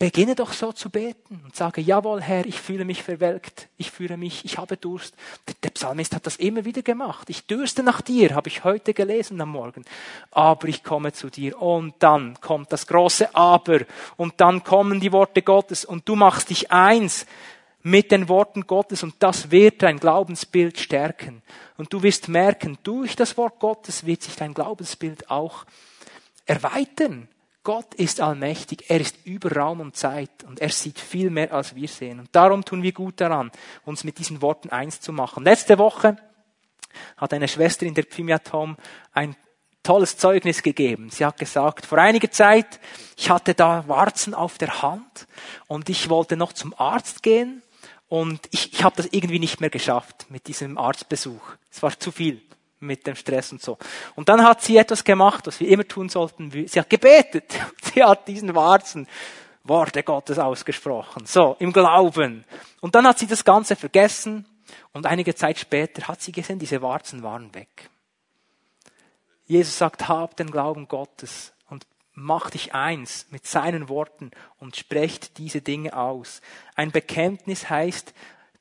Beginne 0.00 0.34
doch 0.34 0.52
so 0.52 0.72
zu 0.72 0.90
beten 0.90 1.40
und 1.44 1.54
sage, 1.54 1.80
jawohl, 1.80 2.20
Herr, 2.20 2.44
ich 2.46 2.60
fühle 2.60 2.84
mich 2.84 3.04
verwelkt, 3.04 3.68
ich 3.76 3.92
fühle 3.92 4.16
mich, 4.16 4.44
ich 4.44 4.58
habe 4.58 4.76
Durst. 4.76 5.14
Der 5.62 5.70
Psalmist 5.70 6.16
hat 6.16 6.26
das 6.26 6.34
immer 6.34 6.64
wieder 6.64 6.82
gemacht. 6.82 7.30
Ich 7.30 7.46
dürste 7.46 7.84
nach 7.84 8.00
dir, 8.00 8.34
habe 8.34 8.48
ich 8.48 8.64
heute 8.64 8.92
gelesen 8.92 9.40
am 9.40 9.50
Morgen. 9.50 9.84
Aber 10.32 10.66
ich 10.66 10.82
komme 10.82 11.12
zu 11.12 11.30
dir. 11.30 11.62
Und 11.62 11.94
dann 12.00 12.40
kommt 12.40 12.72
das 12.72 12.88
große 12.88 13.36
Aber. 13.36 13.82
Und 14.16 14.40
dann 14.40 14.64
kommen 14.64 14.98
die 14.98 15.12
Worte 15.12 15.42
Gottes 15.42 15.84
und 15.84 16.08
du 16.08 16.16
machst 16.16 16.50
dich 16.50 16.72
eins 16.72 17.24
mit 17.84 18.10
den 18.10 18.28
Worten 18.28 18.66
Gottes 18.66 19.04
und 19.04 19.14
das 19.20 19.52
wird 19.52 19.84
dein 19.84 20.00
Glaubensbild 20.00 20.76
stärken. 20.76 21.40
Und 21.76 21.92
du 21.92 22.02
wirst 22.02 22.26
merken, 22.26 22.78
durch 22.82 23.14
das 23.14 23.36
Wort 23.36 23.60
Gottes 23.60 24.06
wird 24.06 24.24
sich 24.24 24.34
dein 24.34 24.54
Glaubensbild 24.54 25.30
auch 25.30 25.64
erweitern. 26.46 27.28
Gott 27.62 27.94
ist 27.94 28.20
allmächtig, 28.20 28.84
er 28.88 29.00
ist 29.00 29.18
über 29.24 29.52
Raum 29.52 29.80
und 29.80 29.94
Zeit 29.94 30.44
und 30.46 30.60
er 30.60 30.70
sieht 30.70 30.98
viel 30.98 31.28
mehr, 31.28 31.52
als 31.52 31.74
wir 31.74 31.88
sehen. 31.88 32.20
Und 32.20 32.28
darum 32.32 32.64
tun 32.64 32.82
wir 32.82 32.92
gut 32.92 33.20
daran, 33.20 33.50
uns 33.84 34.02
mit 34.02 34.18
diesen 34.18 34.40
Worten 34.40 34.70
eins 34.70 35.00
zu 35.00 35.12
machen. 35.12 35.44
Letzte 35.44 35.78
Woche 35.78 36.16
hat 37.18 37.34
eine 37.34 37.48
Schwester 37.48 37.84
in 37.84 37.94
der 37.94 38.04
Pfimiatom 38.04 38.76
ein 39.12 39.36
tolles 39.82 40.16
Zeugnis 40.16 40.62
gegeben. 40.62 41.10
Sie 41.10 41.24
hat 41.24 41.38
gesagt, 41.38 41.86
vor 41.86 41.98
einiger 41.98 42.30
Zeit, 42.30 42.80
ich 43.16 43.30
hatte 43.30 43.54
da 43.54 43.86
Warzen 43.88 44.34
auf 44.34 44.58
der 44.58 44.82
Hand 44.82 45.26
und 45.66 45.88
ich 45.88 46.08
wollte 46.08 46.36
noch 46.36 46.52
zum 46.52 46.74
Arzt 46.78 47.22
gehen 47.22 47.62
und 48.08 48.40
ich, 48.50 48.72
ich 48.72 48.84
habe 48.84 48.96
das 48.96 49.08
irgendwie 49.10 49.38
nicht 49.38 49.60
mehr 49.60 49.70
geschafft 49.70 50.26
mit 50.30 50.48
diesem 50.48 50.78
Arztbesuch. 50.78 51.42
Es 51.70 51.82
war 51.82 51.98
zu 51.98 52.10
viel 52.10 52.42
mit 52.80 53.06
dem 53.06 53.14
Stress 53.14 53.52
und 53.52 53.62
so. 53.62 53.78
Und 54.14 54.28
dann 54.28 54.42
hat 54.42 54.62
sie 54.62 54.76
etwas 54.76 55.04
gemacht, 55.04 55.46
was 55.46 55.60
wir 55.60 55.68
immer 55.68 55.86
tun 55.86 56.08
sollten. 56.08 56.50
Sie 56.50 56.80
hat 56.80 56.90
gebetet. 56.90 57.52
Sie 57.94 58.02
hat 58.02 58.26
diesen 58.26 58.54
Warzen 58.54 59.06
Worte 59.64 60.02
Gottes 60.02 60.38
ausgesprochen. 60.38 61.26
So, 61.26 61.56
im 61.58 61.72
Glauben. 61.72 62.44
Und 62.80 62.94
dann 62.94 63.06
hat 63.06 63.18
sie 63.18 63.26
das 63.26 63.44
Ganze 63.44 63.76
vergessen 63.76 64.46
und 64.92 65.06
einige 65.06 65.34
Zeit 65.34 65.58
später 65.58 66.08
hat 66.08 66.22
sie 66.22 66.32
gesehen, 66.32 66.58
diese 66.58 66.82
Warzen 66.82 67.22
waren 67.22 67.54
weg. 67.54 67.90
Jesus 69.46 69.76
sagt, 69.76 70.08
hab 70.08 70.36
den 70.36 70.50
Glauben 70.50 70.88
Gottes 70.88 71.52
und 71.68 71.86
mach 72.14 72.50
dich 72.50 72.74
eins 72.74 73.26
mit 73.30 73.46
seinen 73.46 73.88
Worten 73.88 74.30
und 74.58 74.76
sprecht 74.76 75.38
diese 75.38 75.60
Dinge 75.60 75.96
aus. 75.96 76.40
Ein 76.74 76.90
Bekenntnis 76.90 77.68
heißt, 77.68 78.14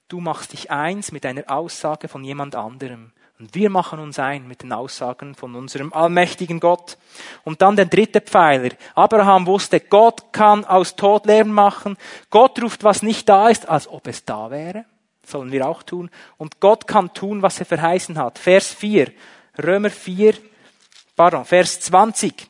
du 0.08 0.20
machst 0.20 0.54
dich 0.54 0.72
eins 0.72 1.12
mit 1.12 1.26
einer 1.26 1.50
Aussage 1.50 2.08
von 2.08 2.24
jemand 2.24 2.56
anderem. 2.56 3.14
Und 3.40 3.56
wir 3.56 3.70
machen 3.70 4.00
uns 4.00 4.20
ein 4.20 4.50
mit 4.50 4.64
den 4.64 4.74
Aussagen 4.74 5.34
von 5.34 5.56
unserem 5.56 5.94
allmächtigen 5.94 6.60
Gott. 6.60 6.98
Und 7.46 7.62
dann 7.62 7.78
der 7.78 7.86
dritte 7.86 8.20
Pfeiler. 8.20 8.72
Abraham 8.96 9.48
wusste, 9.48 9.80
Gott 9.80 10.34
kann 10.34 10.66
aus 10.66 10.98
Tod 10.98 11.26
Leben 11.26 11.54
machen. 11.54 11.96
Gott 12.30 12.62
ruft, 12.62 12.84
was 12.84 13.02
nicht 13.02 13.30
da 13.30 13.48
ist, 13.48 13.70
als 13.70 13.88
ob 13.88 14.08
es 14.08 14.26
da 14.26 14.52
wäre. 14.52 14.84
Sollen 15.26 15.54
wir 15.54 15.70
auch 15.70 15.84
tun. 15.84 16.10
Und 16.38 16.60
Gott 16.60 16.86
kann 16.86 17.14
tun, 17.14 17.42
was 17.42 17.60
er 17.60 17.66
verheißen 17.66 18.18
hat. 18.18 18.38
Vers 18.38 18.74
4. 18.74 19.10
Römer 19.64 19.90
4, 19.90 20.34
pardon, 21.16 21.46
Vers 21.46 21.80
20. 21.80 22.46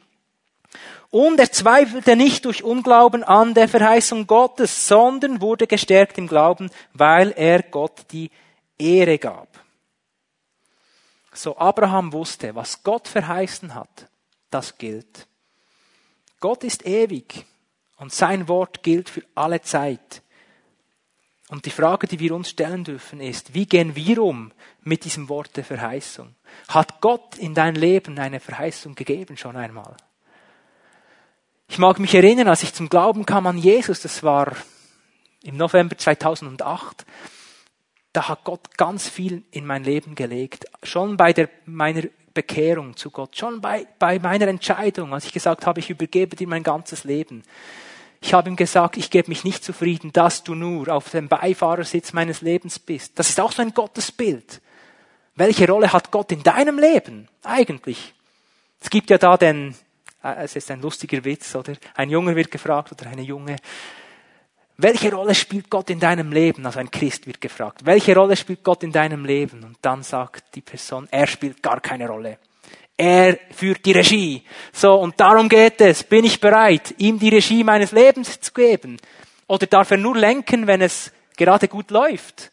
Und 1.12 1.40
er 1.40 1.52
zweifelte 1.52 2.16
nicht 2.16 2.46
durch 2.46 2.64
Unglauben 2.64 3.24
an 3.24 3.54
der 3.54 3.68
Verheißung 3.68 4.26
Gottes, 4.26 4.88
sondern 4.88 5.40
wurde 5.40 5.68
gestärkt 5.68 6.18
im 6.18 6.28
Glauben, 6.28 6.72
weil 6.94 7.32
er 7.36 7.62
Gott 7.62 8.06
die 8.12 8.32
Ehre 8.78 9.20
gab. 9.20 9.48
So 11.40 11.58
Abraham 11.58 12.12
wusste, 12.12 12.54
was 12.54 12.84
Gott 12.84 13.08
verheißen 13.08 13.74
hat, 13.74 14.10
das 14.50 14.78
gilt. 14.78 15.26
Gott 16.42 16.66
ist 16.66 16.86
ewig 16.86 17.46
und 17.96 18.12
sein 18.12 18.50
Wort 18.50 18.84
gilt 18.84 19.08
für 19.08 19.24
alle 19.36 19.62
Zeit. 19.62 20.22
Und 21.48 21.66
die 21.66 21.70
Frage, 21.70 22.08
die 22.08 22.20
wir 22.20 22.36
uns 22.36 22.50
stellen 22.50 22.84
dürfen, 22.84 23.22
ist, 23.22 23.54
wie 23.54 23.66
gehen 23.66 23.96
wir 23.96 24.22
um 24.22 24.52
mit 24.82 25.06
diesem 25.06 25.30
Wort 25.30 25.56
der 25.56 25.64
Verheißung? 25.64 26.36
Hat 26.68 27.00
Gott 27.00 27.38
in 27.38 27.54
dein 27.54 27.76
Leben 27.76 28.20
eine 28.20 28.42
Verheißung 28.42 28.94
gegeben 28.96 29.38
schon 29.38 29.56
einmal? 29.56 29.96
Ich 31.70 31.78
mag 31.78 32.00
mich 32.00 32.16
erinnern, 32.16 32.50
als 32.50 32.64
ich 32.64 32.74
zum 32.74 32.90
Glauben 32.90 33.26
kam 33.26 33.48
an 33.48 33.58
Jesus, 33.58 34.02
das 34.02 34.24
war 34.24 34.58
im 35.44 35.56
November 35.56 35.98
2008, 35.98 37.06
da 38.14 38.28
hat 38.28 38.44
Gott 38.44 38.78
ganz 38.78 39.08
viel 39.08 39.44
in 39.52 39.66
mein 39.66 39.84
Leben 39.84 40.16
gelegt. 40.16 40.66
Schon 40.84 41.18
bei 41.18 41.34
der, 41.34 41.50
meiner 41.66 42.04
Bekehrung 42.34 42.96
zu 42.96 43.12
Gott, 43.12 43.38
schon 43.38 43.62
bei, 43.62 43.88
bei 44.00 44.20
meiner 44.20 44.48
Entscheidung, 44.48 45.14
als 45.14 45.26
ich 45.26 45.34
gesagt 45.34 45.66
habe, 45.66 45.80
ich 45.80 45.90
übergebe 45.90 46.36
dir 46.36 46.48
mein 46.48 46.64
ganzes 46.64 47.04
Leben. 47.04 47.44
Ich 48.22 48.34
habe 48.34 48.50
ihm 48.50 48.56
gesagt, 48.56 48.98
ich 48.98 49.10
gebe 49.10 49.30
mich 49.30 49.44
nicht 49.44 49.64
zufrieden, 49.64 50.12
dass 50.12 50.44
du 50.44 50.56
nur 50.56 50.90
auf 50.90 51.10
dem 51.10 51.28
Beifahrersitz 51.28 52.14
meines 52.14 52.42
Lebens 52.42 52.80
bist. 52.80 53.18
Das 53.18 53.30
ist 53.30 53.40
auch 53.40 53.52
so 53.52 53.62
ein 53.62 53.74
Gottesbild. 53.74 54.62
Welche 55.36 55.68
Rolle 55.68 55.94
hat 55.94 56.12
Gott 56.12 56.32
in 56.32 56.44
deinem 56.44 56.80
Leben 56.80 57.30
eigentlich? 57.44 58.14
Es 58.82 58.90
gibt 58.90 59.10
ja 59.10 59.18
da 59.18 59.38
den, 59.38 59.76
äh, 60.24 60.44
es 60.44 60.56
ist 60.56 60.70
ein 60.72 60.82
lustiger 60.82 61.24
Witz, 61.24 61.56
oder? 61.56 61.74
Ein 61.96 62.10
Junge 62.10 62.36
wird 62.36 62.52
gefragt 62.52 62.92
oder 62.92 63.10
eine 63.10 63.22
Junge, 63.22 63.56
welche 64.82 65.12
Rolle 65.14 65.36
spielt 65.36 65.70
Gott 65.70 65.90
in 65.90 66.00
deinem 66.00 66.32
Leben? 66.32 66.66
Also 66.66 66.80
ein 66.80 66.90
Christ 66.90 67.28
wird 67.28 67.42
gefragt. 67.42 67.82
Welche 67.86 68.16
Rolle 68.16 68.38
spielt 68.38 68.64
Gott 68.64 68.82
in 68.84 68.94
deinem 68.94 69.26
Leben? 69.26 69.64
Und 69.66 69.78
dann 69.82 70.04
sagt 70.04 70.56
die 70.56 70.62
Person, 70.62 71.08
er 71.12 71.28
spielt 71.28 71.62
gar 71.62 71.82
keine 71.82 72.08
Rolle. 72.08 72.40
Er 72.96 73.38
führt 73.52 73.86
die 73.86 73.92
Regie. 73.92 74.44
So, 74.72 74.94
und 74.96 75.20
darum 75.20 75.50
geht 75.50 75.82
es. 75.82 76.04
Bin 76.04 76.24
ich 76.24 76.40
bereit, 76.40 76.96
ihm 76.98 77.20
die 77.20 77.28
Regie 77.28 77.64
meines 77.64 77.92
Lebens 77.92 78.40
zu 78.40 78.54
geben? 78.54 78.98
Oder 79.48 79.68
darf 79.68 79.92
er 79.92 79.98
nur 79.98 80.16
lenken, 80.16 80.66
wenn 80.66 80.82
es 80.82 81.12
gerade 81.36 81.68
gut 81.68 81.92
läuft? 81.92 82.50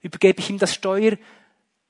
Übergebe 0.00 0.40
ich 0.40 0.48
ihm 0.48 0.58
das 0.58 0.74
Steuer, 0.74 1.18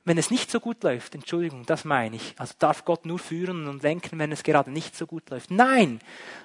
wenn 0.05 0.19
es 0.19 0.33
nicht 0.33 0.51
so 0.51 0.59
gut 0.59 0.83
läuft? 0.83 1.15
Entschuldigung, 1.15 1.65
das 1.65 1.85
meine 1.85 2.17
ich. 2.17 2.35
Also 2.39 2.55
darf 2.59 2.85
Gott 2.85 3.07
nur 3.07 3.21
führen 3.21 3.69
und 3.69 3.85
lenken, 3.85 4.19
wenn 4.19 4.33
es 4.33 4.43
gerade 4.43 4.71
nicht 4.73 4.97
so 4.97 5.07
gut 5.07 5.31
läuft? 5.31 5.53
Nein, 5.53 6.01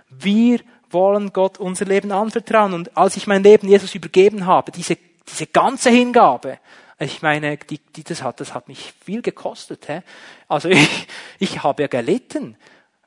wir 0.10 0.60
wollen 0.94 1.34
Gott 1.34 1.58
unser 1.58 1.86
Leben 1.86 2.12
anvertrauen. 2.12 2.74
Und 2.74 2.98
als 2.98 3.18
ich 3.18 3.28
mein 3.28 3.44
Leben 3.44 3.68
Jesus 3.68 3.96
übergeben 3.96 4.46
habe, 4.46 4.72
diese, 4.72 4.98
diese 5.28 5.48
ganze 5.48 5.90
Hingabe, 5.90 6.60
ich 7.00 7.22
meine, 7.22 7.58
die, 7.58 7.80
die, 7.80 8.04
das, 8.04 8.22
hat, 8.22 8.40
das 8.40 8.54
hat 8.54 8.68
mich 8.68 8.94
viel 9.04 9.22
gekostet. 9.22 9.88
Hä? 9.88 10.04
Also 10.48 10.70
ich, 10.70 11.08
ich 11.40 11.64
habe 11.64 11.84
ja 11.84 11.88
gelitten, 11.88 12.56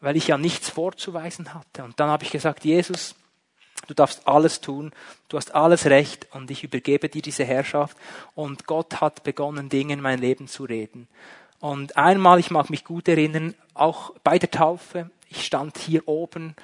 weil 0.00 0.16
ich 0.16 0.28
ja 0.28 0.36
nichts 0.36 0.68
vorzuweisen 0.68 1.54
hatte. 1.54 1.84
Und 1.84 1.98
dann 2.00 2.10
habe 2.10 2.24
ich 2.24 2.30
gesagt, 2.30 2.64
Jesus, 2.64 3.14
du 3.86 3.94
darfst 3.94 4.26
alles 4.26 4.60
tun, 4.60 4.92
du 5.28 5.36
hast 5.36 5.54
alles 5.54 5.86
Recht 5.86 6.26
und 6.32 6.50
ich 6.50 6.64
übergebe 6.64 7.08
dir 7.08 7.22
diese 7.22 7.44
Herrschaft. 7.44 7.96
Und 8.34 8.66
Gott 8.66 9.00
hat 9.00 9.22
begonnen, 9.22 9.68
Dinge 9.68 9.94
in 9.94 10.00
mein 10.00 10.18
Leben 10.18 10.48
zu 10.48 10.64
reden. 10.64 11.08
Und 11.60 11.96
einmal, 11.96 12.40
ich 12.40 12.50
mag 12.50 12.68
mich 12.68 12.84
gut 12.84 13.08
erinnern, 13.08 13.54
auch 13.72 14.12
bei 14.22 14.38
der 14.38 14.50
Taufe, 14.50 15.10
ich 15.28 15.44
stand 15.44 15.78
hier 15.78 16.06
oben 16.06 16.54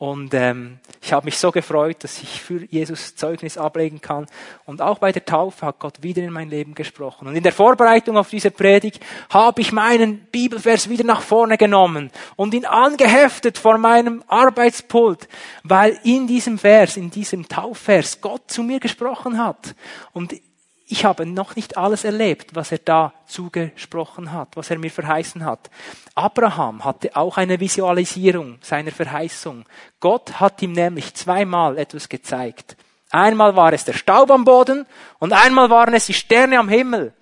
und 0.00 0.32
ähm, 0.32 0.78
ich 1.02 1.12
habe 1.12 1.26
mich 1.26 1.36
so 1.36 1.50
gefreut, 1.50 2.04
dass 2.04 2.22
ich 2.22 2.40
für 2.40 2.64
Jesus 2.64 3.16
Zeugnis 3.16 3.58
ablegen 3.58 4.00
kann. 4.00 4.24
Und 4.64 4.80
auch 4.80 4.98
bei 4.98 5.12
der 5.12 5.26
Taufe 5.26 5.66
hat 5.66 5.78
Gott 5.78 6.02
wieder 6.02 6.22
in 6.22 6.32
mein 6.32 6.48
Leben 6.48 6.74
gesprochen. 6.74 7.28
Und 7.28 7.36
in 7.36 7.42
der 7.42 7.52
Vorbereitung 7.52 8.16
auf 8.16 8.30
diese 8.30 8.50
Predigt 8.50 9.04
habe 9.28 9.60
ich 9.60 9.72
meinen 9.72 10.20
Bibelvers 10.32 10.88
wieder 10.88 11.04
nach 11.04 11.20
vorne 11.20 11.58
genommen 11.58 12.10
und 12.36 12.54
ihn 12.54 12.64
angeheftet 12.64 13.58
vor 13.58 13.76
meinem 13.76 14.24
Arbeitspult, 14.26 15.28
weil 15.64 16.00
in 16.02 16.26
diesem 16.26 16.56
Vers, 16.56 16.96
in 16.96 17.10
diesem 17.10 17.46
Taufvers 17.46 18.22
Gott 18.22 18.50
zu 18.50 18.62
mir 18.62 18.80
gesprochen 18.80 19.36
hat. 19.36 19.74
Und 20.14 20.32
ich 20.90 21.04
habe 21.04 21.24
noch 21.24 21.54
nicht 21.54 21.76
alles 21.76 22.04
erlebt, 22.04 22.54
was 22.54 22.72
er 22.72 22.78
da 22.78 23.12
zugesprochen 23.26 24.32
hat, 24.32 24.56
was 24.56 24.70
er 24.70 24.78
mir 24.78 24.90
verheißen 24.90 25.44
hat. 25.44 25.70
Abraham 26.14 26.84
hatte 26.84 27.14
auch 27.14 27.36
eine 27.36 27.60
Visualisierung 27.60 28.58
seiner 28.60 28.90
Verheißung. 28.90 29.66
Gott 30.00 30.40
hat 30.40 30.60
ihm 30.62 30.72
nämlich 30.72 31.14
zweimal 31.14 31.78
etwas 31.78 32.08
gezeigt. 32.08 32.76
Einmal 33.10 33.54
war 33.54 33.72
es 33.72 33.84
der 33.84 33.92
Staub 33.92 34.30
am 34.30 34.44
Boden 34.44 34.84
und 35.18 35.32
einmal 35.32 35.70
waren 35.70 35.94
es 35.94 36.06
die 36.06 36.14
Sterne 36.14 36.58
am 36.58 36.68
Himmel. 36.68 37.12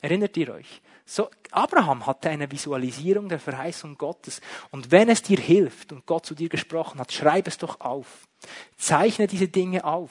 Erinnert 0.00 0.36
ihr 0.36 0.54
euch? 0.54 0.80
So, 1.06 1.28
Abraham 1.50 2.06
hatte 2.06 2.30
eine 2.30 2.50
Visualisierung 2.50 3.28
der 3.28 3.38
Verheißung 3.38 3.98
Gottes. 3.98 4.40
Und 4.70 4.90
wenn 4.90 5.08
es 5.08 5.22
dir 5.22 5.38
hilft 5.38 5.92
und 5.92 6.06
Gott 6.06 6.26
zu 6.26 6.34
dir 6.34 6.48
gesprochen 6.48 7.00
hat, 7.00 7.12
schreib 7.12 7.46
es 7.46 7.58
doch 7.58 7.80
auf. 7.80 8.28
Zeichne 8.76 9.26
diese 9.26 9.48
Dinge 9.48 9.84
auf. 9.84 10.10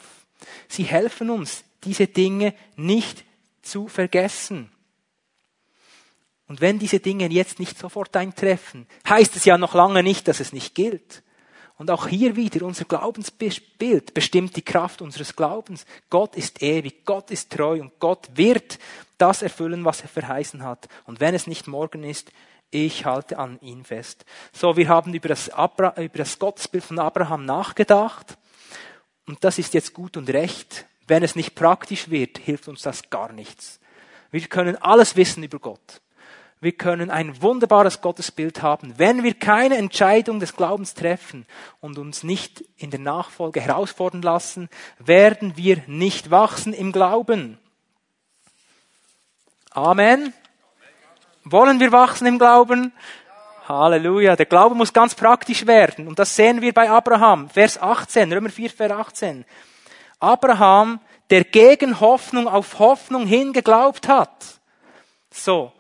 Sie 0.68 0.84
helfen 0.84 1.30
uns, 1.30 1.64
diese 1.86 2.08
Dinge 2.08 2.54
nicht 2.76 3.24
zu 3.62 3.88
vergessen. 3.88 4.72
Und 6.48 6.62
wenn 6.62 6.80
diese 6.80 7.00
Dinge 7.00 7.28
jetzt 7.30 7.60
nicht 7.60 7.78
sofort 7.78 8.16
eintreffen, 8.16 8.88
heißt 9.08 9.36
es 9.36 9.46
ja 9.46 9.58
noch 9.58 9.74
lange 9.74 10.04
nicht, 10.04 10.28
dass 10.28 10.40
es 10.40 10.54
nicht 10.54 10.76
gilt. 10.76 11.24
Und 11.78 11.90
auch 11.90 12.08
hier 12.08 12.36
wieder, 12.36 12.66
unser 12.66 12.86
Glaubensbild 12.86 14.14
bestimmt 14.14 14.56
die 14.56 14.62
Kraft 14.62 15.02
unseres 15.02 15.36
Glaubens. 15.36 15.86
Gott 16.10 16.36
ist 16.36 16.62
ewig, 16.62 17.06
Gott 17.06 17.32
ist 17.32 17.52
treu 17.52 17.82
und 17.82 18.00
Gott 18.00 18.30
wird 18.36 18.78
das 19.18 19.42
erfüllen, 19.42 19.84
was 19.84 20.02
er 20.02 20.10
verheißen 20.10 20.64
hat. 20.64 20.88
Und 21.06 21.20
wenn 21.20 21.34
es 21.34 21.48
nicht 21.48 21.68
morgen 21.68 22.04
ist, 22.04 22.32
ich 22.70 23.06
halte 23.06 23.38
an 23.38 23.60
ihn 23.62 23.84
fest. 23.84 24.26
So, 24.52 24.78
wir 24.78 24.88
haben 24.90 25.14
über 25.14 25.30
das, 25.30 25.50
Abra 25.50 25.94
über 26.02 26.18
das 26.20 26.38
Gottesbild 26.40 26.84
von 26.84 27.00
Abraham 27.00 27.46
nachgedacht. 27.46 28.38
Und 29.26 29.44
das 29.44 29.58
ist 29.60 29.74
jetzt 29.74 29.94
gut 29.94 30.18
und 30.18 30.30
recht. 30.30 30.86
Wenn 31.08 31.24
es 31.24 31.36
nicht 31.36 31.56
praktisch 31.56 32.10
wird, 32.10 32.38
hilft 32.38 32.68
uns 32.68 32.82
das 32.82 33.10
gar 33.10 33.32
nichts. 33.32 33.80
Wir 34.32 34.42
können 34.42 34.78
alles 34.78 35.16
wissen 35.16 35.44
über 35.44 35.60
Gott. 35.60 36.02
Wir 36.64 36.72
können 36.72 37.12
ein 37.12 37.42
wunderbares 37.42 38.00
Gottesbild 38.00 38.62
haben. 38.62 38.94
Wenn 38.98 39.22
wir 39.22 39.34
keine 39.34 39.76
Entscheidung 39.76 40.40
des 40.40 40.56
Glaubens 40.56 40.94
treffen 40.94 41.46
und 41.82 41.98
uns 41.98 42.24
nicht 42.24 42.64
in 42.78 42.90
der 42.90 43.02
Nachfolge 43.02 43.60
herausfordern 43.60 44.22
lassen, 44.22 44.70
werden 44.98 45.58
wir 45.58 45.84
nicht 45.88 46.32
wachsen 46.32 46.72
im 46.72 46.94
Glauben. 46.94 47.60
Amen. 49.72 50.34
Wollen 51.44 51.82
wir 51.82 51.92
wachsen 51.92 52.28
im 52.28 52.40
Glauben? 52.40 52.94
Halleluja. 53.68 54.38
Der 54.38 54.46
Glaube 54.46 54.74
muss 54.74 54.94
ganz 54.94 55.16
praktisch 55.16 55.68
werden. 55.68 56.08
Und 56.08 56.18
das 56.18 56.34
sehen 56.34 56.62
wir 56.62 56.74
bei 56.74 56.90
Abraham. 56.90 57.50
Vers 57.50 57.78
18, 57.78 58.32
Römer 58.32 58.50
4, 58.50 58.70
Vers 58.70 58.92
18. 58.92 59.46
Abraham, 60.24 61.00
der 61.30 61.44
gegen 61.44 62.00
Hoffnung 62.00 62.48
auf 62.48 62.80
Hoffnung 62.80 63.26
hin 63.26 63.54
geglaubt 63.54 64.08
hat. 64.08 64.62
So. 65.32 65.72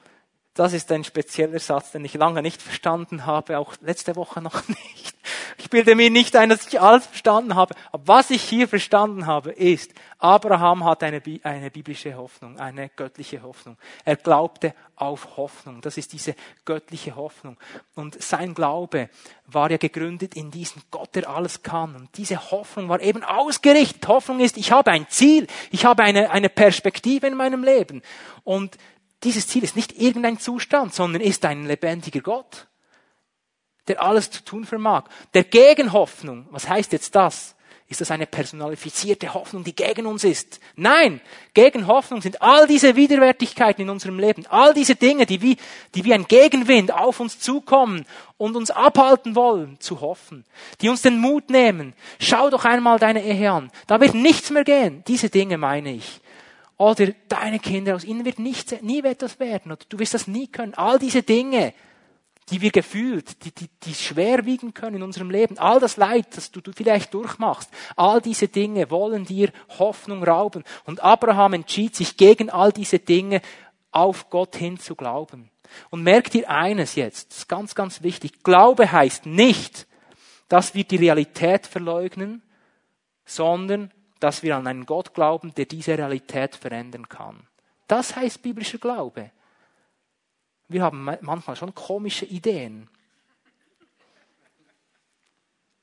Das 0.55 0.73
ist 0.73 0.91
ein 0.91 1.03
spezieller 1.03 1.57
Satz, 1.57 1.91
den 1.91 2.05
ich 2.05 2.13
lange 2.13 2.43
nicht 2.43 2.61
verstanden 2.61 3.25
habe, 3.25 3.57
auch 3.57 3.73
letzte 3.81 4.15
Woche 4.15 4.39
noch 4.39 4.67
nicht. 4.67 5.15
Ich 5.57 5.69
bilde 5.69 5.95
mir 5.95 6.11
nicht 6.11 6.35
ein, 6.35 6.49
dass 6.49 6.67
ich 6.67 6.79
alles 6.79 7.07
verstanden 7.07 7.55
habe. 7.55 7.73
Aber 7.91 8.07
was 8.07 8.29
ich 8.29 8.43
hier 8.43 8.67
verstanden 8.67 9.25
habe, 9.25 9.51
ist, 9.51 9.93
Abraham 10.19 10.83
hat 10.83 11.01
eine, 11.03 11.21
eine 11.43 11.71
biblische 11.71 12.15
Hoffnung, 12.15 12.59
eine 12.59 12.89
göttliche 12.89 13.41
Hoffnung. 13.41 13.77
Er 14.05 14.15
glaubte 14.15 14.75
auf 14.95 15.37
Hoffnung. 15.37 15.81
Das 15.81 15.97
ist 15.97 16.13
diese 16.13 16.35
göttliche 16.65 17.15
Hoffnung. 17.15 17.57
Und 17.95 18.21
sein 18.21 18.53
Glaube 18.53 19.09
war 19.47 19.71
ja 19.71 19.77
gegründet 19.77 20.35
in 20.35 20.51
diesen 20.51 20.81
Gott, 20.91 21.15
der 21.15 21.29
alles 21.29 21.63
kann. 21.63 21.95
Und 21.95 22.09
diese 22.17 22.51
Hoffnung 22.51 22.89
war 22.89 23.01
eben 23.01 23.23
ausgerichtet. 23.23 24.07
Hoffnung 24.07 24.39
ist, 24.39 24.57
ich 24.57 24.71
habe 24.71 24.91
ein 24.91 25.07
Ziel, 25.09 25.47
ich 25.71 25.85
habe 25.85 26.03
eine, 26.03 26.29
eine 26.29 26.49
Perspektive 26.49 27.27
in 27.27 27.35
meinem 27.35 27.63
Leben. 27.63 28.01
Und 28.43 28.77
dieses 29.23 29.47
Ziel 29.47 29.63
ist 29.63 29.75
nicht 29.75 29.99
irgendein 29.99 30.39
Zustand, 30.39 30.93
sondern 30.93 31.21
ist 31.21 31.45
ein 31.45 31.65
lebendiger 31.65 32.21
Gott, 32.21 32.67
der 33.87 34.01
alles 34.01 34.31
zu 34.31 34.43
tun 34.43 34.65
vermag. 34.65 35.05
Der 35.33 35.43
Gegenhoffnung, 35.43 36.47
was 36.51 36.67
heißt 36.67 36.91
jetzt 36.93 37.15
das? 37.15 37.55
Ist 37.89 38.01
das 38.01 38.11
eine 38.11 38.25
personalifizierte 38.25 39.33
Hoffnung, 39.33 39.63
die 39.63 39.75
gegen 39.75 40.07
uns 40.07 40.23
ist? 40.23 40.59
Nein, 40.75 41.21
Gegenhoffnung 41.53 42.21
sind 42.21 42.41
all 42.41 42.65
diese 42.65 42.95
Widerwärtigkeiten 42.95 43.83
in 43.83 43.89
unserem 43.89 44.17
Leben, 44.19 44.45
all 44.47 44.73
diese 44.73 44.95
Dinge, 44.95 45.25
die 45.25 45.41
wie, 45.41 45.57
die 45.93 46.03
wie 46.03 46.13
ein 46.13 46.25
Gegenwind 46.25 46.91
auf 46.91 47.19
uns 47.19 47.39
zukommen 47.39 48.05
und 48.37 48.55
uns 48.55 48.71
abhalten 48.71 49.35
wollen, 49.35 49.79
zu 49.79 50.01
hoffen, 50.01 50.45
die 50.81 50.89
uns 50.89 51.01
den 51.01 51.19
Mut 51.19 51.49
nehmen. 51.49 51.93
Schau 52.19 52.49
doch 52.49 52.65
einmal 52.65 52.99
deine 52.99 53.23
Ehe 53.23 53.51
an, 53.51 53.69
da 53.85 53.99
wird 53.99 54.15
nichts 54.15 54.49
mehr 54.49 54.63
gehen. 54.63 55.03
Diese 55.07 55.29
Dinge 55.29 55.57
meine 55.57 55.93
ich. 55.93 56.21
Oder 56.77 57.13
deine 57.27 57.59
Kinder, 57.59 57.95
aus 57.95 58.03
ihnen 58.03 58.25
wird 58.25 58.39
nichts, 58.39 58.81
nie 58.81 59.03
etwas 59.03 59.39
werden. 59.39 59.71
Oder 59.71 59.83
du 59.87 59.99
wirst 59.99 60.13
das 60.13 60.27
nie 60.27 60.47
können. 60.47 60.73
All 60.73 60.99
diese 60.99 61.23
Dinge, 61.23 61.73
die 62.49 62.61
wir 62.61 62.71
gefühlt, 62.71 63.45
die, 63.45 63.51
die, 63.51 63.69
die 63.83 63.93
schwer 63.93 64.43
können 64.73 64.97
in 64.97 65.03
unserem 65.03 65.29
Leben, 65.29 65.57
all 65.57 65.79
das 65.79 65.97
Leid, 65.97 66.27
das 66.35 66.51
du, 66.51 66.61
du 66.61 66.71
vielleicht 66.73 67.13
durchmachst, 67.13 67.69
all 67.95 68.21
diese 68.21 68.47
Dinge 68.47 68.89
wollen 68.89 69.25
dir 69.25 69.51
Hoffnung 69.79 70.23
rauben. 70.23 70.63
Und 70.85 71.01
Abraham 71.03 71.53
entschied 71.53 71.95
sich 71.95 72.17
gegen 72.17 72.49
all 72.49 72.71
diese 72.71 72.99
Dinge 72.99 73.41
auf 73.91 74.29
Gott 74.29 74.55
hin 74.55 74.77
zu 74.79 74.95
glauben. 74.95 75.51
Und 75.89 76.03
merkt 76.03 76.33
dir 76.33 76.49
eines 76.49 76.95
jetzt, 76.95 77.31
das 77.31 77.37
ist 77.39 77.49
ganz, 77.49 77.75
ganz 77.75 78.03
wichtig. 78.03 78.43
Glaube 78.43 78.91
heißt 78.91 79.25
nicht, 79.25 79.87
dass 80.49 80.75
wir 80.75 80.83
die 80.83 80.97
Realität 80.97 81.65
verleugnen, 81.65 82.41
sondern 83.25 83.91
dass 84.23 84.41
wir 84.41 84.55
an 84.55 84.67
einen 84.67 84.85
Gott 84.85 85.13
glauben, 85.13 85.53
der 85.55 85.65
diese 85.65 85.97
Realität 85.97 86.55
verändern 86.55 87.09
kann. 87.09 87.45
Das 87.87 88.15
heißt 88.15 88.41
biblischer 88.41 88.77
Glaube. 88.77 89.31
Wir 90.69 90.81
haben 90.81 91.03
manchmal 91.21 91.57
schon 91.57 91.75
komische 91.75 92.25
Ideen. 92.25 92.89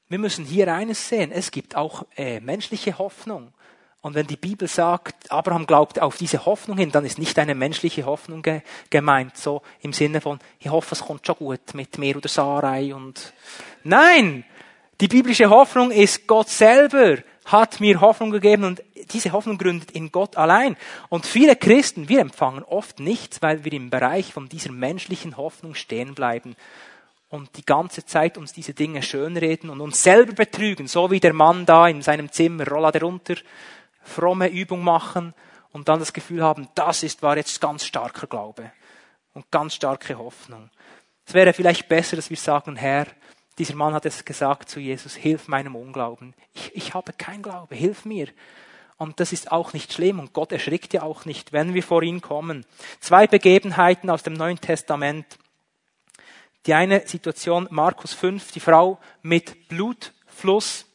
Wir 0.09 0.18
müssen 0.18 0.45
hier 0.45 0.72
eines 0.74 1.09
sehen, 1.09 1.30
es 1.30 1.51
gibt 1.51 1.76
auch 1.76 2.07
äh, 2.16 2.41
menschliche 2.41 2.99
Hoffnung. 2.99 3.53
Und 4.01 4.14
wenn 4.14 4.26
die 4.26 4.36
Bibel 4.36 4.66
sagt, 4.66 5.30
Abraham 5.30 5.66
glaubt 5.66 6.01
auf 6.01 6.16
diese 6.16 6.47
Hoffnung 6.47 6.78
hin, 6.78 6.91
dann 6.91 7.05
ist 7.05 7.18
nicht 7.18 7.38
eine 7.38 7.55
menschliche 7.55 8.07
Hoffnung 8.07 8.41
ge 8.41 8.62
gemeint, 8.88 9.36
so 9.36 9.61
im 9.82 9.93
Sinne 9.93 10.22
von, 10.22 10.38
ich 10.59 10.70
hoffe, 10.70 10.95
es 10.95 11.03
kommt 11.03 11.26
schon 11.26 11.36
gut 11.36 11.74
mit 11.74 11.99
mir 11.99 12.16
oder 12.16 12.28
Sarai 12.28 12.95
und, 12.95 13.34
nein! 13.84 14.45
Die 15.01 15.09
biblische 15.09 15.49
Hoffnung 15.49 15.91
ist 15.91 16.26
Gott 16.26 16.49
selber, 16.49 17.18
hat 17.53 17.81
mir 17.81 18.01
Hoffnung 18.01 18.31
gegeben 18.31 18.65
und 18.65 18.83
diese 19.13 19.33
Hoffnung 19.33 19.59
gründet 19.59 19.91
in 19.91 20.13
Gott 20.13 20.37
allein. 20.37 20.77
Und 21.09 21.27
viele 21.27 21.57
Christen, 21.57 22.09
wir 22.09 22.21
empfangen 22.21 22.63
oft 22.63 23.01
nichts, 23.01 23.43
weil 23.43 23.65
wir 23.65 23.73
im 23.73 23.91
Bereich 23.91 24.33
von 24.33 24.49
dieser 24.49 24.73
menschlichen 24.73 25.37
Hoffnung 25.37 25.75
stehen 25.75 26.15
bleiben 26.15 26.57
und 27.31 27.57
die 27.57 27.65
ganze 27.65 28.05
Zeit 28.05 28.37
uns 28.37 28.53
diese 28.53 28.75
Dinge 28.75 29.03
schönreden 29.03 29.71
und 29.71 29.81
uns 29.81 30.03
selber 30.03 30.33
betrügen, 30.33 30.89
so 30.89 31.11
wie 31.11 31.21
der 31.21 31.33
Mann 31.33 31.65
da 31.65 31.89
in 31.89 32.03
seinem 32.03 32.31
Zimmer, 32.31 32.67
Rolla 32.67 32.91
runter, 32.91 33.37
fromme 34.03 34.49
Übung 34.49 34.83
machen 34.83 35.33
und 35.73 35.89
dann 35.89 36.01
das 36.01 36.13
Gefühl 36.13 36.43
haben, 36.43 36.69
das 36.75 37.03
ist, 37.03 37.23
war 37.23 37.37
jetzt 37.37 37.61
ganz 37.61 37.85
starker 37.85 38.27
Glaube 38.27 38.73
und 39.33 39.51
ganz 39.51 39.75
starke 39.75 40.19
Hoffnung. 40.19 40.71
Es 41.25 41.35
wäre 41.35 41.53
vielleicht 41.53 41.89
besser, 41.89 42.17
dass 42.17 42.31
wir 42.31 42.37
sagen, 42.37 42.75
Herr, 42.75 43.07
dieser 43.61 43.77
Mann 43.77 43.93
hat 43.93 44.07
es 44.07 44.25
gesagt 44.25 44.71
zu 44.71 44.81
Jesus, 44.81 45.15
hilf 45.15 45.47
meinem 45.47 45.77
Unglauben. 45.77 46.33
Ich, 46.55 46.75
ich 46.75 46.95
habe 46.95 47.13
kein 47.13 47.43
Glaube, 47.43 47.75
hilf 47.75 48.07
mir. 48.07 48.29
Und 48.97 49.21
das 49.21 49.35
ist 49.35 49.53
auch 49.53 49.75
nicht 49.75 49.93
schlimm 49.93 50.19
und 50.19 50.33
Gott 50.33 50.51
erschrickt 50.51 50.95
ja 50.95 51.03
auch 51.03 51.27
nicht, 51.27 51.53
wenn 51.53 51.75
wir 51.75 51.83
vor 51.83 52.03
ihn 52.03 52.23
kommen. 52.23 52.65
Zwei 53.01 53.27
Begebenheiten 53.27 54.09
aus 54.09 54.23
dem 54.23 54.33
Neuen 54.33 54.59
Testament. 54.63 55.27
Die 56.65 56.73
eine 56.73 57.07
Situation, 57.07 57.69
Markus 57.71 58.15
5, 58.15 58.51
die 58.53 58.61
Frau 58.61 58.99
mit 59.21 59.69
Blutfluss. 59.69 60.87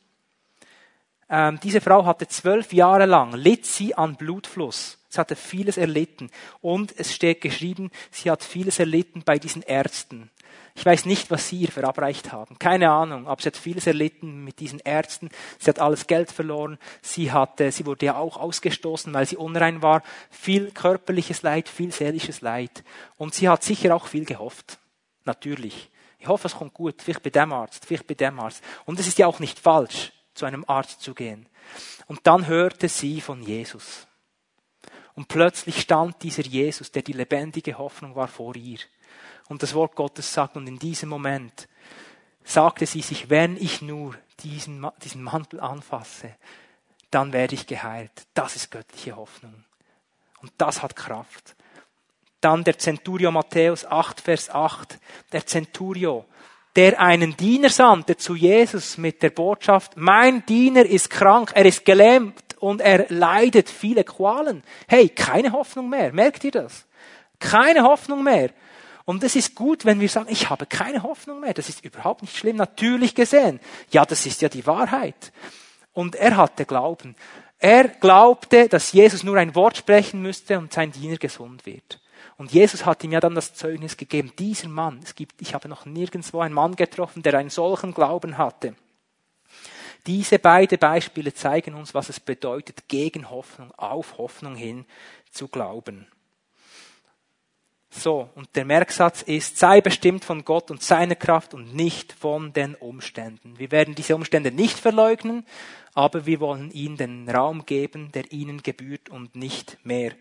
Ähm, 1.30 1.60
diese 1.62 1.82
Frau 1.82 2.04
hatte 2.08 2.28
zwölf 2.28 2.74
Jahre 2.74 3.06
lang, 3.06 3.34
litt 3.34 3.68
sie 3.68 3.94
an 3.94 4.16
Blutfluss. 4.16 4.98
Sie 5.16 5.22
hatte 5.22 5.38
vieles 5.38 5.78
erlitten. 5.78 6.30
Und 6.60 6.94
es 6.98 7.16
steht 7.16 7.40
geschrieben, 7.40 7.90
sie 8.12 8.30
hat 8.30 8.44
vieles 8.44 8.80
erlitten 8.80 9.24
bei 9.24 9.40
diesen 9.40 9.62
Ärzten. 9.62 10.30
Ich 10.76 10.86
weiß 10.86 11.06
nicht, 11.06 11.32
was 11.32 11.48
sie 11.48 11.62
ihr 11.62 11.72
verabreicht 11.72 12.34
haben. 12.34 12.60
Keine 12.60 12.92
Ahnung. 12.92 13.26
Aber 13.26 13.42
sie 13.42 13.48
hat 13.48 13.56
vieles 13.56 13.88
erlitten 13.88 14.44
mit 14.44 14.60
diesen 14.60 14.80
Ärzten. 14.82 15.30
Sie 15.58 15.70
hat 15.70 15.80
alles 15.80 16.08
Geld 16.08 16.34
verloren. 16.34 16.78
Sie 17.02 17.32
hatte, 17.32 17.72
sie 17.72 17.86
wurde 17.86 18.08
ja 18.08 18.18
auch 18.18 18.36
ausgestoßen, 18.36 19.14
weil 19.14 19.26
sie 19.26 19.38
unrein 19.38 19.82
war. 19.82 20.04
Viel 20.30 20.72
körperliches 20.72 21.44
Leid, 21.44 21.70
viel 21.70 21.94
seelisches 21.94 22.42
Leid. 22.42 22.84
Und 23.16 23.34
sie 23.34 23.48
hat 23.48 23.64
sicher 23.64 23.96
auch 23.96 24.08
viel 24.08 24.26
gehofft. 24.26 24.80
Natürlich. 25.24 25.90
Ich 26.20 26.28
hoffe, 26.28 26.48
es 26.48 26.56
kommt 26.56 26.74
gut. 26.74 27.02
Vielleicht 27.02 27.24
bei 27.24 27.30
dem 27.30 27.54
Arzt, 27.54 27.86
vielleicht 27.86 28.08
bei 28.08 28.16
dem 28.16 28.38
Arzt. 28.38 28.62
Und 28.84 29.00
es 29.00 29.08
ist 29.08 29.18
ja 29.18 29.28
auch 29.28 29.40
nicht 29.40 29.60
falsch, 29.60 30.12
zu 30.34 30.46
einem 30.46 30.66
Arzt 30.68 31.02
zu 31.02 31.14
gehen. 31.14 31.48
Und 32.08 32.20
dann 32.24 32.48
hörte 32.48 32.90
sie 32.90 33.22
von 33.22 33.42
Jesus. 33.42 34.08
Und 35.16 35.30
plötzlich 35.30 35.80
stand 35.80 36.22
dieser 36.24 36.44
Jesus, 36.44 36.92
der 36.92 37.02
die 37.02 37.14
lebendige 37.14 37.78
Hoffnung 37.78 38.16
war, 38.16 38.28
vor 38.28 38.56
ihr 38.56 38.80
und 39.48 39.64
das 39.64 39.74
Wort 39.74 39.96
Gottes 39.96 40.34
sagt. 40.34 40.58
Und 40.58 40.68
in 40.68 40.78
diesem 40.78 41.10
Moment 41.10 41.68
sagte 42.44 42.86
sie 42.86 43.02
sich, 43.02 43.30
wenn 43.30 43.58
ich 43.58 43.82
nur 43.82 44.16
diesen, 44.44 44.86
diesen 45.04 45.24
Mantel 45.24 45.60
anfasse, 45.62 46.36
dann 47.12 47.32
werde 47.32 47.56
ich 47.56 47.66
geheilt. 47.66 48.12
Das 48.34 48.56
ist 48.56 48.72
göttliche 48.72 49.16
Hoffnung. 49.16 49.64
Und 50.42 50.52
das 50.58 50.84
hat 50.84 50.96
Kraft. 50.96 51.56
Dann 52.42 52.64
der 52.64 52.78
Centurio 52.78 53.32
Matthäus 53.32 53.86
8, 53.86 54.20
Vers 54.22 54.50
8. 54.50 55.00
Der 55.32 55.46
Centurio, 55.46 56.26
der 56.76 57.00
einen 57.00 57.38
Diener 57.38 57.70
sandte 57.70 58.18
zu 58.18 58.36
Jesus 58.36 58.98
mit 58.98 59.24
der 59.24 59.30
Botschaft, 59.30 59.94
mein 59.96 60.46
Diener 60.46 60.86
ist 60.86 61.10
krank, 61.10 61.54
er 61.56 61.66
ist 61.66 61.86
gelähmt 61.86 62.45
und 62.66 62.82
er 62.82 63.06
leidet 63.10 63.70
viele 63.70 64.04
Qualen. 64.04 64.64
Hey, 64.88 65.10
keine 65.10 65.52
Hoffnung 65.52 65.88
mehr. 65.88 66.12
Merkt 66.12 66.44
ihr 66.44 66.52
das? 66.52 66.86
Keine 67.40 67.84
Hoffnung 67.84 68.24
mehr. 68.24 68.50
Und 69.06 69.24
es 69.24 69.36
ist 69.36 69.54
gut, 69.54 69.86
wenn 69.86 70.00
wir 70.00 70.10
sagen, 70.10 70.26
ich 70.32 70.50
habe 70.50 70.66
keine 70.66 71.04
Hoffnung 71.04 71.42
mehr. 71.42 71.54
Das 71.54 71.70
ist 71.70 71.86
überhaupt 71.86 72.24
nicht 72.24 72.36
schlimm, 72.36 72.56
natürlich 72.56 73.14
gesehen. 73.14 73.60
Ja, 73.92 74.04
das 74.04 74.26
ist 74.26 74.42
ja 74.42 74.50
die 74.50 74.66
Wahrheit. 74.66 75.32
Und 75.94 76.16
er 76.16 76.38
hatte 76.38 76.66
Glauben. 76.66 77.16
Er 77.60 77.88
glaubte, 77.88 78.68
dass 78.68 78.94
Jesus 78.94 79.22
nur 79.22 79.38
ein 79.38 79.54
Wort 79.54 79.78
sprechen 79.78 80.24
müsste 80.24 80.58
und 80.58 80.74
sein 80.74 80.92
Diener 80.92 81.18
gesund 81.18 81.68
wird. 81.68 82.02
Und 82.36 82.52
Jesus 82.52 82.84
hat 82.84 83.04
ihm 83.04 83.12
ja 83.12 83.20
dann 83.20 83.36
das 83.36 83.54
Zeugnis 83.54 83.96
gegeben, 83.96 84.32
dieser 84.40 84.70
Mann, 84.70 85.02
es 85.04 85.14
gibt, 85.14 85.40
ich 85.40 85.54
habe 85.54 85.70
noch 85.70 85.86
nirgendwo 85.86 86.40
einen 86.40 86.56
Mann 86.56 86.76
getroffen, 86.76 87.22
der 87.22 87.38
einen 87.38 87.52
solchen 87.52 87.94
Glauben 87.94 88.40
hatte. 88.40 88.74
Diese 90.08 90.40
beiden 90.40 90.78
Beispiele 90.78 91.34
zeigen 91.34 91.74
uns, 91.74 91.94
was 91.94 92.10
es 92.10 92.20
bedeutet, 92.20 92.88
gegen 92.88 93.30
Hoffnung, 93.30 93.72
auf 93.74 94.18
Hoffnung 94.18 94.56
hin 94.56 94.86
zu 95.32 95.48
glauben. 95.48 96.08
So, 97.90 98.30
und 98.36 98.54
der 98.56 98.66
Merksatz 98.66 99.22
ist, 99.22 99.58
sei 99.58 99.80
bestimmt 99.80 100.26
von 100.26 100.44
Gott 100.44 100.70
und 100.70 100.84
seiner 100.84 101.16
Kraft 101.16 101.54
und 101.54 101.74
nicht 101.74 102.12
von 102.12 102.52
den 102.52 102.76
Umständen. 102.76 103.58
Wir 103.58 103.72
werden 103.72 103.96
diese 103.96 104.16
Umstände 104.16 104.52
nicht 104.52 104.78
verleugnen, 104.78 105.46
aber 105.94 106.26
wir 106.26 106.42
wollen 106.42 106.72
ihnen 106.72 106.98
den 106.98 107.30
Raum 107.30 107.66
geben, 107.66 108.12
der 108.12 108.32
ihnen 108.34 108.62
gebührt 108.62 109.10
und 109.10 109.36
nicht 109.36 109.78
mehr. 109.84 110.12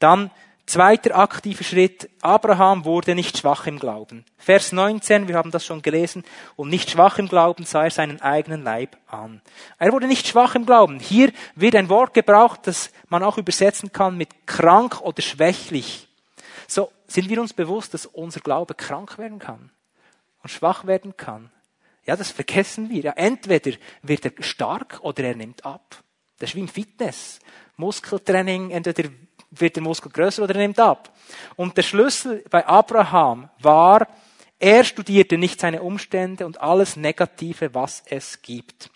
Dann 0.00 0.32
zweiter 0.66 1.16
aktiver 1.16 1.64
Schritt, 1.64 2.08
Abraham 2.20 2.84
wurde 2.84 3.14
nicht 3.14 3.38
schwach 3.38 3.66
im 3.66 3.78
Glauben. 3.78 4.24
Vers 4.38 4.72
19, 4.72 5.28
wir 5.28 5.36
haben 5.36 5.50
das 5.50 5.64
schon 5.64 5.82
gelesen, 5.82 6.24
und 6.56 6.68
nicht 6.68 6.90
schwach 6.90 7.18
im 7.18 7.28
Glauben 7.28 7.64
sah 7.64 7.84
er 7.84 7.90
seinen 7.90 8.20
eigenen 8.20 8.62
Leib 8.62 8.96
an. 9.06 9.40
Er 9.78 9.92
wurde 9.92 10.06
nicht 10.06 10.26
schwach 10.26 10.54
im 10.54 10.66
Glauben. 10.66 10.98
Hier 10.98 11.32
wird 11.54 11.76
ein 11.76 11.88
Wort 11.88 12.14
gebraucht, 12.14 12.60
das 12.64 12.90
man 13.08 13.22
auch 13.22 13.38
übersetzen 13.38 13.92
kann 13.92 14.16
mit 14.16 14.46
krank 14.46 15.00
oder 15.00 15.22
schwächlich. 15.22 16.08
So 16.66 16.90
sind 17.06 17.28
wir 17.28 17.40
uns 17.40 17.52
bewusst, 17.52 17.94
dass 17.94 18.06
unser 18.06 18.40
Glaube 18.40 18.74
krank 18.74 19.18
werden 19.18 19.38
kann 19.38 19.70
und 20.42 20.50
schwach 20.50 20.86
werden 20.86 21.16
kann. 21.16 21.50
Ja, 22.04 22.16
das 22.16 22.30
vergessen 22.30 22.90
wir. 22.90 23.02
Ja, 23.02 23.12
entweder 23.12 23.72
wird 24.02 24.24
er 24.24 24.42
stark 24.42 25.00
oder 25.02 25.22
er 25.22 25.36
nimmt 25.36 25.64
ab. 25.64 26.02
Das 26.38 26.50
ist 26.50 26.56
wie 26.56 26.60
im 26.60 26.68
Fitness. 26.68 27.38
Muskeltraining, 27.76 28.70
entweder 28.70 29.08
wird 29.52 29.76
der 29.76 29.82
Muskel 29.82 30.10
größer 30.10 30.42
oder 30.42 30.54
er 30.54 30.62
nimmt 30.62 30.80
ab. 30.80 31.12
Und 31.56 31.76
der 31.76 31.82
Schlüssel 31.82 32.44
bei 32.50 32.66
Abraham 32.66 33.50
war, 33.60 34.08
er 34.58 34.84
studierte 34.84 35.38
nicht 35.38 35.60
seine 35.60 35.82
Umstände 35.82 36.46
und 36.46 36.60
alles 36.60 36.96
Negative, 36.96 37.74
was 37.74 38.02
es 38.06 38.42
gibt. 38.42 38.90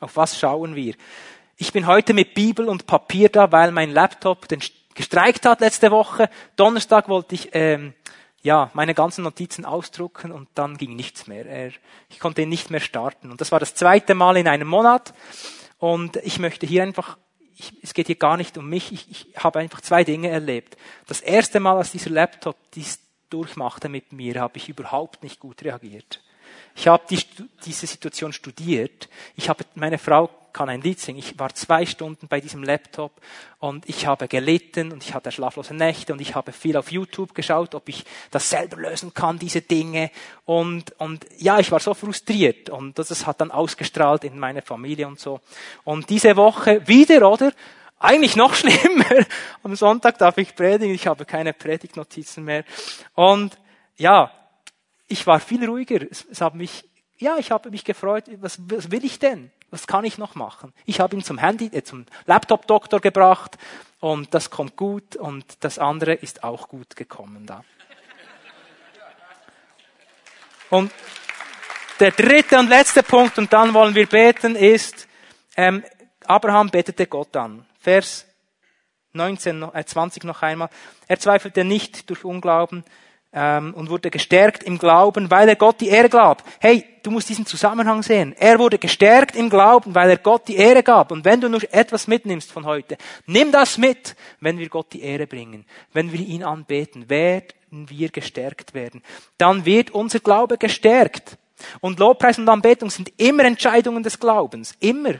Auf 0.00 0.16
was 0.16 0.38
schauen 0.38 0.74
wir? 0.74 0.94
Ich 1.56 1.72
bin 1.72 1.86
heute 1.86 2.12
mit 2.12 2.34
Bibel 2.34 2.68
und 2.68 2.86
Papier 2.86 3.28
da, 3.28 3.50
weil 3.50 3.72
mein 3.72 3.90
Laptop 3.90 4.46
den 4.48 4.60
gestreikt 4.94 5.46
hat 5.46 5.60
letzte 5.60 5.90
Woche. 5.90 6.28
Donnerstag 6.56 7.08
wollte 7.08 7.34
ich 7.34 7.50
ähm, 7.52 7.94
ja 8.42 8.70
meine 8.74 8.94
ganzen 8.94 9.24
Notizen 9.24 9.64
ausdrucken 9.64 10.32
und 10.32 10.48
dann 10.54 10.76
ging 10.76 10.96
nichts 10.96 11.26
mehr. 11.26 11.70
Ich 12.08 12.18
konnte 12.18 12.42
ihn 12.42 12.48
nicht 12.48 12.70
mehr 12.70 12.80
starten. 12.80 13.30
Und 13.30 13.40
das 13.40 13.52
war 13.52 13.60
das 13.60 13.74
zweite 13.74 14.14
Mal 14.14 14.36
in 14.36 14.48
einem 14.48 14.68
Monat. 14.68 15.14
Und 15.78 16.16
ich 16.16 16.38
möchte 16.38 16.66
hier 16.66 16.82
einfach, 16.82 17.18
ich, 17.56 17.72
es 17.82 17.94
geht 17.94 18.06
hier 18.06 18.16
gar 18.16 18.36
nicht 18.36 18.58
um 18.58 18.68
mich, 18.68 18.92
ich, 18.92 19.10
ich 19.10 19.36
habe 19.36 19.58
einfach 19.58 19.80
zwei 19.80 20.04
Dinge 20.04 20.28
erlebt. 20.28 20.76
Das 21.06 21.20
erste 21.20 21.60
Mal, 21.60 21.76
als 21.76 21.92
dieser 21.92 22.10
Laptop 22.10 22.56
dies 22.72 23.00
durchmachte 23.30 23.88
mit 23.88 24.12
mir, 24.12 24.40
habe 24.40 24.58
ich 24.58 24.68
überhaupt 24.68 25.22
nicht 25.22 25.40
gut 25.40 25.62
reagiert. 25.62 26.22
Ich 26.74 26.86
habe 26.88 27.04
die, 27.08 27.18
diese 27.64 27.86
Situation 27.86 28.32
studiert. 28.32 29.08
Ich 29.34 29.48
habe 29.48 29.64
meine 29.74 29.98
Frau 29.98 30.30
kann 30.56 30.70
ein 30.70 30.80
Lied 30.80 30.98
singen. 30.98 31.18
Ich 31.18 31.38
war 31.38 31.54
zwei 31.54 31.84
Stunden 31.84 32.28
bei 32.28 32.40
diesem 32.40 32.64
Laptop 32.64 33.12
und 33.58 33.86
ich 33.86 34.06
habe 34.06 34.26
gelitten 34.26 34.90
und 34.90 35.04
ich 35.04 35.12
hatte 35.12 35.30
schlaflose 35.30 35.74
Nächte 35.74 36.14
und 36.14 36.20
ich 36.22 36.34
habe 36.34 36.50
viel 36.50 36.78
auf 36.78 36.90
YouTube 36.90 37.34
geschaut, 37.34 37.74
ob 37.74 37.90
ich 37.90 38.06
das 38.30 38.48
selber 38.48 38.78
lösen 38.78 39.12
kann, 39.12 39.38
diese 39.38 39.60
Dinge. 39.60 40.10
Und, 40.46 40.98
und 40.98 41.26
ja, 41.36 41.58
ich 41.58 41.70
war 41.70 41.80
so 41.80 41.92
frustriert 41.92 42.70
und 42.70 42.98
das 42.98 43.26
hat 43.26 43.42
dann 43.42 43.50
ausgestrahlt 43.50 44.24
in 44.24 44.38
meine 44.38 44.62
Familie 44.62 45.06
und 45.06 45.20
so. 45.20 45.40
Und 45.84 46.08
diese 46.08 46.36
Woche 46.36 46.88
wieder, 46.88 47.30
oder? 47.30 47.52
Eigentlich 47.98 48.34
noch 48.34 48.54
schlimmer. 48.60 49.26
Am 49.62 49.76
Sonntag 49.76 50.16
darf 50.16 50.38
ich 50.38 50.54
predigen, 50.54 50.94
ich 50.94 51.06
habe 51.06 51.26
keine 51.26 51.52
Predigtnotizen 51.52 52.42
mehr. 52.42 52.64
Und 53.14 53.58
ja, 53.98 54.32
ich 55.06 55.26
war 55.26 55.38
viel 55.38 55.68
ruhiger. 55.68 56.00
Es, 56.10 56.24
es 56.30 56.40
hat 56.40 56.54
mich, 56.54 56.88
ja, 57.18 57.36
ich 57.36 57.50
habe 57.50 57.70
mich 57.70 57.84
gefreut. 57.84 58.24
Was, 58.40 58.58
was 58.70 58.90
will 58.90 59.04
ich 59.04 59.18
denn? 59.18 59.50
Was 59.76 59.86
kann 59.86 60.06
ich 60.06 60.16
noch 60.16 60.34
machen? 60.34 60.72
Ich 60.86 61.00
habe 61.00 61.14
ihn 61.14 61.22
zum 61.22 61.36
Handy, 61.36 61.66
äh, 61.66 61.82
zum 61.82 62.06
Laptop-Doktor 62.24 62.98
gebracht 62.98 63.58
und 64.00 64.32
das 64.32 64.48
kommt 64.48 64.74
gut 64.74 65.16
und 65.16 65.44
das 65.60 65.78
andere 65.78 66.14
ist 66.14 66.44
auch 66.44 66.68
gut 66.68 66.96
gekommen 66.96 67.44
da. 67.44 67.62
Und 70.70 70.90
der 72.00 72.10
dritte 72.12 72.58
und 72.58 72.70
letzte 72.70 73.02
Punkt, 73.02 73.36
und 73.36 73.52
dann 73.52 73.74
wollen 73.74 73.94
wir 73.94 74.06
beten, 74.06 74.56
ist, 74.56 75.06
ähm, 75.58 75.84
Abraham 76.24 76.70
betete 76.70 77.06
Gott 77.06 77.36
an. 77.36 77.66
Vers 77.78 78.26
19, 79.12 79.62
äh, 79.74 79.84
20 79.84 80.24
noch 80.24 80.40
einmal. 80.40 80.70
Er 81.06 81.18
zweifelte 81.18 81.64
nicht 81.64 82.08
durch 82.08 82.24
Unglauben, 82.24 82.82
ähm, 83.36 83.74
und 83.74 83.90
wurde 83.90 84.10
gestärkt 84.10 84.62
im 84.62 84.78
Glauben, 84.78 85.30
weil 85.30 85.48
er 85.48 85.56
Gott 85.56 85.80
die 85.80 85.88
Ehre 85.88 86.08
gab. 86.08 86.42
Hey, 86.58 86.84
du 87.02 87.10
musst 87.10 87.28
diesen 87.28 87.44
Zusammenhang 87.44 88.02
sehen. 88.02 88.34
Er 88.38 88.58
wurde 88.58 88.78
gestärkt 88.78 89.36
im 89.36 89.50
Glauben, 89.50 89.94
weil 89.94 90.08
er 90.08 90.16
Gott 90.16 90.48
die 90.48 90.56
Ehre 90.56 90.82
gab. 90.82 91.12
Und 91.12 91.24
wenn 91.26 91.40
du 91.40 91.50
nur 91.50 91.62
etwas 91.70 92.08
mitnimmst 92.08 92.50
von 92.50 92.64
heute, 92.64 92.96
nimm 93.26 93.52
das 93.52 93.76
mit, 93.76 94.16
wenn 94.40 94.58
wir 94.58 94.70
Gott 94.70 94.92
die 94.94 95.02
Ehre 95.02 95.26
bringen, 95.26 95.66
wenn 95.92 96.12
wir 96.12 96.20
ihn 96.20 96.42
anbeten, 96.42 97.10
werden 97.10 97.52
wir 97.70 98.08
gestärkt 98.08 98.72
werden. 98.72 99.02
Dann 99.36 99.66
wird 99.66 99.90
unser 99.90 100.20
Glaube 100.20 100.56
gestärkt. 100.56 101.36
Und 101.80 101.98
Lobpreis 101.98 102.38
und 102.38 102.48
Anbetung 102.48 102.88
sind 102.90 103.12
immer 103.18 103.44
Entscheidungen 103.44 104.02
des 104.02 104.18
Glaubens. 104.18 104.74
Immer. 104.80 105.16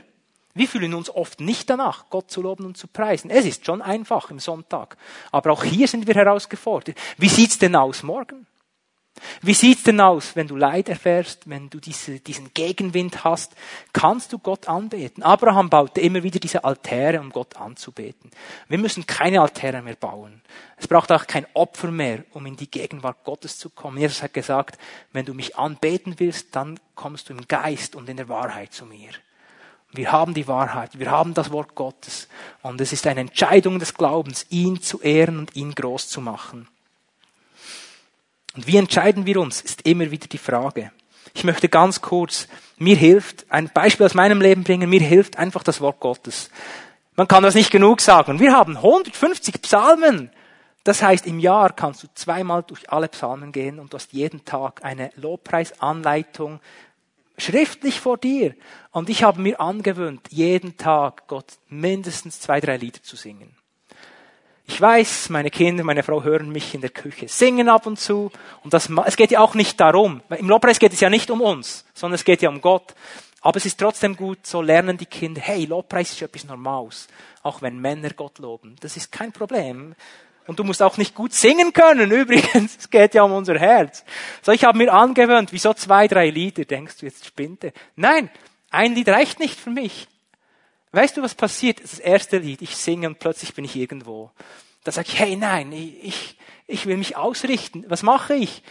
Wir 0.57 0.67
fühlen 0.67 0.93
uns 0.93 1.09
oft 1.09 1.39
nicht 1.39 1.69
danach, 1.69 2.09
Gott 2.09 2.31
zu 2.31 2.41
loben 2.41 2.65
und 2.65 2.77
zu 2.77 2.87
preisen. 2.87 3.29
Es 3.29 3.45
ist 3.45 3.65
schon 3.65 3.81
einfach 3.81 4.31
im 4.31 4.39
Sonntag. 4.39 4.97
Aber 5.31 5.51
auch 5.51 5.63
hier 5.63 5.87
sind 5.87 6.07
wir 6.07 6.15
herausgefordert. 6.15 6.97
Wie 7.17 7.29
sieht's 7.29 7.59
denn 7.59 7.75
aus 7.75 8.03
morgen? 8.03 8.47
Wie 9.41 9.53
sieht's 9.53 9.83
denn 9.83 9.99
aus, 9.99 10.35
wenn 10.35 10.47
du 10.47 10.55
Leid 10.55 10.89
erfährst, 10.89 11.49
wenn 11.49 11.69
du 11.69 11.79
diese, 11.79 12.19
diesen 12.19 12.53
Gegenwind 12.53 13.23
hast? 13.23 13.55
Kannst 13.93 14.33
du 14.33 14.39
Gott 14.39 14.67
anbeten? 14.67 15.23
Abraham 15.23 15.69
baute 15.69 16.01
immer 16.01 16.23
wieder 16.23 16.39
diese 16.39 16.63
Altäre, 16.63 17.19
um 17.19 17.29
Gott 17.29 17.55
anzubeten. 17.57 18.31
Wir 18.67 18.77
müssen 18.77 19.05
keine 19.05 19.41
Altäre 19.41 19.81
mehr 19.81 19.95
bauen. 19.95 20.41
Es 20.77 20.87
braucht 20.87 21.11
auch 21.11 21.27
kein 21.27 21.47
Opfer 21.53 21.91
mehr, 21.91 22.23
um 22.31 22.45
in 22.45 22.57
die 22.57 22.69
Gegenwart 22.69 23.23
Gottes 23.23 23.57
zu 23.57 23.69
kommen. 23.69 23.97
Jesus 23.97 24.21
hat 24.21 24.33
gesagt, 24.33 24.79
wenn 25.11 25.25
du 25.25 25.33
mich 25.33 25.57
anbeten 25.57 26.15
willst, 26.17 26.55
dann 26.55 26.79
kommst 26.95 27.29
du 27.29 27.33
im 27.33 27.47
Geist 27.47 27.95
und 27.95 28.09
in 28.09 28.17
der 28.17 28.29
Wahrheit 28.29 28.73
zu 28.73 28.85
mir. 28.85 29.11
Wir 29.91 30.11
haben 30.11 30.33
die 30.33 30.47
Wahrheit, 30.47 30.99
wir 30.99 31.09
haben 31.09 31.33
das 31.33 31.51
Wort 31.51 31.75
Gottes. 31.75 32.27
Und 32.61 32.81
es 32.81 32.91
ist 32.91 33.07
eine 33.07 33.21
Entscheidung 33.21 33.79
des 33.79 33.93
Glaubens, 33.93 34.45
ihn 34.49 34.81
zu 34.81 35.01
ehren 35.01 35.39
und 35.39 35.55
ihn 35.55 35.73
groß 35.73 36.09
zu 36.09 36.21
machen. 36.21 36.67
Und 38.55 38.67
wie 38.67 38.77
entscheiden 38.77 39.25
wir 39.25 39.39
uns, 39.39 39.61
ist 39.61 39.83
immer 39.83 40.11
wieder 40.11 40.27
die 40.27 40.37
Frage. 40.37 40.91
Ich 41.33 41.43
möchte 41.43 41.69
ganz 41.69 42.01
kurz, 42.01 42.47
mir 42.77 42.95
hilft, 42.95 43.45
ein 43.49 43.69
Beispiel 43.69 44.05
aus 44.05 44.15
meinem 44.15 44.41
Leben 44.41 44.63
bringen, 44.63 44.89
mir 44.89 45.01
hilft 45.01 45.37
einfach 45.37 45.63
das 45.63 45.81
Wort 45.81 45.99
Gottes. 45.99 46.49
Man 47.15 47.27
kann 47.27 47.43
das 47.43 47.55
nicht 47.55 47.71
genug 47.71 48.01
sagen. 48.01 48.39
Wir 48.39 48.53
haben 48.53 48.77
150 48.77 49.61
Psalmen. 49.61 50.31
Das 50.83 51.03
heißt, 51.03 51.27
im 51.27 51.39
Jahr 51.39 51.73
kannst 51.73 52.03
du 52.03 52.07
zweimal 52.13 52.63
durch 52.63 52.91
alle 52.91 53.07
Psalmen 53.09 53.51
gehen 53.51 53.79
und 53.79 53.91
du 53.91 53.97
hast 53.97 54.13
jeden 54.13 54.45
Tag 54.45 54.83
eine 54.83 55.11
Lobpreisanleitung, 55.15 56.59
schriftlich 57.37 57.99
vor 57.99 58.17
dir. 58.17 58.55
Und 58.91 59.09
ich 59.09 59.23
habe 59.23 59.41
mir 59.41 59.59
angewöhnt, 59.59 60.27
jeden 60.29 60.77
Tag 60.77 61.27
Gott 61.27 61.57
mindestens 61.69 62.39
zwei, 62.39 62.59
drei 62.59 62.77
Lieder 62.77 63.03
zu 63.03 63.15
singen. 63.15 63.55
Ich 64.69 64.81
weiß, 64.81 65.29
meine 65.29 65.49
Kinder, 65.49 65.85
meine 65.85 66.03
Frau 66.03 66.23
hören 66.23 66.49
mich 66.49 66.73
in 66.73 66.81
der 66.81 66.89
Küche 66.89 67.29
singen 67.29 67.69
ab 67.69 67.85
und 67.85 67.99
zu. 67.99 68.31
Und 68.63 68.73
das, 68.73 68.89
es 69.05 69.15
geht 69.15 69.31
ja 69.31 69.39
auch 69.39 69.55
nicht 69.55 69.79
darum. 69.79 70.21
Im 70.37 70.49
Lobpreis 70.49 70.77
geht 70.77 70.91
es 70.91 70.99
ja 70.99 71.09
nicht 71.09 71.31
um 71.31 71.39
uns, 71.39 71.85
sondern 71.93 72.15
es 72.15 72.25
geht 72.25 72.41
ja 72.41 72.49
um 72.49 72.59
Gott. 72.59 72.93
Aber 73.41 73.57
es 73.57 73.65
ist 73.65 73.79
trotzdem 73.79 74.17
gut, 74.17 74.45
so 74.45 74.61
lernen 74.61 74.97
die 74.97 75.05
Kinder, 75.05 75.39
hey, 75.39 75.63
Lobpreis 75.63 76.11
ist 76.11 76.21
etwas 76.21 76.43
Normales. 76.43 77.07
Auch 77.43 77.61
wenn 77.61 77.79
Männer 77.79 78.09
Gott 78.09 78.39
loben. 78.39 78.75
Das 78.81 78.97
ist 78.97 79.09
kein 79.09 79.31
Problem. 79.31 79.95
Und 80.47 80.59
du 80.59 80.63
musst 80.63 80.81
auch 80.81 80.97
nicht 80.97 81.13
gut 81.13 81.33
singen 81.33 81.73
können, 81.73 82.09
übrigens. 82.21 82.77
Es 82.77 82.89
geht 82.89 83.13
ja 83.13 83.23
um 83.23 83.33
unser 83.33 83.59
Herz. 83.59 84.03
So, 84.41 84.51
ich 84.51 84.63
habe 84.63 84.77
mir 84.77 84.91
angewöhnt, 84.91 85.51
wieso 85.51 85.73
zwei, 85.73 86.07
drei 86.07 86.29
Lieder? 86.29 86.65
Denkst 86.65 86.97
du, 86.97 87.05
jetzt 87.05 87.25
spinte? 87.25 87.73
Nein, 87.95 88.29
ein 88.71 88.95
Lied 88.95 89.09
reicht 89.09 89.39
nicht 89.39 89.59
für 89.59 89.69
mich. 89.69 90.07
Weißt 90.93 91.17
du, 91.17 91.21
was 91.21 91.35
passiert? 91.35 91.83
Das 91.83 91.99
erste 91.99 92.37
Lied, 92.37 92.61
ich 92.61 92.75
singe 92.75 93.07
und 93.07 93.19
plötzlich 93.19 93.53
bin 93.53 93.65
ich 93.65 93.75
irgendwo. 93.75 94.31
Da 94.83 94.91
sage 94.91 95.09
ich, 95.09 95.19
hey, 95.19 95.35
nein, 95.35 95.71
ich, 95.73 96.37
ich 96.65 96.85
will 96.85 96.97
mich 96.97 97.17
ausrichten. 97.17 97.83
Was 97.87 98.03
mache 98.03 98.35
ich? 98.35 98.63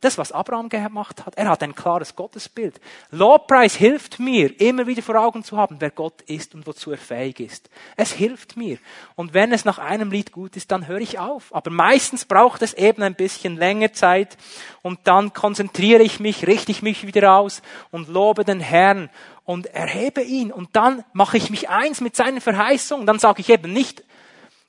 Das, 0.00 0.16
was 0.16 0.30
Abraham 0.30 0.68
gemacht 0.68 1.26
hat. 1.26 1.34
Er 1.36 1.48
hat 1.48 1.62
ein 1.62 1.74
klares 1.74 2.14
Gottesbild. 2.14 2.80
Lobpreis 3.10 3.74
hilft 3.74 4.20
mir, 4.20 4.60
immer 4.60 4.86
wieder 4.86 5.02
vor 5.02 5.16
Augen 5.16 5.42
zu 5.42 5.56
haben, 5.56 5.76
wer 5.80 5.90
Gott 5.90 6.22
ist 6.22 6.54
und 6.54 6.66
wozu 6.66 6.92
er 6.92 6.98
fähig 6.98 7.40
ist. 7.40 7.68
Es 7.96 8.12
hilft 8.12 8.56
mir. 8.56 8.78
Und 9.16 9.34
wenn 9.34 9.52
es 9.52 9.64
nach 9.64 9.78
einem 9.78 10.12
Lied 10.12 10.30
gut 10.30 10.56
ist, 10.56 10.70
dann 10.70 10.86
höre 10.86 11.00
ich 11.00 11.18
auf. 11.18 11.54
Aber 11.54 11.70
meistens 11.70 12.24
braucht 12.24 12.62
es 12.62 12.74
eben 12.74 13.02
ein 13.02 13.14
bisschen 13.14 13.56
länger 13.56 13.92
Zeit 13.92 14.36
und 14.82 15.00
dann 15.04 15.32
konzentriere 15.32 16.02
ich 16.02 16.20
mich, 16.20 16.46
richte 16.46 16.70
ich 16.70 16.82
mich 16.82 17.06
wieder 17.06 17.34
aus 17.34 17.60
und 17.90 18.08
lobe 18.08 18.44
den 18.44 18.60
Herrn 18.60 19.10
und 19.44 19.66
erhebe 19.66 20.22
ihn. 20.22 20.52
Und 20.52 20.76
dann 20.76 21.04
mache 21.12 21.38
ich 21.38 21.50
mich 21.50 21.68
eins 21.68 22.00
mit 22.00 22.14
seinen 22.14 22.40
Verheißungen. 22.40 23.06
Dann 23.06 23.18
sage 23.18 23.40
ich 23.40 23.48
eben 23.48 23.72
nicht, 23.72 24.04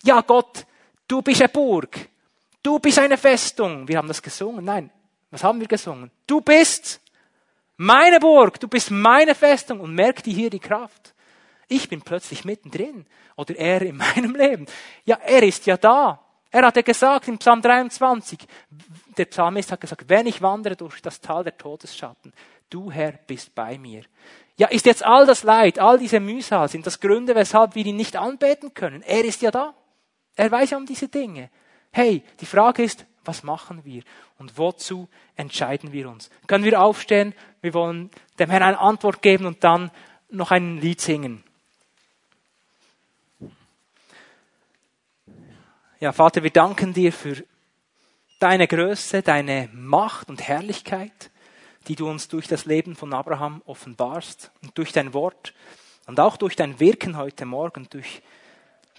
ja 0.03 0.21
Gott, 0.21 0.65
du 1.07 1.21
bist 1.21 1.41
eine 1.41 1.49
Burg. 1.49 2.09
Du 2.63 2.80
bist 2.80 2.97
eine 2.99 3.17
Festung. 3.17 3.88
Wir 3.88 3.97
haben 3.97 4.07
das 4.07 4.21
gesungen. 4.21 4.65
Nein, 4.65 4.89
was 5.32 5.43
haben 5.43 5.59
wir 5.59 5.67
gesungen? 5.67 6.11
Du 6.25 6.41
bist 6.41 7.01
meine 7.77 8.19
Burg, 8.19 8.59
du 8.59 8.67
bist 8.67 8.91
meine 8.91 9.36
Festung 9.36 9.80
und 9.80 9.93
merkt 9.93 10.27
ihr 10.27 10.34
hier 10.34 10.49
die 10.49 10.59
Kraft. 10.59 11.13
Ich 11.67 11.88
bin 11.88 12.01
plötzlich 12.01 12.45
mittendrin 12.45 13.05
oder 13.36 13.55
er 13.55 13.82
in 13.82 13.97
meinem 14.15 14.36
Leben. 14.36 14.65
Ja, 15.05 15.17
er 15.17 15.43
ist 15.43 15.65
ja 15.65 15.77
da. 15.77 16.19
Er 16.51 16.65
hat 16.65 16.75
ja 16.75 16.82
gesagt 16.82 17.27
im 17.27 17.38
Psalm 17.38 17.61
23, 17.61 18.39
der 19.17 19.25
Psalmist 19.25 19.71
hat 19.71 19.82
gesagt, 19.82 20.09
wenn 20.09 20.25
ich 20.25 20.41
wandere 20.41 20.75
durch 20.75 20.99
das 20.99 21.21
Tal 21.21 21.43
der 21.43 21.55
Todesschatten, 21.55 22.34
du 22.71 22.91
Herr 22.91 23.11
bist 23.11 23.53
bei 23.53 23.77
mir. 23.77 24.01
Ja, 24.57 24.67
ist 24.67 24.88
jetzt 24.88 25.05
all 25.05 25.27
das 25.27 25.43
Leid, 25.43 25.77
all 25.77 25.99
diese 25.99 26.19
Mühsal, 26.19 26.67
sind 26.67 26.88
das 26.88 26.99
Gründe, 26.99 27.36
weshalb 27.36 27.75
wir 27.75 27.86
ihn 27.86 27.95
nicht 27.95 28.15
anbeten 28.15 28.73
können? 28.73 29.03
Er 29.03 29.23
ist 29.23 29.43
ja 29.43 29.51
da. 29.51 29.75
Er 30.36 30.49
weiß 30.49 30.71
ja 30.71 30.77
um 30.77 30.88
diese 30.88 31.07
Dinge. 31.07 31.51
Hey, 31.91 32.23
die 32.39 32.45
Frage 32.47 32.84
ist, 32.84 33.05
was 33.23 33.43
machen 33.43 33.86
wir? 33.86 34.01
Und 34.39 34.57
wozu 34.57 35.09
entscheiden 35.35 35.91
wir 35.91 36.09
uns? 36.09 36.29
Können 36.47 36.63
wir 36.63 36.81
aufstehen? 36.81 37.35
Wir 37.61 37.73
wollen 37.73 38.09
dem 38.39 38.49
Herrn 38.49 38.63
eine 38.63 38.79
Antwort 38.79 39.21
geben 39.21 39.45
und 39.45 39.63
dann 39.63 39.91
noch 40.29 40.51
ein 40.51 40.77
Lied 40.77 41.01
singen. 41.01 41.43
Ja, 45.99 46.13
Vater, 46.13 46.41
wir 46.41 46.51
danken 46.51 46.93
dir 46.93 47.11
für 47.11 47.43
deine 48.39 48.67
Größe, 48.67 49.21
deine 49.21 49.69
Macht 49.73 50.29
und 50.29 50.41
Herrlichkeit, 50.41 51.31
die 51.89 51.95
du 51.95 52.09
uns 52.09 52.29
durch 52.29 52.47
das 52.47 52.65
Leben 52.65 52.95
von 52.95 53.13
Abraham 53.13 53.61
offenbarst 53.65 54.51
und 54.63 54.77
durch 54.77 54.93
dein 54.93 55.13
Wort 55.13 55.53
und 56.07 56.17
auch 56.21 56.37
durch 56.37 56.55
dein 56.55 56.79
Wirken 56.79 57.17
heute 57.17 57.45
Morgen, 57.45 57.87
durch 57.89 58.21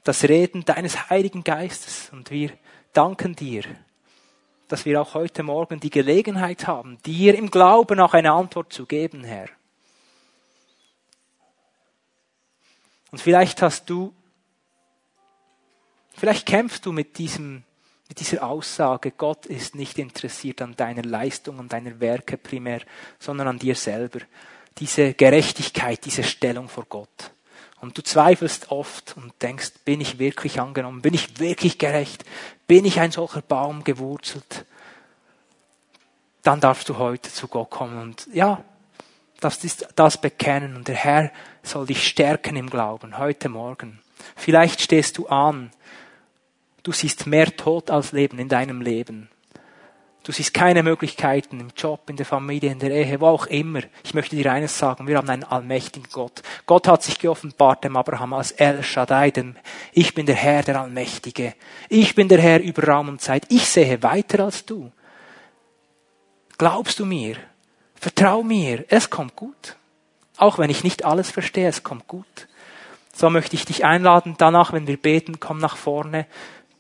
das 0.05 0.25
Reden 0.25 0.67
deines 0.67 1.09
Heiligen 1.09 1.45
Geistes. 1.45 2.11
Und 2.13 2.31
wir 2.31 2.51
danken 2.93 3.35
dir 3.35 3.65
dass 4.71 4.85
wir 4.85 5.03
auch 5.03 5.15
heute 5.15 5.43
Morgen 5.43 5.81
die 5.81 5.91
Gelegenheit 5.91 6.69
haben, 6.69 6.99
dir 7.05 7.35
im 7.35 7.51
Glauben 7.51 7.99
auch 7.99 8.15
eine 8.15 8.31
Antwort 8.31 8.73
zu 8.73 8.87
geben, 8.87 9.25
Herr. 9.25 9.49
Und 13.11 13.21
vielleicht 13.21 13.63
hast 13.63 13.91
du, 13.91 14.15
vielleicht 16.15 16.47
kämpfst 16.47 16.87
du 16.87 16.93
mit 16.93 17.19
diesem, 17.19 17.65
mit 18.09 18.21
dieser 18.21 18.45
Aussage, 18.45 19.11
Gott 19.11 19.47
ist 19.47 19.75
nicht 19.75 19.99
interessiert 19.99 20.63
an 20.63 20.77
deiner 20.77 21.03
Leistung 21.03 21.59
und 21.59 21.73
deiner 21.73 21.99
Werke 21.99 22.37
primär, 22.37 22.83
sondern 23.19 23.49
an 23.49 23.59
dir 23.59 23.75
selber. 23.75 24.21
Diese 24.79 25.15
Gerechtigkeit, 25.15 26.05
diese 26.05 26.23
Stellung 26.23 26.69
vor 26.69 26.87
Gott. 26.89 27.33
Und 27.81 27.97
du 27.97 28.03
zweifelst 28.03 28.71
oft 28.71 29.17
und 29.17 29.33
denkst, 29.41 29.73
bin 29.85 30.01
ich 30.01 30.19
wirklich 30.19 30.61
angenommen? 30.61 31.01
Bin 31.01 31.15
ich 31.15 31.41
wirklich 31.41 31.79
gerecht? 31.79 32.25
Bin 32.67 32.85
ich 32.85 33.01
ein 33.01 33.11
solcher 33.11 33.43
Baum 33.43 33.85
gewurzelt? 33.85 34.67
Dann 36.43 36.61
darfst 36.61 36.89
du 36.89 36.99
heute 36.99 37.33
zu 37.33 37.49
Gott 37.49 37.71
kommen 37.71 38.01
und 38.01 38.29
ja, 38.33 38.63
das 39.41 39.65
ist 39.65 39.89
das 39.97 40.21
bekennen 40.21 40.77
und 40.77 40.89
der 40.89 40.95
Herr 40.95 41.33
soll 41.63 41.87
dich 41.87 42.07
stärken 42.07 42.57
im 42.57 42.69
Glauben 42.69 43.19
heute 43.19 43.49
Morgen. 43.49 44.01
Vielleicht 44.37 44.83
stehst 44.83 45.19
du 45.19 45.29
an. 45.29 45.71
Du 46.83 46.93
siehst 46.93 47.27
mehr 47.27 47.57
Tod 47.57 47.91
als 47.91 48.13
Leben 48.13 48.39
in 48.39 48.49
deinem 48.49 48.81
Leben. 48.81 49.29
Du 50.23 50.33
siehst 50.33 50.53
keine 50.53 50.83
Möglichkeiten 50.83 51.61
im 51.61 51.71
Job, 51.75 52.11
in 52.11 52.17
der 52.17 52.27
Familie, 52.27 52.71
in 52.71 52.79
der 52.79 52.91
Ehe, 52.91 53.21
wo 53.21 53.27
auch 53.27 53.47
immer. 53.47 53.81
Ich 54.05 54.13
möchte 54.13 54.37
dir 54.37 54.53
eines 54.53 54.79
sagen, 54.79 55.07
wir 55.07 55.17
haben 55.17 55.31
einen 55.31 55.45
allmächtigen 55.45 56.11
Gott. 56.13 56.43
Gott 56.67 56.87
hat 56.89 57.03
sich 57.03 57.19
geoffenbart 57.19 57.85
dem 57.85 57.97
Abraham 57.97 58.35
als 58.35 58.53
El 58.53 58.83
Shaddai, 58.83 59.31
dem 59.31 59.57
Ich 59.93 60.13
bin 60.15 60.27
der 60.27 60.35
Herr, 60.35 60.63
der 60.63 60.79
Allmächtige. 60.79 61.55
Ich 61.89 62.15
bin 62.15 62.29
der 62.29 62.41
Herr 62.41 62.61
über 62.61 62.85
Raum 62.87 63.09
und 63.09 63.23
Zeit. 63.23 63.45
Ich 63.49 63.67
sehe 63.67 64.03
weiter 64.03 64.45
als 64.45 64.67
du. 64.67 64.93
Glaubst 66.59 66.99
du 66.99 67.07
mir? 67.07 67.37
Vertrau 67.95 68.43
mir. 68.43 68.85
Es 68.89 69.09
kommt 69.09 69.37
gut. 69.37 69.77
Auch 70.37 70.59
wenn 70.59 70.69
ich 70.69 70.85
nicht 70.85 71.07
alles 71.07 71.31
verstehe, 71.31 71.69
es 71.69 71.83
kommt 71.83 72.07
gut. 72.09 72.49
So 73.15 73.31
möchte 73.31 73.57
ich 73.57 73.65
dich 73.65 73.87
einladen, 73.87 74.35
danach, 74.37 74.75
wenn 74.75 74.87
wir 74.87 74.97
beten, 74.99 75.41
komm 75.41 75.59
nach 75.59 75.77
vorne, 75.77 76.27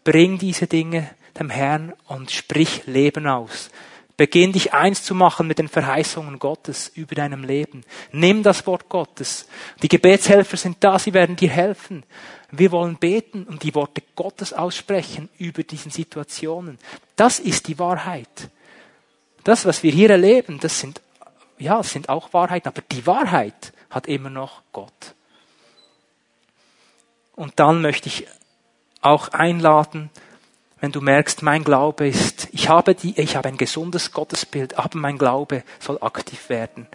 bring 0.05 0.39
diese 0.39 0.67
Dinge 0.67 1.11
dem 1.39 1.51
Herrn 1.51 1.93
und 2.07 2.31
sprich 2.31 2.87
Leben 2.87 3.27
aus. 3.27 3.71
Beginn 4.17 4.53
dich 4.53 4.75
eins 4.75 5.03
zu 5.03 5.15
machen 5.15 5.47
mit 5.47 5.59
den 5.59 5.69
Verheißungen 5.69 6.39
Gottes 6.39 6.93
über 6.95 7.15
deinem 7.15 7.43
Leben. 7.43 7.85
Nimm 8.13 8.43
das 8.43 8.67
Wort 8.67 8.91
Gottes. 8.91 9.49
Die 9.83 9.89
Gebetshelfer 9.89 10.59
sind 10.59 10.77
da, 10.81 10.99
sie 10.99 11.15
werden 11.15 11.37
dir 11.37 11.49
helfen. 11.49 12.05
Wir 12.51 12.71
wollen 12.71 12.97
beten 12.97 13.45
und 13.45 13.63
die 13.63 13.75
Worte 13.75 14.03
Gottes 14.17 14.53
aussprechen 14.53 15.31
über 15.39 15.63
diesen 15.63 15.91
Situationen. 15.91 16.79
Das 17.17 17.39
ist 17.39 17.67
die 17.69 17.79
Wahrheit. 17.79 18.51
Das, 19.45 19.65
was 19.65 19.83
wir 19.83 19.91
hier 19.91 20.11
erleben, 20.11 20.61
das 20.61 20.81
sind, 20.81 21.01
ja, 21.59 21.79
das 21.79 21.91
sind 21.91 22.11
auch 22.11 22.35
Wahrheiten, 22.35 22.69
aber 22.69 22.83
die 22.93 23.07
Wahrheit 23.07 23.73
hat 23.89 24.07
immer 24.07 24.29
noch 24.29 24.61
Gott. 24.73 25.15
Und 27.35 27.59
dann 27.59 27.81
möchte 27.81 28.09
ich 28.09 28.27
auch 29.01 29.29
einladen, 29.29 30.11
wenn 30.81 30.93
du 30.93 31.01
merkst, 31.01 31.43
mein 31.43 31.63
Glaube 31.63 32.09
ist, 32.09 32.49
ich 32.53 32.69
habe 32.69 32.95
die, 32.95 33.19
ich 33.21 33.37
habe 33.37 33.49
ein 33.49 33.57
gesundes 33.57 34.13
Gottesbild, 34.13 34.79
aber 34.79 34.99
mein 34.99 35.19
Glaube 35.19 35.63
soll 35.79 35.99
aktiv 36.01 36.49
werden, 36.49 36.87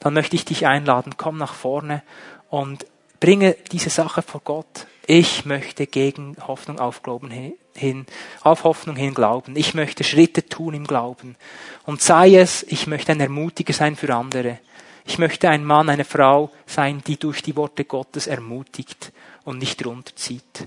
dann 0.00 0.14
möchte 0.14 0.36
ich 0.36 0.44
dich 0.44 0.66
einladen, 0.66 1.14
komm 1.16 1.36
nach 1.36 1.54
vorne 1.54 2.02
und 2.48 2.86
bringe 3.20 3.56
diese 3.70 3.90
Sache 3.90 4.22
vor 4.22 4.40
Gott. 4.44 4.86
Ich 5.06 5.44
möchte 5.44 5.86
gegen 5.86 6.36
Hoffnung 6.46 6.78
auf 6.78 7.02
Glauben 7.02 7.30
hin, 7.74 8.06
auf 8.40 8.64
Hoffnung 8.64 8.96
hin 8.96 9.12
glauben. 9.12 9.54
Ich 9.56 9.74
möchte 9.74 10.04
Schritte 10.04 10.46
tun 10.48 10.72
im 10.72 10.86
Glauben. 10.86 11.36
Und 11.84 12.00
sei 12.00 12.36
es, 12.36 12.62
ich 12.62 12.86
möchte 12.86 13.12
ein 13.12 13.20
Ermutiger 13.20 13.74
sein 13.74 13.96
für 13.96 14.14
andere. 14.14 14.58
Ich 15.04 15.18
möchte 15.18 15.50
ein 15.50 15.64
Mann, 15.64 15.90
eine 15.90 16.06
Frau 16.06 16.50
sein, 16.66 17.02
die 17.06 17.18
durch 17.18 17.42
die 17.42 17.56
Worte 17.56 17.84
Gottes 17.84 18.26
ermutigt 18.26 19.12
und 19.44 19.58
nicht 19.58 19.84
runterzieht. 19.84 20.66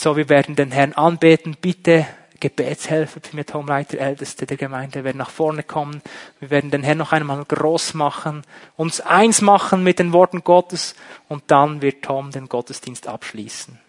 So, 0.00 0.16
wir 0.16 0.28
werden 0.28 0.54
den 0.54 0.70
Herrn 0.70 0.92
anbeten. 0.92 1.56
Bitte 1.60 2.06
Gebetshelfer, 2.38 3.20
Tomleiter, 3.44 3.98
Älteste 3.98 4.46
der 4.46 4.56
Gemeinde 4.56 5.02
werden 5.02 5.18
nach 5.18 5.30
vorne 5.30 5.64
kommen. 5.64 6.02
Wir 6.38 6.50
werden 6.50 6.70
den 6.70 6.84
Herrn 6.84 6.98
noch 6.98 7.10
einmal 7.10 7.44
groß 7.44 7.94
machen, 7.94 8.44
uns 8.76 9.00
eins 9.00 9.40
machen 9.40 9.82
mit 9.82 9.98
den 9.98 10.12
Worten 10.12 10.44
Gottes 10.44 10.94
und 11.26 11.42
dann 11.48 11.82
wird 11.82 12.04
Tom 12.04 12.30
den 12.30 12.48
Gottesdienst 12.48 13.08
abschließen. 13.08 13.80